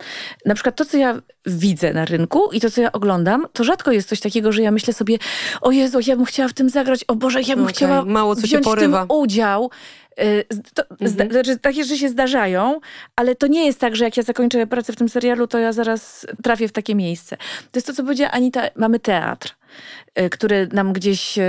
Na 0.47 0.55
przykład 0.55 0.77
to, 0.77 0.85
co 0.85 0.97
ja 0.97 1.19
widzę 1.47 1.93
na 1.93 2.05
rynku 2.05 2.51
i 2.53 2.61
to, 2.61 2.71
co 2.71 2.81
ja 2.81 2.93
oglądam, 2.93 3.47
to 3.53 3.65
rzadko 3.65 3.93
jest 3.93 4.09
coś 4.09 4.21
takiego, 4.21 4.53
że 4.53 4.63
ja 4.63 4.71
myślę 4.71 4.93
sobie, 4.95 5.19
o 5.61 5.71
Jezu, 5.71 5.99
ja 6.07 6.17
bym 6.17 6.25
chciała 6.25 6.49
w 6.49 6.53
tym 6.53 6.69
zagrać, 6.71 7.05
o 7.09 7.15
Boże, 7.15 7.41
ja 7.43 7.57
bym 7.57 7.65
Okej, 7.65 7.75
chciała 7.75 8.05
mało 8.05 8.37
co 8.37 8.43
wziąć 8.43 8.67
w 8.67 8.77
tym 8.77 8.97
udział. 9.09 9.71
Z- 10.51 10.73
To, 10.75 10.83
zda, 11.01 11.25
znaczy, 11.31 11.59
takie 11.59 11.85
rzeczy 11.85 11.99
się 11.99 12.09
zdarzają, 12.09 12.81
ale 13.17 13.35
to 13.35 13.47
nie 13.47 13.67
jest 13.67 13.79
tak, 13.81 13.97
że 13.97 14.05
jak 14.05 14.17
ja 14.17 14.23
zakończę 14.23 14.67
pracę 14.67 14.93
w 14.93 14.97
tym 14.97 15.09
serialu, 15.09 15.47
to 15.47 15.59
ja 15.59 15.73
zaraz 15.73 16.27
trafię 16.43 16.69
w 16.69 16.73
takie 16.73 16.95
miejsce. 16.95 17.37
To 17.37 17.79
jest 17.79 17.87
to, 17.87 17.93
co 17.93 18.03
powiedziała 18.03 18.31
Anita, 18.31 18.63
mamy 18.77 18.99
teatr, 19.01 19.55
który 20.31 20.69
nam 20.73 20.93
gdzieś, 20.93 21.39
y, 21.39 21.43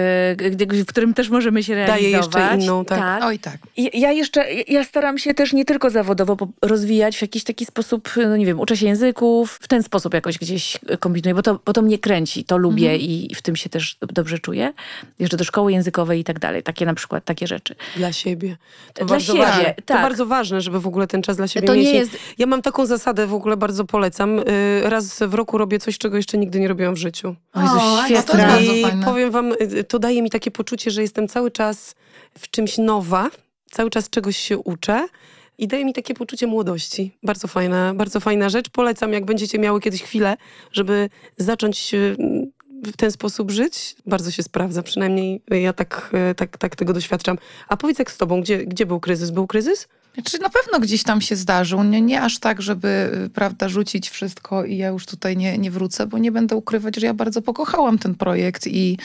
w 0.83 0.85
którym 0.85 1.13
też 1.13 1.29
możemy 1.29 1.63
się 1.63 1.75
Daje 1.75 1.87
realizować. 1.87 2.43
jeszcze 2.43 2.63
inną, 2.65 2.85
tak. 2.85 3.23
Oj 3.23 3.39
tak. 3.39 3.57
I 3.77 3.99
Ja 3.99 4.11
jeszcze, 4.11 4.45
ja 4.67 4.83
staram 4.83 5.17
się 5.17 5.33
też 5.33 5.53
nie 5.53 5.65
tylko 5.65 5.89
zawodowo 5.89 6.37
rozwijać 6.61 7.17
w 7.17 7.21
jakiś 7.21 7.43
taki 7.43 7.65
sposób, 7.65 8.09
no 8.15 8.37
nie 8.37 8.45
wiem, 8.45 8.59
uczę 8.59 8.77
się 8.77 8.85
języków, 8.85 9.59
w 9.61 9.67
ten 9.67 9.83
sposób 9.83 10.13
jakoś 10.13 10.37
gdzieś 10.37 10.77
kombinuję, 10.99 11.35
bo 11.35 11.41
to, 11.41 11.59
bo 11.65 11.73
to 11.73 11.81
mnie 11.81 11.99
kręci, 11.99 12.43
to 12.43 12.57
lubię 12.57 12.97
i, 12.97 13.31
i 13.31 13.35
w 13.35 13.41
tym 13.41 13.55
się 13.55 13.69
też 13.69 13.97
dobrze 14.01 14.39
czuję. 14.39 14.73
Jeszcze 15.19 15.37
do 15.37 15.43
szkoły 15.43 15.71
językowej 15.71 16.19
i 16.19 16.23
tak 16.23 16.39
dalej, 16.39 16.63
takie 16.63 16.85
na 16.85 16.93
przykład, 16.93 17.25
takie 17.25 17.47
rzeczy. 17.47 17.75
Dla 17.97 18.13
siebie. 18.13 18.57
To 18.93 19.05
Dla 19.05 19.15
bardzo 19.15 19.33
siebie, 19.33 19.45
ważne. 19.45 19.73
To 19.75 19.81
tak. 19.85 20.01
bardzo 20.01 20.25
ważne, 20.25 20.61
żeby 20.61 20.79
w 20.79 20.87
ogóle 20.87 21.07
ten 21.07 21.21
czas 21.21 21.37
dla 21.37 21.47
siebie 21.47 21.67
To 21.67 21.73
mieć. 21.75 21.85
nie 21.85 21.93
jest- 21.93 22.17
Ja 22.37 22.45
mam 22.45 22.61
taką 22.61 22.85
zasadę, 22.85 23.27
w 23.27 23.33
ogóle 23.33 23.57
bardzo 23.57 23.85
polecam. 23.85 24.39
Y, 24.39 24.43
Raz 24.83 25.19
w 25.27 25.33
roku 25.33 25.57
robię 25.57 25.79
coś, 25.79 25.97
czego 25.97 26.17
jeszcze 26.17 26.37
nigdy 26.37 26.59
nie 26.59 26.67
robiłam 26.67 26.93
w 26.93 26.97
życiu. 26.97 27.35
O 27.53 27.61
Jezu, 27.61 27.73
to 27.75 28.05
świetne. 28.05 28.52
Bardzo 28.55 28.73
I 28.73 28.81
fajne. 28.81 29.05
powiem 29.05 29.31
wam, 29.31 29.53
y, 29.61 29.83
to 29.83 29.99
daje 29.99 30.21
mi 30.21 30.29
takie 30.29 30.51
poczucie, 30.51 30.91
że 30.91 31.01
jestem 31.01 31.27
cały 31.27 31.51
czas 31.51 31.95
w 32.39 32.49
czymś 32.49 32.77
nowa, 32.77 33.29
cały 33.71 33.89
czas 33.89 34.09
czegoś 34.09 34.37
się 34.37 34.57
uczę. 34.57 35.07
i 35.57 35.67
daje 35.67 35.85
mi 35.85 35.93
takie 35.93 36.13
poczucie 36.13 36.47
młodości. 36.47 37.17
Bardzo 37.23 37.47
fajna, 37.47 37.93
bardzo 37.93 38.19
fajna 38.19 38.49
rzecz. 38.49 38.69
Polecam, 38.69 39.13
jak 39.13 39.25
będziecie 39.25 39.59
miały 39.59 39.81
kiedyś 39.81 40.03
chwilę, 40.03 40.37
żeby 40.71 41.09
zacząć 41.37 41.93
y, 41.93 42.15
w 42.85 42.97
ten 42.97 43.11
sposób 43.11 43.51
żyć, 43.51 43.95
bardzo 44.05 44.31
się 44.31 44.43
sprawdza. 44.43 44.83
Przynajmniej 44.83 45.41
ja 45.51 45.73
tak, 45.73 46.11
y, 46.31 46.35
tak, 46.35 46.57
tak 46.57 46.75
tego 46.75 46.93
doświadczam. 46.93 47.37
A 47.67 47.77
powiedz 47.77 47.99
jak 47.99 48.11
z 48.11 48.17
tobą, 48.17 48.41
gdzie, 48.41 48.57
gdzie 48.65 48.85
był 48.85 48.99
kryzys? 48.99 49.31
Był 49.31 49.47
kryzys? 49.47 49.87
Znaczy 50.13 50.39
na 50.39 50.49
pewno 50.49 50.79
gdzieś 50.79 51.03
tam 51.03 51.21
się 51.21 51.35
zdarzył. 51.35 51.83
Nie, 51.83 52.01
nie 52.01 52.21
aż 52.21 52.39
tak, 52.39 52.61
żeby 52.61 53.11
y, 53.25 53.29
prawda, 53.29 53.69
rzucić 53.69 54.09
wszystko 54.09 54.65
i 54.65 54.77
ja 54.77 54.87
już 54.87 55.05
tutaj 55.05 55.37
nie, 55.37 55.57
nie 55.57 55.71
wrócę, 55.71 56.07
bo 56.07 56.17
nie 56.17 56.31
będę 56.31 56.55
ukrywać, 56.55 56.95
że 56.95 57.05
ja 57.05 57.13
bardzo 57.13 57.41
pokochałam 57.41 57.97
ten 57.97 58.15
projekt 58.15 58.67
i, 58.67 58.97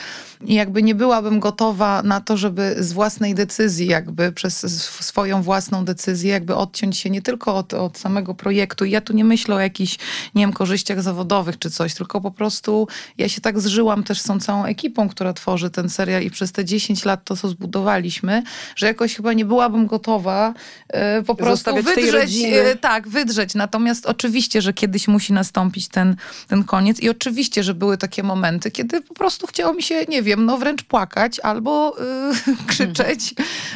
i 0.45 0.53
jakby 0.53 0.83
nie 0.83 0.95
byłabym 0.95 1.39
gotowa 1.39 2.03
na 2.03 2.21
to, 2.21 2.37
żeby 2.37 2.75
z 2.79 2.93
własnej 2.93 3.35
decyzji, 3.35 3.87
jakby 3.87 4.31
przez 4.31 4.63
sw- 4.63 5.03
swoją 5.03 5.41
własną 5.41 5.85
decyzję, 5.85 6.31
jakby 6.31 6.55
odciąć 6.55 6.97
się 6.97 7.09
nie 7.09 7.21
tylko 7.21 7.55
od, 7.55 7.73
od 7.73 7.97
samego 7.97 8.33
projektu. 8.33 8.85
I 8.85 8.91
ja 8.91 9.01
tu 9.01 9.13
nie 9.13 9.25
myślę 9.25 9.55
o 9.55 9.59
jakichś, 9.59 9.97
nie 10.35 10.43
wiem, 10.43 10.53
korzyściach 10.53 11.01
zawodowych 11.01 11.59
czy 11.59 11.71
coś, 11.71 11.93
tylko 11.93 12.21
po 12.21 12.31
prostu 12.31 12.87
ja 13.17 13.29
się 13.29 13.41
tak 13.41 13.59
zżyłam 13.59 14.03
też 14.03 14.21
z 14.21 14.23
tą 14.23 14.39
całą 14.39 14.65
ekipą, 14.65 15.09
która 15.09 15.33
tworzy 15.33 15.69
ten 15.69 15.89
serial 15.89 16.23
i 16.23 16.31
przez 16.31 16.51
te 16.51 16.65
10 16.65 17.05
lat 17.05 17.23
to, 17.23 17.37
co 17.37 17.47
zbudowaliśmy, 17.47 18.43
że 18.75 18.87
jakoś 18.87 19.15
chyba 19.15 19.33
nie 19.33 19.45
byłabym 19.45 19.87
gotowa 19.87 20.53
e, 20.93 20.98
po 21.27 21.35
prostu 21.35 21.75
Zostawiać 21.75 21.85
wydrzeć, 21.85 22.31
e, 22.45 22.75
tak, 22.75 23.07
wydrzeć. 23.07 23.55
Natomiast 23.55 24.05
oczywiście, 24.05 24.61
że 24.61 24.73
kiedyś 24.73 25.07
musi 25.07 25.33
nastąpić 25.33 25.87
ten, 25.87 26.15
ten 26.47 26.63
koniec 26.63 26.99
i 26.99 27.09
oczywiście, 27.09 27.63
że 27.63 27.73
były 27.73 27.97
takie 27.97 28.23
momenty, 28.23 28.71
kiedy 28.71 29.01
po 29.01 29.13
prostu 29.13 29.47
chciało 29.47 29.73
mi 29.73 29.83
się, 29.83 30.05
nie 30.09 30.21
wiem, 30.21 30.45
no 30.45 30.57
wręcz 30.57 30.83
płakać 30.83 31.39
albo 31.39 31.95
y, 31.99 32.65
krzyczeć. 32.69 33.33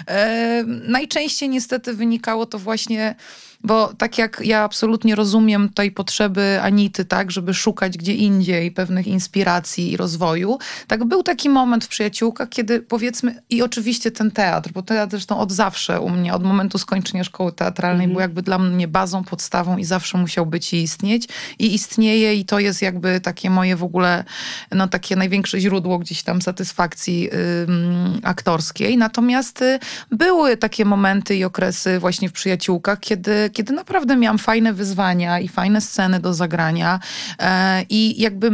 E, 0.08 0.64
najczęściej 0.68 1.50
niestety 1.50 1.94
wynikało 1.94 2.46
to 2.46 2.60
właśnie 2.60 3.16
bo 3.64 3.94
tak 3.98 4.18
jak 4.18 4.42
ja 4.44 4.64
absolutnie 4.64 5.16
rozumiem 5.16 5.70
tej 5.70 5.92
potrzeby 5.92 6.60
Anity, 6.62 7.06
tak, 7.06 7.32
żeby 7.32 7.54
szukać 7.54 7.98
gdzie 7.98 8.14
indziej 8.14 8.72
pewnych 8.72 9.08
inspiracji 9.08 9.92
i 9.92 9.98
rozwoju, 9.98 10.58
tak 10.88 11.04
był 11.04 11.24
taki 11.24 11.50
moment 11.50 11.86
w 11.86 11.88
Przyjaciółkach, 11.88 12.50
kiedy 12.50 12.82
powiedzmy, 12.82 13.42
i 13.50 13.62
oczywiście 13.62 14.12
ten 14.12 14.32
teatr, 14.32 14.72
bo 14.74 14.82
teatr 14.82 15.12
zresztą 15.12 15.40
od 15.40 15.52
zawsze 15.52 16.02
u 16.02 16.10
mnie, 16.10 16.34
od 16.34 16.44
momentu 16.44 16.78
skończenia 16.78 17.24
szkoły 17.24 17.52
teatralnej 17.52 18.08
był 18.08 18.20
jakby 18.20 18.42
dla 18.42 18.60
mnie 18.60 18.88
bazą, 18.88 19.24
podstawą 19.24 19.78
i 19.78 19.86
zawsze 19.86 20.18
musiał 20.18 20.46
być 20.46 20.74
i 20.74 20.84
istnieć. 20.84 21.28
I 21.60 21.74
istnieje 21.74 22.36
i 22.36 22.46
to 22.46 22.60
jest 22.60 22.82
jakby 22.82 23.20
takie 23.22 23.50
moje 23.50 23.76
w 23.76 23.84
ogóle, 23.84 24.24
no 24.72 24.88
takie 24.88 25.16
największe 25.16 25.60
źródło 25.60 26.00
gdzieś 26.00 26.24
tam 26.24 26.42
satysfakcji 26.42 27.30
ym, 27.34 28.20
aktorskiej. 28.24 28.98
Natomiast 28.98 29.62
y, 29.62 29.80
były 30.12 30.58
takie 30.58 30.86
momenty 30.86 31.36
i 31.36 31.44
okresy 31.44 32.00
właśnie 32.00 32.30
w 32.30 32.32
Przyjaciółkach, 32.32 33.00
kiedy, 33.00 33.50
kiedy 33.54 33.74
naprawdę 33.74 34.16
miałam 34.16 34.38
fajne 34.38 34.74
wyzwania 34.74 35.40
i 35.40 35.48
fajne 35.48 35.82
sceny 35.82 36.20
do 36.20 36.34
zagrania 36.34 37.00
e, 37.40 37.86
i 37.90 38.22
jakby 38.22 38.52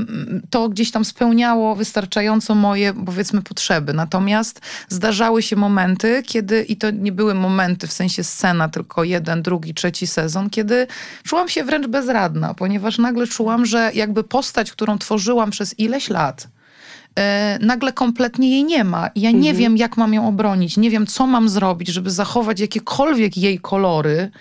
to 0.49 0.69
gdzieś 0.69 0.91
tam 0.91 1.05
spełniało 1.05 1.75
wystarczająco 1.75 2.55
moje, 2.55 2.93
powiedzmy, 2.93 3.41
potrzeby. 3.41 3.93
Natomiast 3.93 4.61
zdarzały 4.89 5.41
się 5.41 5.55
momenty, 5.55 6.23
kiedy, 6.25 6.63
i 6.63 6.77
to 6.77 6.91
nie 6.91 7.11
były 7.11 7.33
momenty 7.33 7.87
w 7.87 7.93
sensie 7.93 8.23
scena, 8.23 8.69
tylko 8.69 9.03
jeden, 9.03 9.41
drugi, 9.41 9.73
trzeci 9.73 10.07
sezon, 10.07 10.49
kiedy 10.49 10.87
czułam 11.23 11.49
się 11.49 11.63
wręcz 11.63 11.87
bezradna, 11.87 12.53
ponieważ 12.53 12.97
nagle 12.97 13.27
czułam, 13.27 13.65
że 13.65 13.91
jakby 13.93 14.23
postać, 14.23 14.71
którą 14.71 14.97
tworzyłam 14.97 15.51
przez 15.51 15.79
ileś 15.79 16.09
lat, 16.09 16.47
nagle 17.59 17.93
kompletnie 17.93 18.49
jej 18.49 18.63
nie 18.63 18.83
ma. 18.83 19.07
I 19.07 19.21
ja 19.21 19.31
nie 19.31 19.53
wiem, 19.53 19.77
jak 19.77 19.97
mam 19.97 20.13
ją 20.13 20.27
obronić. 20.27 20.77
Nie 20.77 20.89
wiem, 20.89 21.07
co 21.07 21.27
mam 21.27 21.49
zrobić, 21.49 21.87
żeby 21.87 22.11
zachować 22.11 22.59
jakiekolwiek 22.59 23.37
jej 23.37 23.59
kolory 23.59 24.31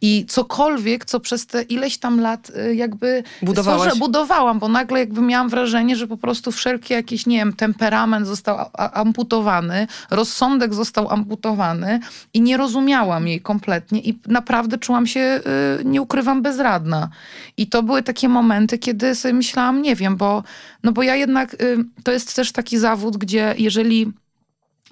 i 0.00 0.26
cokolwiek, 0.28 1.04
co 1.04 1.20
przez 1.20 1.46
te 1.46 1.62
ileś 1.62 1.98
tam 1.98 2.20
lat 2.20 2.52
e, 2.56 2.74
jakby 2.74 3.22
Budowałaś. 3.42 3.98
budowałam, 3.98 4.58
bo 4.58 4.68
nagle 4.68 4.98
jakby 4.98 5.20
miałam 5.20 5.48
wrażenie, 5.48 5.96
że 5.96 6.06
po 6.06 6.16
prostu 6.16 6.52
wszelki 6.52 6.94
jakiś, 6.94 7.26
nie 7.26 7.36
wiem, 7.36 7.52
temperament 7.52 8.26
został 8.26 8.58
amputowany, 8.74 9.86
rozsądek 10.10 10.74
został 10.74 11.10
amputowany 11.10 12.00
i 12.34 12.40
nie 12.40 12.56
rozumiałam 12.56 13.28
jej 13.28 13.40
kompletnie 13.40 14.00
i 14.00 14.18
naprawdę 14.26 14.78
czułam 14.78 15.06
się, 15.06 15.40
y, 15.80 15.84
nie 15.84 16.02
ukrywam, 16.02 16.42
bezradna. 16.42 17.08
I 17.56 17.66
to 17.66 17.82
były 17.82 18.02
takie 18.02 18.28
momenty, 18.28 18.78
kiedy 18.78 19.14
sobie 19.14 19.34
myślałam, 19.34 19.82
nie 19.82 19.96
wiem, 19.96 20.16
bo, 20.16 20.42
no 20.82 20.92
bo 20.92 21.02
ja 21.02 21.16
jednak, 21.16 21.56
to 22.04 22.11
jest 22.12 22.36
też 22.36 22.52
taki 22.52 22.78
zawód, 22.78 23.16
gdzie 23.16 23.54
jeżeli 23.58 24.12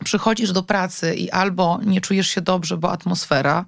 przychodzisz 0.05 0.53
do 0.53 0.63
pracy 0.63 1.15
i 1.15 1.31
albo 1.31 1.81
nie 1.87 2.01
czujesz 2.01 2.29
się 2.29 2.41
dobrze, 2.41 2.77
bo 2.77 2.93
atmosfera, 2.93 3.65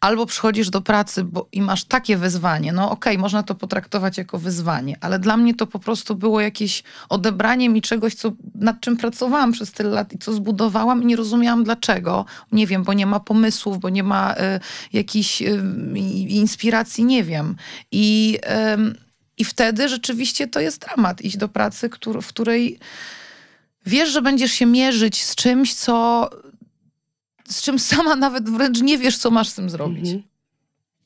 albo 0.00 0.26
przychodzisz 0.26 0.70
do 0.70 0.80
pracy 0.80 1.24
bo, 1.24 1.48
i 1.52 1.62
masz 1.62 1.84
takie 1.84 2.16
wyzwanie. 2.16 2.72
No 2.72 2.90
okej, 2.90 3.18
można 3.18 3.42
to 3.42 3.54
potraktować 3.54 4.18
jako 4.18 4.38
wyzwanie, 4.38 4.96
ale 5.00 5.18
dla 5.18 5.36
mnie 5.36 5.54
to 5.54 5.66
po 5.66 5.78
prostu 5.78 6.14
było 6.16 6.40
jakieś 6.40 6.82
odebranie 7.08 7.68
mi 7.68 7.82
czegoś, 7.82 8.14
co, 8.14 8.32
nad 8.54 8.80
czym 8.80 8.96
pracowałam 8.96 9.52
przez 9.52 9.72
tyle 9.72 9.90
lat 9.90 10.12
i 10.12 10.18
co 10.18 10.32
zbudowałam 10.32 11.02
i 11.02 11.06
nie 11.06 11.16
rozumiałam 11.16 11.64
dlaczego. 11.64 12.24
Nie 12.52 12.66
wiem, 12.66 12.82
bo 12.82 12.92
nie 12.92 13.06
ma 13.06 13.20
pomysłów, 13.20 13.78
bo 13.78 13.88
nie 13.88 14.02
ma 14.02 14.34
y, 14.34 14.36
jakichś 14.92 15.42
y, 15.42 15.62
inspiracji, 16.28 17.04
nie 17.04 17.24
wiem. 17.24 17.56
I, 17.92 18.38
ym, 18.74 18.94
I 19.42 19.44
wtedy 19.44 19.88
rzeczywiście 19.88 20.46
to 20.46 20.60
jest 20.60 20.80
dramat, 20.80 21.20
iść 21.20 21.36
do 21.36 21.48
pracy, 21.48 21.90
w 22.22 22.26
której 22.26 22.78
wiesz, 23.86 24.10
że 24.10 24.22
będziesz 24.22 24.52
się 24.52 24.66
mierzyć 24.66 25.24
z 25.24 25.34
czymś, 25.34 25.74
co 25.74 26.28
z 27.48 27.62
czym 27.62 27.78
sama 27.78 28.16
nawet 28.16 28.50
wręcz 28.50 28.80
nie 28.80 28.98
wiesz, 28.98 29.18
co 29.18 29.30
masz 29.30 29.48
z 29.48 29.54
tym 29.54 29.70
zrobić. 29.70 30.04
Mhm. 30.04 30.22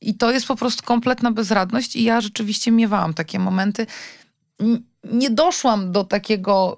I 0.01 0.15
to 0.15 0.33
jest 0.33 0.47
po 0.47 0.57
prostu 0.57 0.83
kompletna 0.83 1.31
bezradność 1.33 1.97
i 1.97 2.03
ja 2.03 2.21
rzeczywiście 2.21 2.73
miewałam 2.73 3.15
takie 3.15 3.39
momenty. 3.39 3.87
Nie 5.05 5.31
doszłam 5.31 5.93
do 5.93 6.05
takiego 6.05 6.77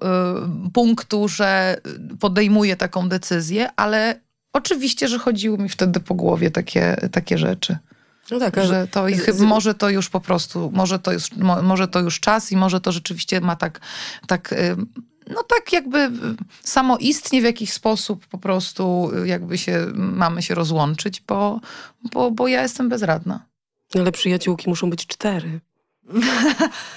y, 0.67 0.71
punktu, 0.71 1.27
że 1.27 1.81
podejmuję 2.19 2.75
taką 2.75 3.09
decyzję, 3.09 3.69
ale 3.75 4.19
oczywiście, 4.53 5.07
że 5.07 5.19
chodziły 5.19 5.57
mi 5.57 5.69
wtedy 5.69 5.99
po 5.99 6.15
głowie 6.15 6.51
takie, 6.51 7.09
takie 7.11 7.37
rzeczy. 7.37 7.77
No 8.31 8.39
tak, 8.39 8.55
Że 8.65 8.87
to 8.91 9.07
i 9.07 9.15
z- 9.15 9.21
chyba, 9.21 9.37
z- 9.37 9.41
może 9.41 9.73
to 9.73 9.89
już 9.89 10.09
po 10.09 10.19
prostu, 10.21 10.71
może 10.73 10.99
to 10.99 11.11
już, 11.11 11.31
mo, 11.35 11.61
może 11.61 11.87
to 11.87 11.99
już 11.99 12.19
czas 12.19 12.51
i 12.51 12.57
może 12.57 12.81
to 12.81 12.91
rzeczywiście 12.91 13.41
ma 13.41 13.55
tak, 13.55 13.79
tak 14.27 14.53
y, 14.53 14.75
no 15.35 15.43
tak 15.43 15.73
jakby 15.73 16.11
samoistnie 16.63 17.41
w 17.41 17.43
jakiś 17.43 17.73
sposób 17.73 18.27
po 18.27 18.37
prostu 18.37 19.11
y, 19.23 19.27
jakby 19.27 19.57
się, 19.57 19.87
mamy 19.93 20.41
się 20.41 20.55
rozłączyć, 20.55 21.21
bo, 21.27 21.59
bo, 22.13 22.31
bo 22.31 22.47
ja 22.47 22.61
jestem 22.61 22.89
bezradna. 22.89 23.45
Ale 23.95 24.11
przyjaciółki 24.11 24.69
muszą 24.69 24.89
być 24.89 25.07
cztery. 25.07 25.59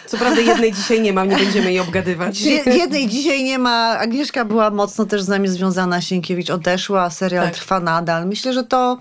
Co 0.07 0.19
prawda 0.19 0.41
jednej 0.41 0.73
dzisiaj 0.73 1.01
nie 1.01 1.13
mam, 1.13 1.29
nie 1.29 1.37
będziemy 1.37 1.67
jej 1.73 1.81
obgadywać. 1.81 2.41
Je- 2.41 2.63
Jednej 2.67 3.09
dzisiaj 3.09 3.45
nie 3.45 3.59
ma. 3.59 3.99
Agnieszka 3.99 4.45
była 4.45 4.71
mocno 4.71 5.05
też 5.07 5.23
z 5.23 5.29
nami 5.29 5.49
związana. 5.49 6.01
Sienkiewicz 6.01 6.51
odeszła, 6.51 7.11
serial 7.11 7.45
Tak. 7.45 7.55
trwa 7.55 7.81
nadal. 7.81 8.27
Myślę, 8.27 8.53
że 8.53 8.65
to. 8.65 8.99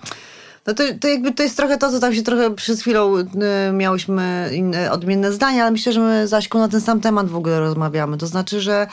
No 0.66 0.74
to, 0.74 0.82
to 1.00 1.08
jakby 1.08 1.32
to 1.32 1.42
jest 1.42 1.56
trochę 1.56 1.78
to, 1.78 1.90
co 1.90 2.00
tam 2.00 2.14
się 2.14 2.22
trochę 2.22 2.54
przed 2.54 2.80
chwilą 2.80 3.16
y, 3.18 3.26
miałyśmy 3.72 4.50
inne, 4.52 4.92
odmienne 4.92 5.32
zdania, 5.32 5.62
ale 5.62 5.70
myślę, 5.70 5.92
że 5.92 6.00
my 6.00 6.28
z 6.28 6.32
Aśką 6.32 6.58
na 6.58 6.68
ten 6.68 6.80
sam 6.80 7.00
temat 7.00 7.28
w 7.28 7.36
ogóle 7.36 7.60
rozmawiamy. 7.60 8.18
To 8.18 8.26
znaczy, 8.26 8.60
że 8.60 8.86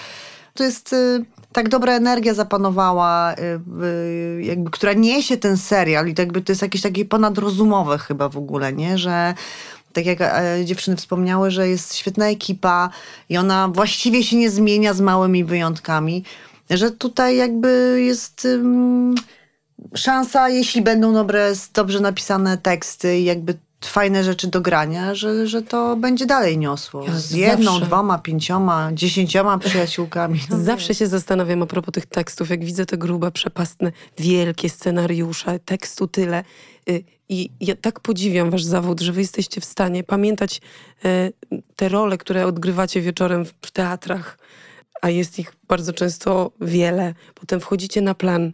to 0.54 0.64
jest 0.64 0.94
y, 0.94 1.26
tak 1.52 1.70
dobra 1.70 1.94
energia 1.94 2.34
zapanowała, 2.34 3.34
y, 3.34 3.60
y, 3.86 4.44
jakby, 4.44 4.72
która 4.72 4.94
niesie 4.94 5.38
ten 5.38 5.58
serial 5.58 6.08
i 6.08 6.14
to 6.14 6.22
jakby 6.22 6.42
to 6.42 6.52
jest 6.52 6.62
jakieś 6.62 6.82
takie 6.82 7.06
ponadrozumowe 7.06 7.98
chyba 7.98 8.30
w 8.30 8.38
ogóle, 8.38 8.74
nie? 8.74 8.98
Że 8.98 9.34
tak 9.94 10.06
jak 10.06 10.22
e, 10.22 10.66
dziewczyny 10.66 10.98
wspomniały, 10.98 11.52
że 11.52 11.68
jest 11.68 11.96
świetna 11.96 12.30
ekipa 12.30 12.90
i 13.30 13.38
ona 13.38 13.68
właściwie 13.68 14.24
się 14.24 14.38
nie 14.38 14.50
zmienia 14.50 14.94
z 14.94 15.02
małymi 15.02 15.44
wyjątkami, 15.44 16.24
że 16.70 16.92
tutaj 16.92 17.38
jakby 17.38 18.02
jest 18.06 18.48
szansa, 19.96 20.50
jeśli 20.50 20.82
będą 20.82 21.14
dobre, 21.14 21.54
dobrze 21.74 22.00
napisane 22.00 22.58
teksty 22.58 23.20
i 23.20 23.24
jakby 23.24 23.58
fajne 23.86 24.24
rzeczy 24.24 24.48
do 24.48 24.62
grania, 24.62 25.16
że, 25.16 25.48
że 25.48 25.62
to 25.62 25.96
będzie 25.96 26.26
dalej 26.26 26.58
niosło. 26.58 27.06
Ja 27.06 27.16
z 27.16 27.32
jedną, 27.32 27.72
zawsze- 27.72 27.86
dwoma, 27.86 28.18
pięcioma, 28.18 28.90
dziesięcioma 28.94 29.58
przyjaciółkami. 29.58 30.40
No 30.50 30.58
Zawsze 30.64 30.96
się 30.96 31.08
zastanawiam 31.08 31.62
a 31.64 31.66
propos 31.66 31.94
tych 31.94 32.06
tekstów, 32.06 32.50
jak 32.50 32.66
widzę 32.66 32.86
te 32.86 32.98
grube, 32.98 33.32
przepastne, 33.32 33.92
wielkie 34.18 34.70
scenariusze, 34.70 35.60
tekstu 35.60 36.08
tyle. 36.08 36.44
Y, 36.90 37.04
I 37.30 37.50
ja 37.62 37.76
tak 37.76 38.00
podziwiam 38.00 38.50
wasz 38.50 38.64
zawód, 38.64 39.02
że 39.02 39.12
wy 39.12 39.22
jesteście 39.22 39.62
w 39.62 39.66
stanie 39.66 40.04
pamiętać 40.04 40.62
y, 41.06 41.34
te 41.76 41.90
role, 41.90 42.18
które 42.18 42.46
odgrywacie 42.46 43.02
wieczorem 43.02 43.46
w 43.46 43.72
teatrach, 43.72 44.38
a 45.02 45.10
jest 45.10 45.40
ich 45.40 45.54
bardzo 45.68 45.94
często 45.94 46.52
wiele. 46.62 47.14
Potem 47.36 47.60
wchodzicie 47.60 48.02
na 48.02 48.14
plan 48.16 48.52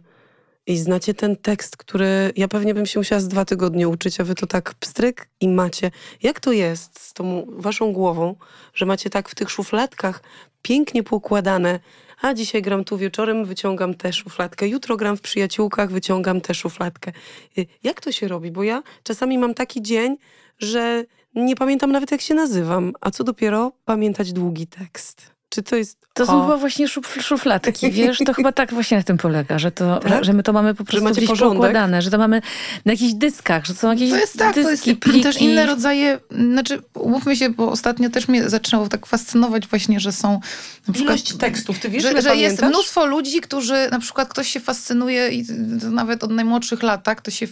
i 0.66 0.78
znacie 0.78 1.14
ten 1.14 1.36
tekst, 1.36 1.76
który 1.76 2.32
ja 2.36 2.48
pewnie 2.48 2.74
bym 2.74 2.86
się 2.86 3.00
musiała 3.00 3.20
z 3.20 3.28
dwa 3.28 3.44
tygodnie 3.44 3.88
uczyć, 3.88 4.20
a 4.20 4.24
wy 4.24 4.34
to 4.34 4.46
tak 4.46 4.74
pstryk 4.74 5.28
i 5.40 5.48
macie. 5.48 5.90
Jak 6.22 6.40
to 6.40 6.52
jest 6.52 7.00
z 7.00 7.12
tą 7.12 7.46
waszą 7.48 7.92
głową, 7.92 8.34
że 8.74 8.86
macie 8.86 9.10
tak 9.10 9.28
w 9.28 9.34
tych 9.34 9.50
szufladkach 9.50 10.22
pięknie 10.62 11.02
poukładane, 11.02 11.80
A 12.20 12.34
dzisiaj 12.34 12.62
gram 12.62 12.84
tu 12.84 12.98
wieczorem, 12.98 13.44
wyciągam 13.44 13.94
tę 13.94 14.12
szufladkę. 14.12 14.68
Jutro 14.68 14.96
gram 14.96 15.16
w 15.16 15.20
przyjaciółkach, 15.20 15.90
wyciągam 15.90 16.40
tę 16.40 16.54
szufladkę. 16.54 17.12
Y, 17.58 17.66
Jak 17.82 18.00
to 18.00 18.12
się 18.12 18.28
robi? 18.28 18.50
Bo 18.50 18.62
ja 18.62 18.82
czasami 19.02 19.38
mam 19.38 19.54
taki 19.54 19.82
dzień, 19.82 20.16
że 20.58 21.04
nie 21.34 21.56
pamiętam 21.56 21.92
nawet 21.92 22.10
jak 22.10 22.20
się 22.20 22.34
nazywam, 22.34 22.92
a 23.00 23.10
co 23.10 23.24
dopiero 23.24 23.72
pamiętać 23.84 24.32
długi 24.32 24.66
tekst. 24.66 25.35
Czy 25.56 25.62
to 25.62 25.76
jest... 25.76 25.98
To 26.14 26.22
o, 26.22 26.26
są 26.26 26.42
chyba 26.42 26.56
właśnie 26.56 26.88
szuf, 26.88 27.18
szufladki, 27.20 27.90
wiesz? 27.90 28.18
To 28.26 28.34
chyba 28.34 28.52
tak 28.52 28.74
właśnie 28.74 28.96
na 28.96 29.02
tym 29.02 29.18
polega, 29.18 29.58
że, 29.58 29.70
to, 29.70 29.98
Tak? 29.98 30.24
że 30.24 30.32
my 30.32 30.42
to 30.42 30.52
mamy 30.52 30.74
po 30.74 30.84
prostu 30.84 31.10
gdzieś 31.10 31.26
porządek? 31.26 31.52
poukładane, 31.52 32.02
że 32.02 32.10
to 32.10 32.18
mamy 32.18 32.42
na 32.84 32.92
jakichś 32.92 33.12
dyskach, 33.12 33.66
że 33.66 33.74
są 33.74 33.90
jakieś 33.90 34.10
To 34.10 34.16
jest 34.16 34.38
tak, 34.38 34.54
to 34.54 34.60
jest 34.60 34.70
dyski, 34.72 34.96
pliki. 34.96 35.20
też 35.20 35.36
inne 35.40 35.66
rodzaje, 35.66 36.20
znaczy 36.30 36.82
umówmy 36.94 37.36
się, 37.36 37.50
bo 37.50 37.70
ostatnio 37.70 38.10
też 38.10 38.28
mnie 38.28 38.50
zaczynało 38.50 38.88
tak 38.88 39.06
fascynować 39.06 39.66
właśnie, 39.66 40.00
że 40.00 40.12
są 40.12 40.40
na 40.88 40.94
przykład... 40.94 41.16
Ilość 41.16 41.36
tekstów, 41.36 41.78
ty 41.78 41.88
wiesz, 41.88 42.02
że, 42.02 42.22
że 42.22 42.36
jest 42.36 42.62
mnóstwo 42.62 43.06
ludzi, 43.06 43.40
którzy 43.40 43.88
na 43.90 43.98
przykład 43.98 44.28
ktoś 44.28 44.48
się 44.48 44.60
fascynuje 44.60 45.28
i 45.28 45.46
nawet 45.90 46.24
od 46.24 46.30
najmłodszych 46.30 46.82
lat, 46.82 47.04
tak, 47.04 47.20
to 47.20 47.30
się 47.30 47.46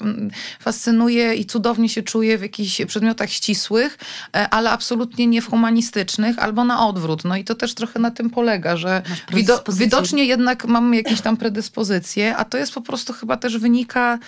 fascynuje 0.61 1.35
i 1.35 1.45
cudownie 1.45 1.89
się 1.89 2.03
czuje 2.03 2.39
w 2.39 2.43
jakichś 2.43 2.85
przedmiotach 2.87 3.31
ścisłych, 3.31 3.99
e, 4.37 4.49
ale 4.51 4.71
absolutnie 4.71 5.27
nie 5.27 5.43
w 5.43 5.51
humanistycznych, 5.51 6.39
albo 6.39 6.65
na 6.65 6.87
odwrót. 6.87 7.25
No 7.25 7.37
i 7.37 7.45
to 7.45 7.55
też 7.55 7.75
trochę 7.75 7.94
na 7.99 8.11
tym 8.11 8.31
polega, 8.31 8.77
że 8.77 9.03
wido, 9.33 9.65
widocznie 9.73 10.25
jednak 10.25 10.65
mamy 10.65 10.97
jakieś 10.97 11.21
tam 11.21 11.37
predyspozycje, 11.37 12.37
a 12.37 12.45
to 12.45 12.59
jest 12.59 12.75
po 12.75 12.81
prostu 12.81 13.13
chyba 13.13 13.37
też 13.37 13.59
wynika 13.59 14.19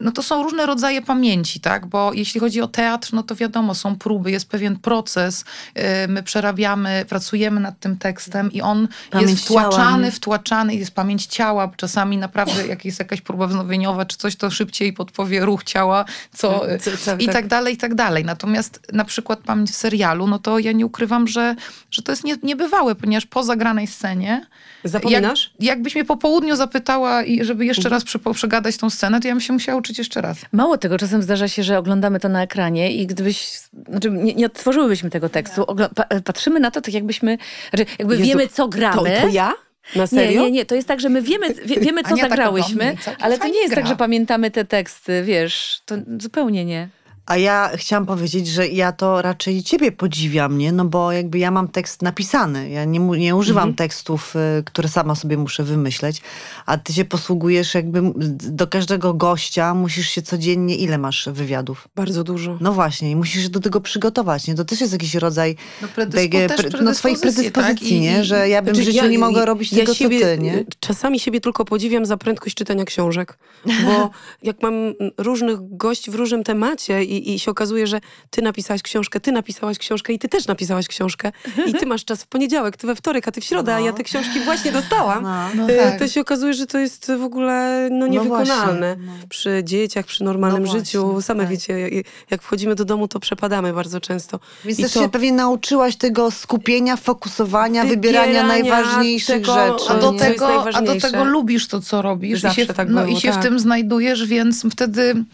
no 0.00 0.12
to 0.12 0.22
są 0.22 0.42
różne 0.42 0.66
rodzaje 0.66 1.02
pamięci, 1.02 1.60
tak? 1.60 1.86
Bo 1.86 2.12
jeśli 2.12 2.40
chodzi 2.40 2.60
o 2.60 2.68
teatr, 2.68 3.08
no 3.12 3.22
to 3.22 3.34
wiadomo, 3.34 3.74
są 3.74 3.96
próby, 3.96 4.30
jest 4.30 4.48
pewien 4.48 4.76
proces, 4.78 5.44
e, 5.74 6.08
my 6.08 6.22
przerabiamy, 6.22 7.04
pracujemy 7.08 7.60
nad 7.60 7.80
tym 7.80 7.96
tekstem 7.96 8.52
i 8.52 8.60
on 8.60 8.88
Pamięć 9.10 9.30
jest 9.30 9.44
wtłaczany, 9.44 10.02
ciała, 10.02 10.16
wtłaczany, 10.16 10.74
jest 10.74 10.90
pamięć 10.90 11.26
ciała, 11.26 11.72
czasami 11.76 12.16
naprawdę 12.16 12.66
jak 12.66 12.84
jest 12.84 12.98
jakaś 12.98 13.20
próba 13.20 13.46
wznowieniowa 13.46 14.04
czy 14.04 14.16
coś, 14.16 14.36
to 14.36 14.50
szybciej 14.50 14.92
podpowie 14.92 15.44
ruch 15.44 15.64
ciała, 15.64 16.04
co, 16.32 16.60
Co- 16.80 16.96
co- 17.04 17.16
i 17.16 17.26
tak. 17.26 17.34
tak 17.34 17.46
dalej, 17.46 17.74
i 17.74 17.76
tak 17.76 17.94
dalej. 17.94 18.24
Natomiast 18.24 18.80
na 18.92 19.04
przykład 19.04 19.38
pamięć 19.38 19.70
w 19.70 19.74
serialu, 19.74 20.26
no 20.26 20.38
to 20.38 20.58
ja 20.58 20.72
nie 20.72 20.86
ukrywam, 20.86 21.28
że, 21.28 21.54
że 21.90 22.02
to 22.02 22.12
jest 22.12 22.24
nie, 22.24 22.36
niebywałe, 22.42 22.94
ponieważ 22.94 23.26
po 23.26 23.42
zagranej 23.42 23.86
scenie 23.86 24.46
Zapominasz? 24.84 25.50
jak, 25.58 25.62
jakbyś 25.68 25.94
mnie 25.94 26.04
po 26.04 26.16
południu 26.16 26.56
zapytała, 26.56 27.22
żeby 27.40 27.66
jeszcze 27.66 27.88
raz 27.88 28.04
przy, 28.04 28.18
przegadać 28.34 28.76
tą 28.76 28.90
scenę, 28.90 29.20
to 29.20 29.25
ja 29.26 29.32
bym 29.32 29.40
się 29.40 29.52
musiała 29.52 29.78
uczyć 29.78 29.98
jeszcze 29.98 30.20
raz. 30.20 30.38
Mało 30.52 30.78
tego, 30.78 30.98
czasem 30.98 31.22
zdarza 31.22 31.48
się, 31.48 31.62
że 31.62 31.78
oglądamy 31.78 32.20
to 32.20 32.28
na 32.28 32.42
ekranie 32.42 32.92
i 32.92 33.06
gdybyś, 33.06 33.48
znaczy 33.88 34.10
nie, 34.10 34.34
nie 34.34 34.46
odtworzyłybyśmy 34.46 35.10
tego 35.10 35.28
tekstu, 35.28 35.62
ogl- 35.62 35.88
pa, 35.94 36.04
patrzymy 36.24 36.60
na 36.60 36.70
to 36.70 36.80
tak 36.80 36.94
jakbyśmy, 36.94 37.38
znaczy 37.70 37.86
jakby 37.98 38.14
Jezu, 38.16 38.26
wiemy 38.26 38.48
co 38.48 38.62
To, 38.62 38.68
gramy. 38.68 39.18
to 39.22 39.28
ja? 39.28 39.52
Na 39.96 40.02
Nie, 40.02 40.06
serio? 40.08 40.42
nie, 40.42 40.50
nie, 40.50 40.66
to 40.66 40.74
jest 40.74 40.88
tak, 40.88 41.00
że 41.00 41.08
my 41.08 41.22
wiemy, 41.22 41.54
wie, 41.64 41.80
wiemy 41.80 42.02
co 42.02 42.08
Ania 42.08 42.22
tak 42.22 42.30
zagrałyśmy, 42.30 42.96
całkiem 43.04 43.24
ale 43.24 43.38
to 43.38 43.48
nie 43.48 43.58
jest 43.60 43.74
tak, 43.74 43.84
gra. 43.84 43.88
że 43.92 43.96
pamiętamy 43.96 44.50
te 44.50 44.64
teksty, 44.64 45.22
wiesz, 45.24 45.80
to 45.86 45.94
zupełnie 46.20 46.64
nie. 46.64 46.88
A 47.26 47.36
ja 47.36 47.70
chciałam 47.76 48.06
powiedzieć, 48.06 48.46
że 48.48 48.68
ja 48.68 48.92
to 48.92 49.22
raczej 49.22 49.62
ciebie 49.62 49.92
podziwiam, 49.92 50.58
nie? 50.58 50.72
No 50.72 50.84
bo 50.84 51.12
jakby 51.12 51.38
ja 51.38 51.50
mam 51.50 51.68
tekst 51.68 52.02
napisany. 52.02 52.70
Ja 52.70 52.84
nie, 52.84 52.98
nie 52.98 53.36
używam 53.36 53.62
Mhm. 53.62 53.76
tekstów, 53.76 54.36
y, 54.36 54.64
które 54.64 54.88
sama 54.88 55.14
sobie 55.14 55.36
muszę 55.36 55.64
wymyśleć, 55.64 56.22
a 56.66 56.78
ty 56.78 56.92
się 56.92 57.04
posługujesz 57.04 57.74
jakby 57.74 58.02
do 58.38 58.66
każdego 58.66 59.14
gościa 59.14 59.74
musisz 59.74 60.08
się 60.08 60.22
codziennie, 60.22 60.76
ile 60.76 60.98
masz 60.98 61.28
wywiadów? 61.32 61.88
Bardzo 61.96 62.24
dużo. 62.24 62.58
No 62.60 62.72
właśnie, 62.72 63.10
i 63.10 63.16
musisz 63.16 63.42
się 63.42 63.48
do 63.48 63.60
tego 63.60 63.80
przygotować, 63.80 64.46
nie? 64.46 64.54
To 64.54 64.64
też 64.64 64.80
jest 64.80 64.92
jakiś 64.92 65.14
rodzaj 65.14 65.56
No, 65.82 65.88
takie 66.12 66.46
pre- 66.48 66.82
no, 66.82 66.92
twoich 66.92 67.20
predyspozycji, 67.20 67.52
tak? 67.52 67.82
nie? 67.82 68.24
Że 68.24 68.48
ja 68.48 68.62
bym 68.62 68.74
w 68.74 68.76
Znaczy, 68.76 68.92
życiu 68.92 69.06
nie 69.08 69.18
mogła 69.18 69.44
robić 69.44 69.70
tego, 69.70 69.94
siebie, 69.94 70.20
co 70.20 70.26
ty, 70.26 70.38
nie? 70.38 70.64
Czasami 70.80 71.20
siebie 71.20 71.40
tylko 71.40 71.64
podziwiam 71.64 72.06
za 72.06 72.16
prędkość 72.16 72.54
czytania 72.56 72.84
książek. 72.84 73.38
Bo 73.84 74.10
jak 74.48 74.62
mam 74.62 74.74
różnych 75.18 75.76
gości 75.76 76.10
w 76.10 76.14
różnym 76.14 76.44
temacie 76.44 77.04
i, 77.04 77.15
i 77.34 77.38
się 77.38 77.50
okazuje, 77.50 77.86
że 77.86 78.00
ty 78.30 78.42
napisałaś 78.42 78.82
książkę, 78.82 79.20
ty 79.20 79.32
napisałaś 79.32 79.78
książkę 79.78 80.12
i 80.12 80.18
ty 80.18 80.28
też 80.28 80.46
napisałaś 80.46 80.88
książkę 80.88 81.32
i 81.66 81.72
ty 81.74 81.86
masz 81.86 82.04
czas 82.04 82.22
w 82.22 82.26
poniedziałek, 82.26 82.76
ty 82.76 82.86
we 82.86 82.94
wtorek, 82.96 83.28
a 83.28 83.32
ty 83.32 83.40
w 83.40 83.44
środę, 83.44 83.74
a 83.74 83.80
ja 83.80 83.92
te 83.92 84.02
książki 84.04 84.40
właśnie 84.40 84.72
dostałam. 84.72 85.22
No. 85.22 85.48
No 85.54 85.68
E, 85.72 85.76
tak. 85.90 85.98
To 85.98 86.08
się 86.08 86.20
okazuje, 86.20 86.54
że 86.54 86.66
to 86.66 86.78
jest 86.78 87.12
w 87.18 87.22
ogóle 87.22 87.88
no, 87.92 88.06
niewykonalne. 88.06 88.96
właśnie, 88.96 89.06
no. 89.06 89.12
Przy 89.28 89.60
dzieciach, 89.64 90.06
przy 90.06 90.24
normalnym 90.24 90.62
No 90.64 90.72
życiu. 90.72 91.22
Same 91.22 91.42
tak. 91.42 91.50
wiecie, 91.52 91.90
jak- 92.30 92.42
wchodzimy 92.42 92.74
do 92.74 92.84
domu, 92.84 93.08
to 93.08 93.20
przepadamy 93.20 93.72
bardzo 93.72 94.00
często. 94.00 94.40
Więc 94.64 94.78
I 94.78 94.82
też 94.82 94.92
to- 94.92 95.02
się 95.02 95.08
pewnie 95.08 95.32
nauczyłaś 95.32 95.96
tego 95.96 96.30
skupienia, 96.30 96.96
fokusowania, 96.96 97.84
wybierania, 97.84 98.26
Wybierania 98.26 98.48
najważniejszych 98.48 99.36
tego, 99.36 99.54
rzeczy. 99.54 99.84
A 99.92 99.94
do, 99.98 100.12
tego, 100.12 100.64
a 100.74 100.82
do 100.82 101.00
tego 101.00 101.24
lubisz 101.24 101.68
to, 101.68 101.80
co 101.80 102.02
robisz 102.02 102.40
Zawsze 102.40 102.62
i 102.62 102.66
się, 102.66 102.74
tak 102.74 102.88
no, 102.88 103.02
było, 103.04 103.16
i 103.16 103.20
się 103.20 103.30
tak. 103.30 103.40
w 103.40 103.42
tym 103.42 103.58
znajdujesz, 103.60 104.26
więc 104.26 104.66
wtedy 104.72 105.24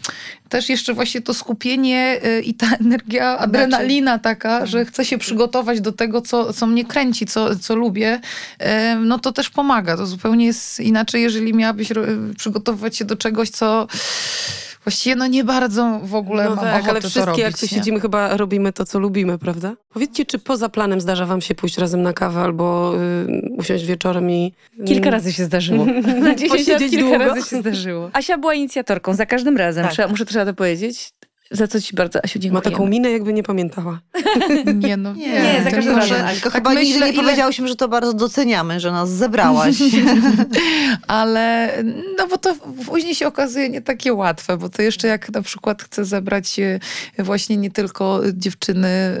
też 0.49 0.69
jeszcze 0.69 0.93
właśnie 0.93 1.21
to 1.21 1.33
skupienie 1.33 1.72
y, 1.77 2.41
i 2.41 2.53
ta 2.53 2.67
energia, 2.85 3.37
adrenalina 3.37 4.19
taka, 4.19 4.65
że 4.65 4.85
chcę 4.85 5.05
się 5.05 5.17
przygotować 5.17 5.81
do 5.81 5.91
tego, 5.91 6.21
co, 6.21 6.53
co 6.53 6.67
mnie 6.67 6.85
kręci, 6.85 7.25
co, 7.25 7.55
co 7.55 7.75
lubię, 7.75 8.19
y, 8.61 8.65
no 8.95 9.19
to 9.19 9.31
też 9.31 9.49
pomaga. 9.49 9.97
To 9.97 10.05
zupełnie 10.05 10.45
jest 10.45 10.79
inaczej, 10.79 11.21
jeżeli 11.21 11.53
miałabyś 11.53 11.89
przygotowywać 12.37 12.97
się 12.97 13.05
do 13.05 13.15
czegoś, 13.15 13.49
co 13.49 13.87
właściwie 14.83 15.15
no 15.15 15.27
nie 15.27 15.43
bardzo 15.43 15.99
w 16.03 16.15
ogóle 16.15 16.43
No 16.43 16.55
mam 16.55 16.65
tak, 16.65 16.89
ale 16.89 17.01
to 17.01 17.09
wszystkie 17.09 17.25
robić. 17.25 17.43
jak 17.43 17.57
tu 17.57 17.67
siedzimy, 17.67 17.99
chyba 17.99 18.37
robimy 18.37 18.73
to, 18.73 18.85
co 18.85 18.99
lubimy, 18.99 19.37
prawda? 19.37 19.75
Powiedzcie, 19.93 20.25
czy 20.25 20.39
poza 20.39 20.69
planem 20.69 21.01
zdarza 21.01 21.25
wam 21.25 21.41
się 21.41 21.55
pójść 21.55 21.77
razem 21.77 22.01
na 22.01 22.13
kawę 22.13 22.41
albo 22.41 22.93
y, 23.27 23.49
usiąść 23.57 23.85
wieczorem 23.85 24.31
i... 24.31 24.53
Kilka 24.85 25.09
razy 25.09 25.33
się 25.33 25.45
zdarzyło. 25.45 25.85
Na 26.23 26.35
10 26.35 26.67
lat 26.67 26.79
kilka 26.79 26.97
długo. 26.99 27.17
razy 27.17 27.49
się 27.49 27.59
zdarzyło. 27.59 28.09
Asia 28.13 28.37
była 28.37 28.53
inicjatorką 28.53 29.13
za 29.13 29.25
każdym 29.25 29.57
razem, 29.57 29.83
Tak. 29.83 29.93
trzeba, 29.93 30.07
muszę 30.07 30.25
trzeba 30.25 30.45
to 30.45 30.53
powiedzieć. 30.53 31.13
Za 31.51 31.67
co 31.67 31.81
ci 31.81 31.95
bardzo, 31.95 32.19
Asiu, 32.23 32.39
Ma 32.39 32.41
dziękuję. 32.41 32.61
taką 32.61 32.87
minę, 32.87 33.11
jakby 33.11 33.33
nie 33.33 33.43
pamiętała. 33.43 33.99
Nie, 34.75 34.97
no, 34.97 35.13
Nie, 35.13 35.27
Nie, 35.27 35.61
za 35.63 35.71
każdym 35.71 35.95
razem, 35.97 36.27
Tylko 36.33 36.49
tak 36.51 36.53
chyba 36.53 36.73
nigdy 36.73 36.93
myślę, 36.93 37.07
nie 37.07 37.13
ile- 37.13 37.23
powiedziałyśmy, 37.23 37.67
że 37.67 37.75
to 37.75 37.87
bardzo 37.87 38.13
doceniamy, 38.13 38.79
że 38.79 38.91
nas 38.91 39.09
zebrałaś. 39.09 39.75
Ale 41.07 41.73
no 42.17 42.27
bo 42.27 42.37
to 42.37 42.55
później 42.85 43.15
się 43.15 43.27
okazuje 43.27 43.69
nie 43.69 43.81
takie 43.81 44.13
łatwe, 44.13 44.57
bo 44.57 44.69
to 44.69 44.81
jeszcze 44.81 45.07
jak 45.07 45.29
na 45.29 45.41
przykład 45.41 45.83
chcę 45.83 46.05
zebrać 46.05 46.59
e, 46.59 46.79
właśnie 47.19 47.57
nie 47.57 47.71
tylko 47.71 48.21
dziewczyny, 48.33 48.87
e, 48.87 49.17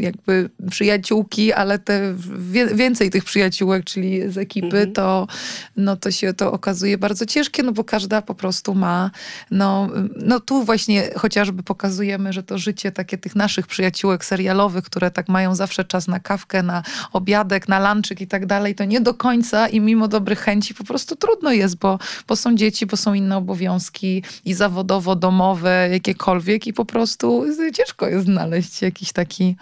jakby 0.00 0.50
przyjaciółki, 0.70 1.52
ale 1.52 1.78
te 1.78 2.14
więcej 2.74 3.10
tych 3.10 3.24
przyjaciółek, 3.24 3.84
czyli 3.84 4.30
z 4.30 4.38
ekipy, 4.38 4.66
Mhm. 4.66 4.92
to, 4.92 5.26
no 5.76 5.96
to 5.96 6.10
się 6.10 6.34
to 6.34 6.52
okazuje 6.52 6.98
bardzo 6.98 7.26
ciężkie, 7.26 7.62
no 7.62 7.72
bo 7.72 7.84
każda 7.84 8.22
po 8.22 8.34
prostu 8.34 8.74
ma, 8.74 9.10
no, 9.50 9.88
no 10.16 10.40
tu 10.40 10.62
właśnie 10.64 11.10
chociażby 11.16 11.62
pokazujemy, 11.66 12.32
że 12.32 12.42
to 12.42 12.58
życie 12.58 12.92
takie 12.92 13.18
tych 13.18 13.36
naszych 13.36 13.66
przyjaciółek 13.66 14.24
serialowych, 14.24 14.84
które 14.84 15.10
tak 15.10 15.28
mają 15.28 15.54
zawsze 15.54 15.84
czas 15.84 16.08
na 16.08 16.20
kawkę, 16.20 16.62
na 16.62 16.82
obiadek, 17.12 17.68
na 17.68 17.94
lunchek 17.94 18.20
i 18.20 18.26
tak 18.26 18.46
dalej, 18.46 18.74
to 18.74 18.84
nie 18.84 19.00
do 19.00 19.14
końca 19.14 19.68
i 19.68 19.80
mimo 19.80 20.08
dobrych 20.08 20.40
chęci 20.40 20.74
po 20.74 20.84
prostu 20.84 21.16
trudno 21.16 21.52
jest, 21.52 21.76
bo, 21.78 21.98
bo 22.28 22.36
są 22.36 22.56
dzieci, 22.56 22.86
bo 22.86 22.96
są 22.96 23.14
inne 23.14 23.36
obowiązki 23.36 24.22
i 24.44 24.54
zawodowo, 24.54 25.16
domowe, 25.16 25.88
jakiekolwiek 25.92 26.66
i 26.66 26.72
po 26.72 26.84
prostu 26.84 27.44
ciężko 27.74 28.08
jest 28.08 28.26
znaleźć 28.26 28.82
jakiś 28.82 29.12
taki 29.12 29.56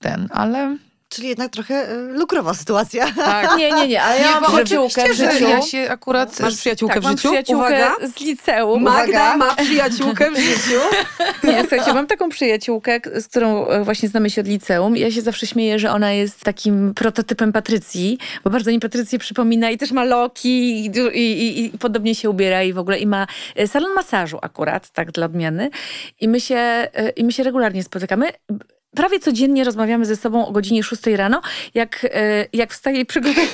ten, 0.00 0.28
ale... 0.30 0.78
Czyli 1.08 1.28
jednak 1.28 1.52
trochę 1.52 1.92
y, 1.92 1.96
lukrowa 1.96 2.54
sytuacja. 2.54 3.12
Tak. 3.12 3.58
Nie, 3.58 3.72
nie, 3.72 3.88
nie, 3.88 4.02
ale 4.02 4.20
ja 4.20 4.40
mam 4.40 4.50
przyjaciółkę 4.50 5.08
w 5.08 5.16
życiu. 5.16 5.48
ja 5.48 5.62
się 5.62 5.86
akurat... 5.90 6.40
Masz 6.40 6.56
przyjaciółkę 6.56 6.94
tak, 6.94 7.02
w 7.02 7.06
mam 7.06 7.16
życiu? 7.16 7.28
przyjaciółkę 7.28 7.66
Uwaga! 7.66 7.94
z 8.16 8.20
liceum. 8.20 8.82
Magda 8.82 9.04
Uwaga. 9.04 9.36
ma 9.36 9.54
przyjaciółkę 9.64 10.30
w 10.30 10.36
życiu. 10.36 10.80
Nie, 11.44 11.60
słuchajcie, 11.60 11.94
mam 11.94 12.06
taką 12.06 12.28
przyjaciółkę, 12.28 13.00
z 13.14 13.28
którą 13.28 13.66
e, 13.66 13.84
właśnie 13.84 14.08
znamy 14.08 14.30
się 14.30 14.40
od 14.40 14.46
liceum. 14.46 14.96
Ja 14.96 15.10
się 15.10 15.22
zawsze 15.22 15.46
śmieję, 15.46 15.78
że 15.78 15.90
ona 15.90 16.12
jest 16.12 16.40
takim 16.40 16.94
prototypem 16.94 17.52
Patrycji, 17.52 18.18
bo 18.44 18.50
bardzo 18.50 18.70
mi 18.70 18.80
Patrycję 18.80 19.18
przypomina 19.18 19.70
i 19.70 19.78
też 19.78 19.92
ma 19.92 20.04
loki 20.04 20.86
i, 20.86 20.90
i, 21.14 21.20
i, 21.20 21.64
i 21.64 21.78
podobnie 21.78 22.14
się 22.14 22.30
ubiera 22.30 22.62
i 22.62 22.72
w 22.72 22.78
ogóle 22.78 22.98
i 22.98 23.06
ma 23.06 23.26
e, 23.56 23.68
salon 23.68 23.94
masażu 23.94 24.38
akurat, 24.42 24.90
tak 24.90 25.12
dla 25.12 25.26
odmiany. 25.26 25.70
I 26.20 26.28
my 26.28 26.40
się, 26.40 26.56
e, 26.56 27.10
i 27.16 27.24
my 27.24 27.32
się 27.32 27.42
regularnie 27.42 27.82
spotykamy. 27.84 28.26
Prawie 28.94 29.20
codziennie 29.20 29.64
rozmawiamy 29.64 30.04
ze 30.06 30.16
sobą 30.16 30.46
o 30.46 30.52
godzinie 30.52 30.82
6 30.82 31.02
rano, 31.06 31.40
jak, 31.74 32.06
e, 32.12 32.46
jak 32.52 32.72
wstaje 32.72 33.00
i 33.00 33.06
przygotowuje 33.06 33.46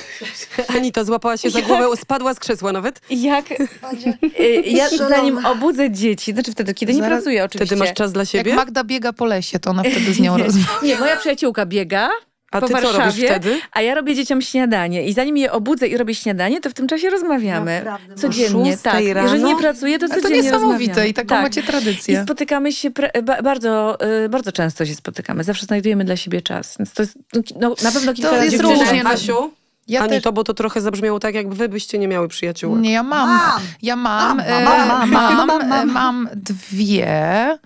Anita 0.77 1.03
złapała 1.03 1.37
się 1.37 1.49
za 1.49 1.61
głowę, 1.61 1.97
spadła 1.97 2.33
z 2.33 2.39
krzesła 2.39 2.71
nawet. 2.71 3.01
Jak 3.09 3.45
y, 4.39 4.61
ja 4.65 4.89
zanim 4.89 5.45
obudzę 5.45 5.91
dzieci, 5.91 6.33
znaczy 6.33 6.51
wtedy, 6.51 6.73
kiedy 6.73 6.93
nie 6.93 6.99
Zaraz- 6.99 7.09
pracuję 7.09 7.43
oczywiście. 7.43 7.65
Wtedy 7.75 7.79
masz 7.79 7.93
czas 7.93 8.11
dla 8.11 8.21
Jak 8.21 8.29
siebie? 8.29 8.55
Magda 8.55 8.83
biega 8.83 9.13
po 9.13 9.25
lesie, 9.25 9.59
to 9.59 9.69
ona 9.69 9.83
wtedy 9.83 10.13
z 10.13 10.19
nią 10.23 10.37
rozmawia. 10.37 10.69
Nie, 10.83 10.97
moja 10.97 11.17
przyjaciółka 11.17 11.65
biega 11.65 12.09
A 12.51 12.61
po 12.61 12.67
ty 12.67 12.73
co 12.73 12.79
robisz 12.81 12.97
Warszawie, 12.97 13.27
wtedy? 13.27 13.59
a 13.71 13.81
ja 13.81 13.95
robię 13.95 14.15
dzieciom 14.15 14.41
śniadanie. 14.41 15.05
I 15.07 15.13
zanim 15.13 15.37
je 15.37 15.51
obudzę 15.51 15.87
i 15.87 15.97
robię 15.97 16.15
śniadanie, 16.15 16.61
to 16.61 16.69
w 16.69 16.73
tym 16.73 16.87
czasie 16.87 17.09
rozmawiamy. 17.09 17.81
Naprawdę? 17.85 18.15
Codziennie, 18.15 18.71
szóstej 18.71 19.05
tak. 19.05 19.15
rano? 19.15 19.27
Jeżeli 19.27 19.43
nie 19.43 19.55
pracuję, 19.57 19.99
to 19.99 20.05
A 20.05 20.09
to 20.09 20.15
codziennie 20.15 20.41
niesamowite 20.41 20.87
rozmawiamy. 20.87 21.09
i 21.09 21.13
taką 21.13 21.27
tak. 21.27 21.41
macie 21.41 21.61
I 21.61 21.63
tradycję. 21.63 22.23
spotykamy 22.23 22.71
się 22.73 22.89
ba, 23.23 23.41
bardzo, 23.41 23.97
y, 24.25 24.29
bardzo 24.29 24.51
często 24.51 24.85
się 24.85 24.95
spotykamy. 24.95 25.43
Zawsze 25.43 25.65
znajdujemy 25.65 26.05
dla 26.05 26.15
siebie 26.17 26.41
czas. 26.41 26.75
Więc 26.79 26.93
to 26.93 27.03
jest 27.03 27.17
no, 27.33 27.41
no, 27.59 27.75
na 27.83 27.91
pewno 27.91 28.13
kilka 28.13 28.29
To 28.29 28.35
razy 28.35 28.47
jest 28.51 28.63
różnie, 28.63 29.03
no. 29.03 29.09
Asiu? 29.09 29.51
Ja 29.87 30.01
Ani 30.01 30.09
też- 30.09 30.23
to, 30.23 30.31
bo 30.31 30.43
to 30.43 30.53
trochę 30.53 30.81
zabrzmiało 30.81 31.19
tak, 31.19 31.35
jakby 31.35 31.55
wy 31.55 31.69
byście 31.69 31.97
nie 31.97 32.07
miały 32.07 32.27
przyjaciółek. 32.27 32.81
Nie, 32.81 32.91
ja 32.91 33.03
mam. 33.03 33.29
Mam. 33.29 33.61
Ja 33.81 33.95
mam. 33.95 34.37
Mam, 34.37 34.39
e, 34.47 34.63
mam, 34.63 34.87
mam, 34.87 35.09
mam, 35.37 35.47
mam, 35.47 35.61
e, 35.61 35.65
mam. 35.67 35.89
mam 35.91 36.29
dwie. 36.35 37.57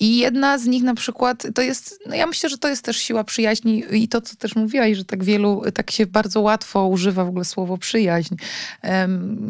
I 0.00 0.18
jedna 0.18 0.58
z 0.58 0.66
nich 0.66 0.82
na 0.82 0.94
przykład, 0.94 1.46
to 1.54 1.62
jest, 1.62 1.98
no 2.06 2.14
ja 2.14 2.26
myślę, 2.26 2.48
że 2.48 2.58
to 2.58 2.68
jest 2.68 2.84
też 2.84 2.96
siła 2.96 3.24
przyjaźni 3.24 3.84
i 3.90 4.08
to, 4.08 4.20
co 4.20 4.36
też 4.36 4.56
mówiłaś, 4.56 4.96
że 4.96 5.04
tak 5.04 5.24
wielu, 5.24 5.62
tak 5.74 5.90
się 5.90 6.06
bardzo 6.06 6.40
łatwo 6.40 6.86
używa 6.86 7.24
w 7.24 7.28
ogóle 7.28 7.44
słowo 7.44 7.78
przyjaźń. 7.78 8.34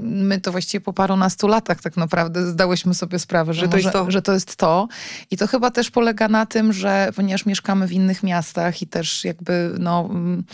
My 0.03 0.41
to 0.41 0.53
właściwie 0.53 0.81
po 0.81 0.93
parunastu 0.93 1.49
latach 1.49 1.81
tak 1.83 1.97
naprawdę 1.97 2.47
zdałyśmy 2.47 2.95
sobie 2.95 3.19
sprawę, 3.19 3.55
że, 3.55 3.61
Że 3.61 3.69
to 3.69 3.77
jest 3.77 3.87
może- 3.87 4.05
to. 4.05 4.11
że 4.11 4.23
to 4.23 4.33
jest 4.33 4.57
to. 4.57 4.89
I 5.31 5.37
to 5.37 5.47
chyba 5.47 5.71
też 5.71 5.91
polega 5.91 6.29
na 6.29 6.47
tym, 6.47 6.73
że 6.73 7.11
ponieważ 7.17 7.47
mieszkamy 7.47 7.87
w 7.87 7.93
innych 7.93 8.23
miastach 8.23 8.83
i 8.83 8.87
też 8.87 9.25
jakby 9.25 9.75
no, 9.79 10.09
mm, 10.11 10.45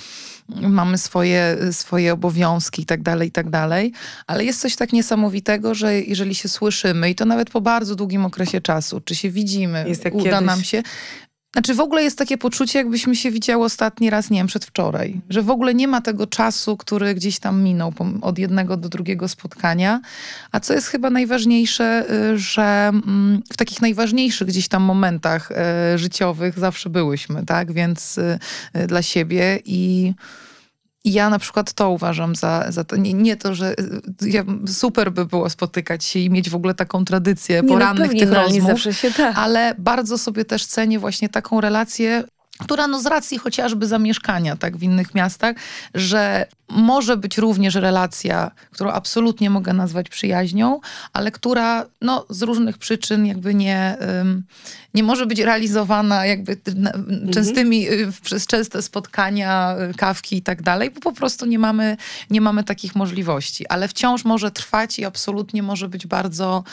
mamy 0.49 0.99
swoje, 0.99 1.57
swoje 1.73 2.13
obowiązki 2.13 2.83
i 2.83 2.87
tak 2.87 3.03
dalej, 3.03 3.29
i 3.29 3.33
tak 3.33 3.51
dalej, 3.51 3.93
ale 4.27 4.45
jest 4.45 4.61
coś 4.61 4.77
tak 4.77 4.93
niesamowitego, 4.93 5.75
że 5.75 6.01
jeżeli 6.01 6.35
się 6.35 6.49
słyszymy 6.49 7.11
i 7.11 7.15
to 7.15 7.25
nawet 7.25 7.51
po 7.51 7.61
bardzo 7.61 7.97
długim 7.97 8.25
okresie 8.25 8.61
czasu, 8.61 9.01
czy 9.01 9.15
się 9.15 9.31
widzimy, 9.31 9.80
Jest 9.87 10.05
jak 10.05 10.15
uda 10.15 10.25
kiedyś. 10.25 10.47
nam 10.47 10.65
się... 10.65 10.83
Znaczy 11.53 11.75
w 11.75 11.81
ogóle 11.81 12.03
jest 12.03 12.19
takie 12.19 12.39
poczucie, 12.39 12.79
jakbyśmy 12.79 13.17
się 13.17 13.31
widziały 13.31 13.65
ostatni 13.65 14.11
raz, 14.11 14.31
nie 14.31 14.39
wiem, 14.39 14.47
przedwczoraj. 14.47 15.21
Że 15.29 15.43
w 15.43 15.51
ogóle 15.51 15.75
nie 15.75 15.89
ma 15.89 16.01
tego 16.01 16.27
czasu, 16.27 16.77
który 16.77 17.15
gdzieś 17.15 17.39
tam 17.39 17.63
minął 17.63 17.93
od 18.21 18.39
jednego 18.39 18.77
do 18.77 18.89
drugiego 18.89 19.29
spotkania. 19.29 20.01
A 20.53 20.61
co 20.61 20.75
jest 20.75 20.87
chyba 20.87 21.11
najważniejsze, 21.11 22.05
y, 22.33 22.39
że 22.39 22.89
mm, 22.89 23.43
w 23.53 23.57
takich 23.57 23.83
najważniejszych 23.83 24.49
gdzieś 24.49 24.69
tam 24.69 24.83
momentach 24.83 25.51
y, 25.95 25.99
życiowych 25.99 26.59
zawsze 26.59 26.91
byłyśmy, 26.91 27.47
tak? 27.47 27.73
Więc 27.73 28.19
y, 28.19 28.39
dla 28.87 29.03
siebie 29.03 29.59
i... 29.65 30.15
I 31.05 31.13
ja 31.13 31.31
na 31.31 31.39
przykład 31.39 31.73
to 31.73 31.91
uważam 31.91 32.37
za, 32.37 32.67
za 32.73 32.85
to. 32.85 32.97
Nie, 32.97 33.15
nie 33.15 33.37
to, 33.37 33.55
że 33.55 33.73
y, 34.23 34.29
ja, 34.29 34.45
super 34.67 35.13
by 35.13 35.27
było 35.27 35.51
spotykać 35.51 36.05
się 36.05 36.19
i 36.19 36.31
mieć 36.31 36.51
w 36.51 36.55
ogóle 36.55 36.75
taką 36.75 37.05
tradycję 37.05 37.57
Nie, 37.57 37.63
no 37.63 37.69
porannych 37.69 38.07
pewnie, 38.07 38.21
tych 38.21 38.31
no, 38.31 38.43
rozmów 38.43 38.81
się 38.81 39.11
da. 39.11 39.35
ale 39.35 39.75
bardzo 39.79 40.19
sobie 40.19 40.45
też 40.45 40.67
cenię 40.67 40.99
właśnie 40.99 41.29
taką 41.29 41.61
relację, 41.61 42.25
która 42.61 42.87
no 42.87 43.01
z 43.01 43.07
racji 43.07 43.39
chociażby 43.39 43.87
zamieszkania 43.87 44.57
tak 44.57 44.77
w 44.77 44.83
innych 44.83 45.15
miastach, 45.15 45.57
że 45.95 46.47
może 46.69 47.17
być 47.17 47.39
również 47.39 47.75
relacja, 47.75 48.51
którą 48.71 48.91
absolutnie 48.91 49.51
mogę 49.51 49.73
nazwać 49.73 50.09
przyjaźnią, 50.09 50.81
ale 51.13 51.31
która 51.33 51.87
no, 52.01 52.27
z 52.31 52.43
różnych 52.43 52.79
przyczyn 52.79 53.27
jakby 53.27 53.55
nie, 53.55 53.97
ym, 54.21 54.43
nie 54.95 55.03
może 55.03 55.27
być 55.27 55.39
realizowana 55.41 56.27
jakby 56.27 56.57
na- 56.75 56.93
częstymi, 57.33 57.91
y, 57.91 58.13
przez 58.23 58.47
częste 58.47 58.83
spotkania, 58.83 59.77
y, 59.91 59.95
kawki 59.95 60.37
i 60.37 60.43
tak 60.43 60.63
dalej, 60.63 60.91
bo 60.91 61.01
po 61.01 61.13
prostu 61.13 61.47
nie 61.47 61.59
mamy, 61.59 61.97
nie 62.31 62.41
mamy 62.41 62.65
takich 62.65 62.95
możliwości. 62.97 63.67
Ale 63.69 63.89
wciąż 63.89 64.25
może 64.25 64.51
trwać 64.51 64.99
i 64.99 65.05
absolutnie 65.05 65.63
może 65.63 65.89
być 65.89 66.07
bardzo, 66.07 66.65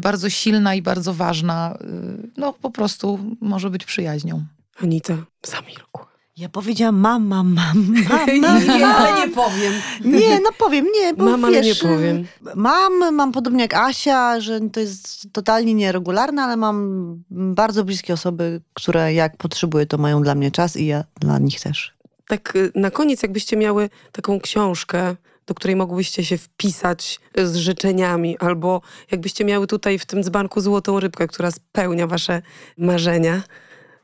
bardzo 0.00 0.30
silna 0.30 0.74
i 0.74 0.82
bardzo 0.82 1.14
ważna. 1.14 1.78
y, 1.80 2.28
No 2.36 2.52
po 2.52 2.70
prostu 2.70 3.18
może 3.40 3.70
być 3.70 3.84
przyjaźnią. 3.84 4.44
Anita 4.80 5.14
zamilkła. 5.46 6.12
Ja 6.36 6.48
powiedziałam 6.48 6.96
mam, 6.96 7.26
mam, 7.26 7.54
mam, 7.54 7.94
mam, 8.08 8.40
mam, 8.40 8.66
Nie, 8.66 8.86
ale 8.86 9.20
nie 9.20 9.34
powiem. 9.34 9.72
Nie, 10.04 10.40
no 10.40 10.50
powiem, 10.58 10.86
nie, 10.94 11.14
bo 11.14 11.24
Mam, 11.24 11.52
wiesz, 11.52 11.66
nie 11.66 11.74
powiem. 11.90 12.26
Mam, 12.54 13.14
mam 13.14 13.32
podobnie 13.32 13.62
jak 13.62 13.74
Asia, 13.74 14.40
że 14.40 14.60
to 14.60 14.80
jest 14.80 15.32
totalnie 15.32 15.74
nieregularne, 15.74 16.42
ale 16.42 16.56
mam 16.56 17.16
bardzo 17.30 17.84
bliskie 17.84 18.14
osoby, 18.14 18.60
które 18.74 19.14
jak 19.14 19.36
potrzebuję, 19.36 19.86
to 19.86 19.98
mają 19.98 20.22
dla 20.22 20.34
mnie 20.34 20.50
czas 20.50 20.76
i 20.76 20.86
ja 20.86 21.04
dla 21.20 21.38
nich 21.38 21.60
też. 21.60 21.92
Tak 22.28 22.56
y, 22.56 22.72
na 22.74 22.90
koniec, 22.90 23.22
jakbyście 23.22 23.56
miały 23.56 23.90
taką 24.12 24.40
książkę, 24.40 25.16
do 25.46 25.54
której 25.54 25.76
mogłybyście 25.76 26.24
się 26.24 26.38
wpisać 26.38 27.20
z 27.36 27.56
życzeniami, 27.56 28.38
albo 28.38 28.80
jakbyście 29.10 29.44
miały 29.44 29.66
tutaj 29.66 29.98
w 29.98 30.06
tym 30.06 30.22
dzbanku 30.22 30.60
złotą 30.60 31.00
rybkę, 31.00 31.26
która 31.26 31.50
spełnia 31.50 32.06
wasze 32.06 32.42
marzenia, 32.78 33.42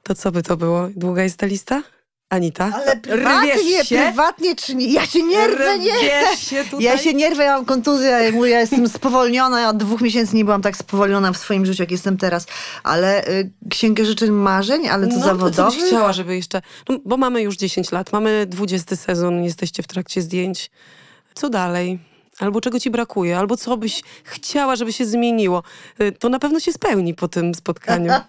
to 0.08 0.14
co 0.14 0.32
by 0.32 0.42
to 0.42 0.56
było? 0.56 0.88
Długa 0.96 1.22
jest 1.22 1.36
ta 1.36 1.46
lista? 1.46 1.82
Anita? 2.30 2.70
Ale 2.74 2.96
prywatnie, 2.96 3.84
się? 3.84 3.96
prywatnie 3.96 4.56
czy 4.56 4.74
nie? 4.74 4.92
Ja 4.92 5.06
się 5.06 5.22
nie 5.22 5.48
rwę, 5.48 5.78
nie! 5.78 6.36
Się 6.36 6.64
tutaj? 6.64 6.84
Ja 6.84 6.98
się 6.98 7.14
nie 7.14 7.30
rwę, 7.30 7.44
ja 7.44 7.56
mam 7.56 7.64
kontuzję, 7.64 8.08
ja 8.08 8.32
mówię, 8.32 8.50
ja 8.50 8.60
jestem 8.60 8.88
spowolniona, 8.88 9.60
ja 9.60 9.68
od 9.68 9.76
dwóch 9.76 10.00
miesięcy 10.00 10.36
nie 10.36 10.44
byłam 10.44 10.62
tak 10.62 10.76
spowolniona 10.76 11.32
w 11.32 11.36
swoim 11.36 11.66
życiu, 11.66 11.82
jak 11.82 11.90
jestem 11.90 12.16
teraz. 12.16 12.46
Ale 12.82 13.28
y, 13.28 13.50
księgę 13.70 14.04
życzeń 14.04 14.30
marzeń, 14.30 14.88
ale 14.88 15.06
to 15.06 15.16
no, 15.16 15.50
co 15.50 15.66
byś 15.70 15.76
chciała, 15.84 16.12
żeby 16.12 16.36
jeszcze... 16.36 16.62
No, 16.88 16.98
bo 17.04 17.16
mamy 17.16 17.42
już 17.42 17.56
10 17.56 17.92
lat, 17.92 18.12
mamy 18.12 18.46
20 18.46 18.96
sezon, 18.96 19.44
jesteście 19.44 19.82
w 19.82 19.86
trakcie 19.86 20.22
zdjęć. 20.22 20.70
Co 21.34 21.50
dalej? 21.50 21.98
Albo 22.38 22.60
czego 22.60 22.80
ci 22.80 22.90
brakuje, 22.90 23.38
albo 23.38 23.56
co 23.56 23.76
byś 23.76 24.02
chciała, 24.24 24.76
żeby 24.76 24.92
się 24.92 25.06
zmieniło. 25.06 25.62
Y, 26.00 26.12
To 26.12 26.28
na 26.28 26.38
pewno 26.38 26.60
się 26.60 26.72
spełni 26.72 27.14
po 27.14 27.28
tym 27.28 27.54
spotkaniu. 27.54 28.12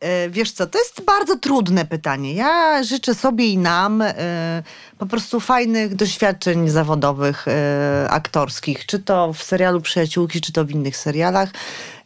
E, 0.00 0.30
Wiesz 0.30 0.52
co, 0.52 0.66
to 0.66 0.78
jest 0.78 1.04
bardzo 1.04 1.38
trudne 1.38 1.84
pytanie. 1.84 2.34
Ja 2.34 2.82
życzę 2.82 3.14
sobie 3.14 3.46
i 3.46 3.58
nam 3.58 4.02
e, 4.02 4.62
po 4.98 5.06
prostu 5.06 5.40
fajnych 5.40 5.94
doświadczeń 5.94 6.68
zawodowych, 6.68 7.48
e, 7.48 8.06
aktorskich, 8.10 8.86
czy 8.86 8.98
to 8.98 9.32
w 9.32 9.42
serialu 9.42 9.80
Przyjaciółki, 9.80 10.40
czy 10.40 10.52
to 10.52 10.64
w 10.64 10.70
innych 10.70 10.96
serialach. 10.96 11.50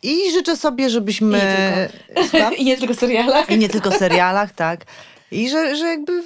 I 0.03 0.33
życzę 0.33 0.57
sobie, 0.57 0.91
żebyśmy... 0.91 1.41
I 2.59 2.65
nie 2.65 2.77
tylko 2.77 2.95
serialach. 3.05 3.51
I 3.51 3.59
nie 3.59 3.69
tylko 3.69 3.93
serialach, 3.93 4.53
tak. 4.53 4.85
I 5.31 5.51
że, 5.51 5.77
że 5.77 5.87
jakby 5.87 6.23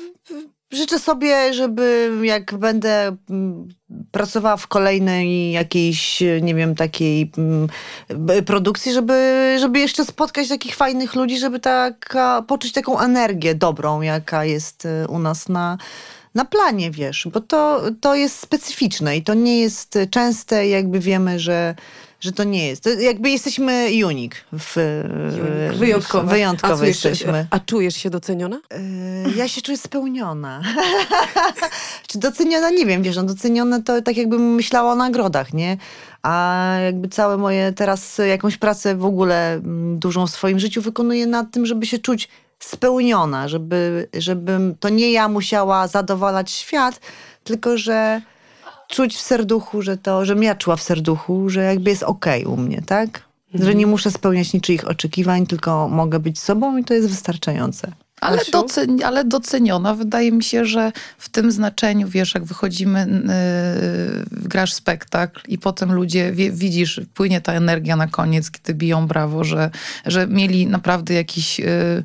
życzę 0.71 0.99
sobie, 0.99 1.55
żeby 1.55 2.11
jak 2.23 2.55
będę 2.55 3.17
mm, 3.31 3.69
pracowała 4.11 4.57
w 4.57 4.67
kolejnej 4.67 5.53
jakiejś, 5.53 6.23
nie 6.43 6.55
wiem, 6.55 6.75
takiej 6.75 7.33
mm, 7.39 7.69
b- 8.09 8.43
produkcji, 8.43 8.93
żeby, 8.93 9.57
żeby 9.61 9.79
jeszcze 9.79 10.05
spotkać 10.05 10.49
takich 10.49 10.77
fajnych 10.77 11.15
ludzi, 11.15 11.39
żeby 11.39 11.61
taka, 11.61 12.43
poczuć 12.43 12.73
taką 12.73 13.01
energię 13.01 13.55
dobrą, 13.55 14.01
jaka 14.01 14.45
jest 14.45 14.85
y, 14.85 15.09
u 15.09 15.19
nas 15.19 15.49
na, 15.49 15.79
na 16.35 16.45
planie, 16.45 16.91
wiesz, 16.91 17.29
bo 17.33 17.41
to, 17.41 17.83
to 18.01 18.15
jest 18.15 18.39
specyficzne 18.39 19.17
i 19.17 19.23
to 19.23 19.35
nie 19.35 19.61
jest 19.61 19.99
częste, 20.11 20.69
jakby 20.69 21.01
wiemy, 21.01 21.41
że 21.41 21.75
że 22.21 22.33
to 22.33 22.45
nie 22.45 22.67
jest. 22.67 22.83
To 22.83 22.91
jakby 22.91 23.31
jesteśmy 23.31 23.89
unik. 24.07 24.45
W, 24.53 24.77
Wyjątkowe. 25.79 26.29
Wyjątkowe 26.29 26.75
a, 26.75 26.79
czujesz, 26.79 27.05
jesteśmy. 27.05 27.47
a 27.51 27.61
czujesz 27.61 27.97
się 27.97 28.11
doceniona? 28.11 28.61
Yy, 29.27 29.33
Ja 29.37 29.49
się 29.49 29.63
czuję 29.63 29.79
spełniona. 29.79 30.63
Czy 32.09 32.19
doceniona? 32.19 32.71
Nie 32.71 32.87
wiem, 32.87 33.03
wiesz, 33.03 33.17
no 33.17 33.23
docenione 33.23 33.83
to 33.83 34.03
tak 34.03 34.17
jakbym 34.17 34.55
myślała 34.55 34.93
o 34.93 34.97
nagrodach, 34.97 35.53
nie? 35.53 35.77
A 36.23 36.65
jakby 36.85 37.09
całe 37.09 37.37
moje 37.37 37.73
teraz 37.73 38.21
jakąś 38.29 38.57
pracę 38.57 38.97
w 38.97 39.05
ogóle 39.05 39.55
mm, 39.55 39.99
dużą 39.99 40.27
w 40.27 40.31
swoim 40.31 40.59
życiu 40.59 40.83
wykonuję 40.83 41.27
nad 41.27 41.51
tym, 41.51 41.67
żeby 41.67 41.87
się 41.87 41.99
czuć 41.99 42.29
spełniona, 42.59 43.49
żeby, 43.49 44.09
żebym 44.15 44.75
to 44.81 44.89
nie 44.89 45.13
ja 45.13 45.29
musiała 45.29 45.89
zadowalać 45.89 46.51
świat, 46.51 47.01
tylko 47.45 47.79
że 47.79 48.21
czuć 48.89 49.17
w 49.17 49.21
serduchu, 49.21 49.83
że 49.83 49.97
to, 49.97 50.25
żebym 50.25 50.43
ja 50.43 50.55
czuła 50.55 50.77
w 50.77 50.83
serduchu, 50.83 51.49
że 51.49 51.63
jakby 51.63 51.91
jest 51.91 52.03
okej 52.03 52.45
u 52.45 52.57
mnie, 52.57 52.83
tak? 52.87 53.23
Że 53.55 53.75
nie 53.75 53.87
muszę 53.87 54.11
spełniać 54.11 54.53
niczyich 54.53 54.89
oczekiwań, 54.89 55.47
tylko 55.47 55.89
mogę 55.89 56.19
być 56.19 56.39
sobą 56.39 56.77
i 56.77 56.85
to 56.85 56.95
jest 56.95 57.09
wystarczające. 57.09 57.93
Ale, 58.21 58.43
docen, 58.53 59.03
ale 59.05 59.25
doceniona. 59.25 59.95
Wydaje 59.95 60.33
mi 60.33 60.45
się, 60.45 60.65
że 60.65 60.93
w 61.19 61.29
tym 61.29 61.53
znaczeniu, 61.53 62.09
wiesz, 62.09 62.35
jak 62.35 62.45
wychodzimy, 62.45 63.07
yy, 64.33 64.41
grasz 64.49 64.73
spektakl 64.73 65.41
i 65.49 65.59
potem 65.59 65.93
ludzie, 65.93 66.33
wie, 66.33 66.51
widzisz, 66.51 67.01
płynie 67.15 67.41
ta 67.41 67.53
energia 67.53 67.97
na 67.97 68.07
koniec, 68.07 68.51
kiedy 68.51 68.75
biją 68.75 69.07
brawo, 69.07 69.45
że, 69.45 69.71
że 70.07 70.27
mieli 70.27 70.67
naprawdę 70.67 71.15
jakiś, 71.15 71.59
yy, 71.59 72.03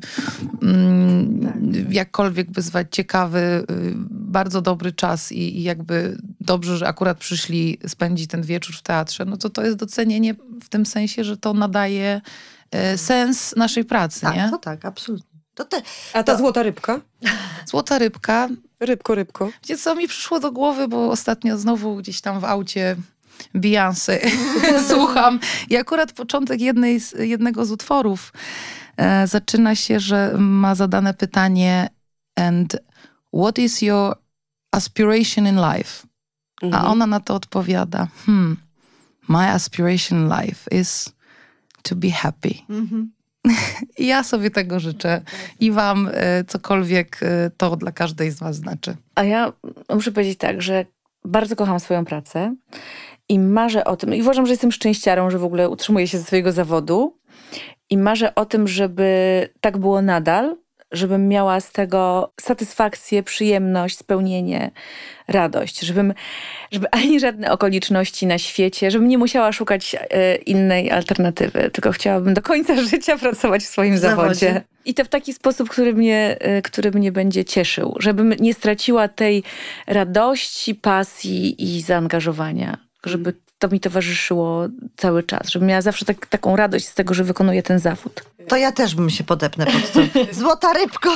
mm, 0.62 1.50
jakkolwiek 1.90 2.50
by 2.50 2.62
zwać, 2.62 2.86
ciekawy, 2.90 3.64
yy, 3.70 3.92
bardzo 4.10 4.62
dobry 4.62 4.92
czas 4.92 5.32
i, 5.32 5.58
i 5.58 5.62
jakby 5.62 6.18
dobrze, 6.40 6.76
że 6.76 6.88
akurat 6.88 7.18
przyszli 7.18 7.78
spędzić 7.86 8.30
ten 8.30 8.42
wieczór 8.42 8.76
w 8.76 8.82
teatrze, 8.82 9.24
no 9.24 9.36
to 9.36 9.50
to 9.50 9.62
jest 9.62 9.76
docenienie 9.76 10.34
w 10.62 10.68
tym 10.68 10.86
sensie, 10.86 11.24
że 11.24 11.36
to 11.36 11.54
nadaje 11.54 12.20
yy, 12.72 12.98
sens 12.98 13.54
naszej 13.56 13.84
pracy, 13.84 14.20
Tak, 14.20 14.36
nie? 14.36 14.50
to 14.50 14.58
tak, 14.58 14.84
absolutnie. 14.84 15.31
To 15.62 15.68
te, 15.68 15.82
A 16.12 16.22
ta 16.22 16.32
To- 16.32 16.38
złota 16.38 16.62
rybka? 16.62 17.00
Złota 17.66 17.98
rybka, 17.98 18.48
Rybko, 18.80 19.14
rybko. 19.14 19.50
Wiecie 19.62 19.78
co 19.78 19.94
mi 19.94 20.08
przyszło 20.08 20.40
do 20.40 20.52
głowy, 20.52 20.88
bo 20.88 21.10
ostatnio 21.10 21.58
znowu 21.58 21.96
gdzieś 21.96 22.20
tam 22.20 22.40
w 22.40 22.44
aucie 22.44 22.96
Beyoncé 23.54 24.18
słucham 24.90 25.40
i 25.70 25.76
akurat 25.76 26.12
początek 26.12 26.60
jednej 26.60 27.00
z, 27.00 27.12
jednego 27.18 27.64
z 27.66 27.70
utworów 27.70 28.32
e, 28.96 29.26
zaczyna 29.26 29.74
się, 29.74 30.00
że 30.00 30.34
ma 30.38 30.74
zadane 30.74 31.14
pytanie 31.14 31.88
and 32.36 32.76
what 33.34 33.58
is 33.58 33.82
your 33.82 34.16
aspiration 34.72 35.46
in 35.46 35.56
life? 35.56 36.06
Mhm. 36.62 36.82
A 36.86 36.90
ona 36.90 37.06
na 37.06 37.20
to 37.20 37.34
odpowiada, 37.34 38.08
hmm, 38.26 38.56
my 39.28 39.50
aspiration 39.50 40.18
in 40.18 40.28
life 40.40 40.70
is 40.80 41.12
to 41.82 41.94
be 41.96 42.10
happy. 42.10 42.54
Mhm. 42.68 43.12
Ja 43.98 44.22
sobie 44.22 44.50
tego 44.50 44.80
życzę. 44.80 45.20
I 45.60 45.70
wam 45.70 46.10
e, 46.12 46.44
cokolwiek 46.44 47.20
e, 47.22 47.50
to 47.56 47.76
dla 47.76 47.92
każdej 47.92 48.30
z 48.30 48.38
was 48.38 48.56
znaczy. 48.56 48.96
A 49.14 49.24
ja 49.24 49.52
muszę 49.94 50.12
powiedzieć 50.12 50.38
tak, 50.38 50.62
że 50.62 50.86
bardzo 51.24 51.56
kocham 51.56 51.80
swoją 51.80 52.04
pracę 52.04 52.54
i 53.28 53.38
marzę 53.38 53.84
o 53.84 53.96
tym, 53.96 54.14
i 54.14 54.22
uważam, 54.22 54.46
że 54.46 54.52
jestem 54.52 54.72
szczęściarą, 54.72 55.30
że 55.30 55.38
w 55.38 55.44
ogóle 55.44 55.68
utrzymuję 55.68 56.08
się 56.08 56.18
ze 56.18 56.24
swojego 56.24 56.52
zawodu 56.52 57.18
i 57.90 57.98
marzę 57.98 58.34
o 58.34 58.46
tym, 58.46 58.68
żeby 58.68 59.48
tak 59.60 59.78
było 59.78 60.02
nadal, 60.02 60.56
żebym 60.92 61.28
miała 61.28 61.60
z 61.60 61.72
tego 61.72 62.32
satysfakcję, 62.40 63.22
przyjemność, 63.22 63.98
spełnienie, 63.98 64.70
radość, 65.28 65.80
żebym, 65.80 66.14
żeby 66.72 66.90
ani 67.00 67.20
żadne 67.20 67.52
okoliczności 67.52 68.26
na 68.26 68.38
świecie, 68.38 68.90
żebym 68.90 69.08
nie 69.08 69.18
musiała 69.18 69.52
szukać 69.52 69.96
e, 69.98 70.36
innej 70.36 70.90
alternatywy, 70.90 71.70
tylko 71.70 71.92
chciałabym 71.92 72.34
do 72.34 72.42
końca 72.42 72.82
życia 72.90 73.18
pracować 73.18 73.62
w 73.62 73.66
swoim 73.66 73.98
zawodzie. 73.98 74.34
zawodzie. 74.34 74.62
I 74.84 74.94
to 74.94 75.04
w 75.04 75.08
taki 75.08 75.32
sposób, 75.32 75.68
który 75.68 75.94
mnie, 75.94 76.36
e, 76.40 76.62
który 76.62 76.90
mnie 76.90 77.12
będzie 77.12 77.44
cieszył, 77.44 77.96
żebym 77.98 78.32
nie 78.40 78.54
straciła 78.54 79.08
tej 79.08 79.42
radości, 79.86 80.74
pasji 80.74 81.64
i 81.76 81.82
zaangażowania, 81.82 82.78
żeby 83.04 83.34
to 83.62 83.68
mi 83.68 83.80
towarzyszyło 83.80 84.66
cały 84.96 85.22
czas, 85.22 85.48
żebym 85.48 85.68
miała 85.68 85.82
zawsze 85.82 86.04
tak, 86.04 86.26
taką 86.26 86.56
radość 86.56 86.88
z 86.88 86.94
tego, 86.94 87.14
że 87.14 87.24
wykonuję 87.24 87.62
ten 87.62 87.78
zawód. 87.78 88.24
To 88.48 88.56
ja 88.56 88.72
też 88.72 88.94
bym 88.94 89.10
się 89.10 89.24
podepnę 89.24 89.66
pod 89.66 89.92
to. 89.92 90.00
Złota 90.40 90.72
rybko! 90.72 91.10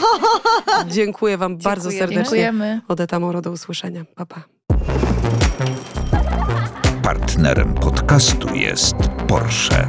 Dziękuję 0.89 1.39
wam 1.39 1.57
bardzo 1.57 1.91
Dziękuję. 1.91 1.99
serdecznie. 1.99 2.23
Dziękujemy. 2.23 2.81
Odeta 2.89 3.21
Moro, 3.21 3.43
do 3.43 3.51
usłyszenia. 3.51 4.05
Pa, 4.15 4.27
pa. 4.27 4.43
Partnerem 7.03 7.75
podcastu 7.75 8.55
jest 8.55 8.95
Porsche. 9.29 9.89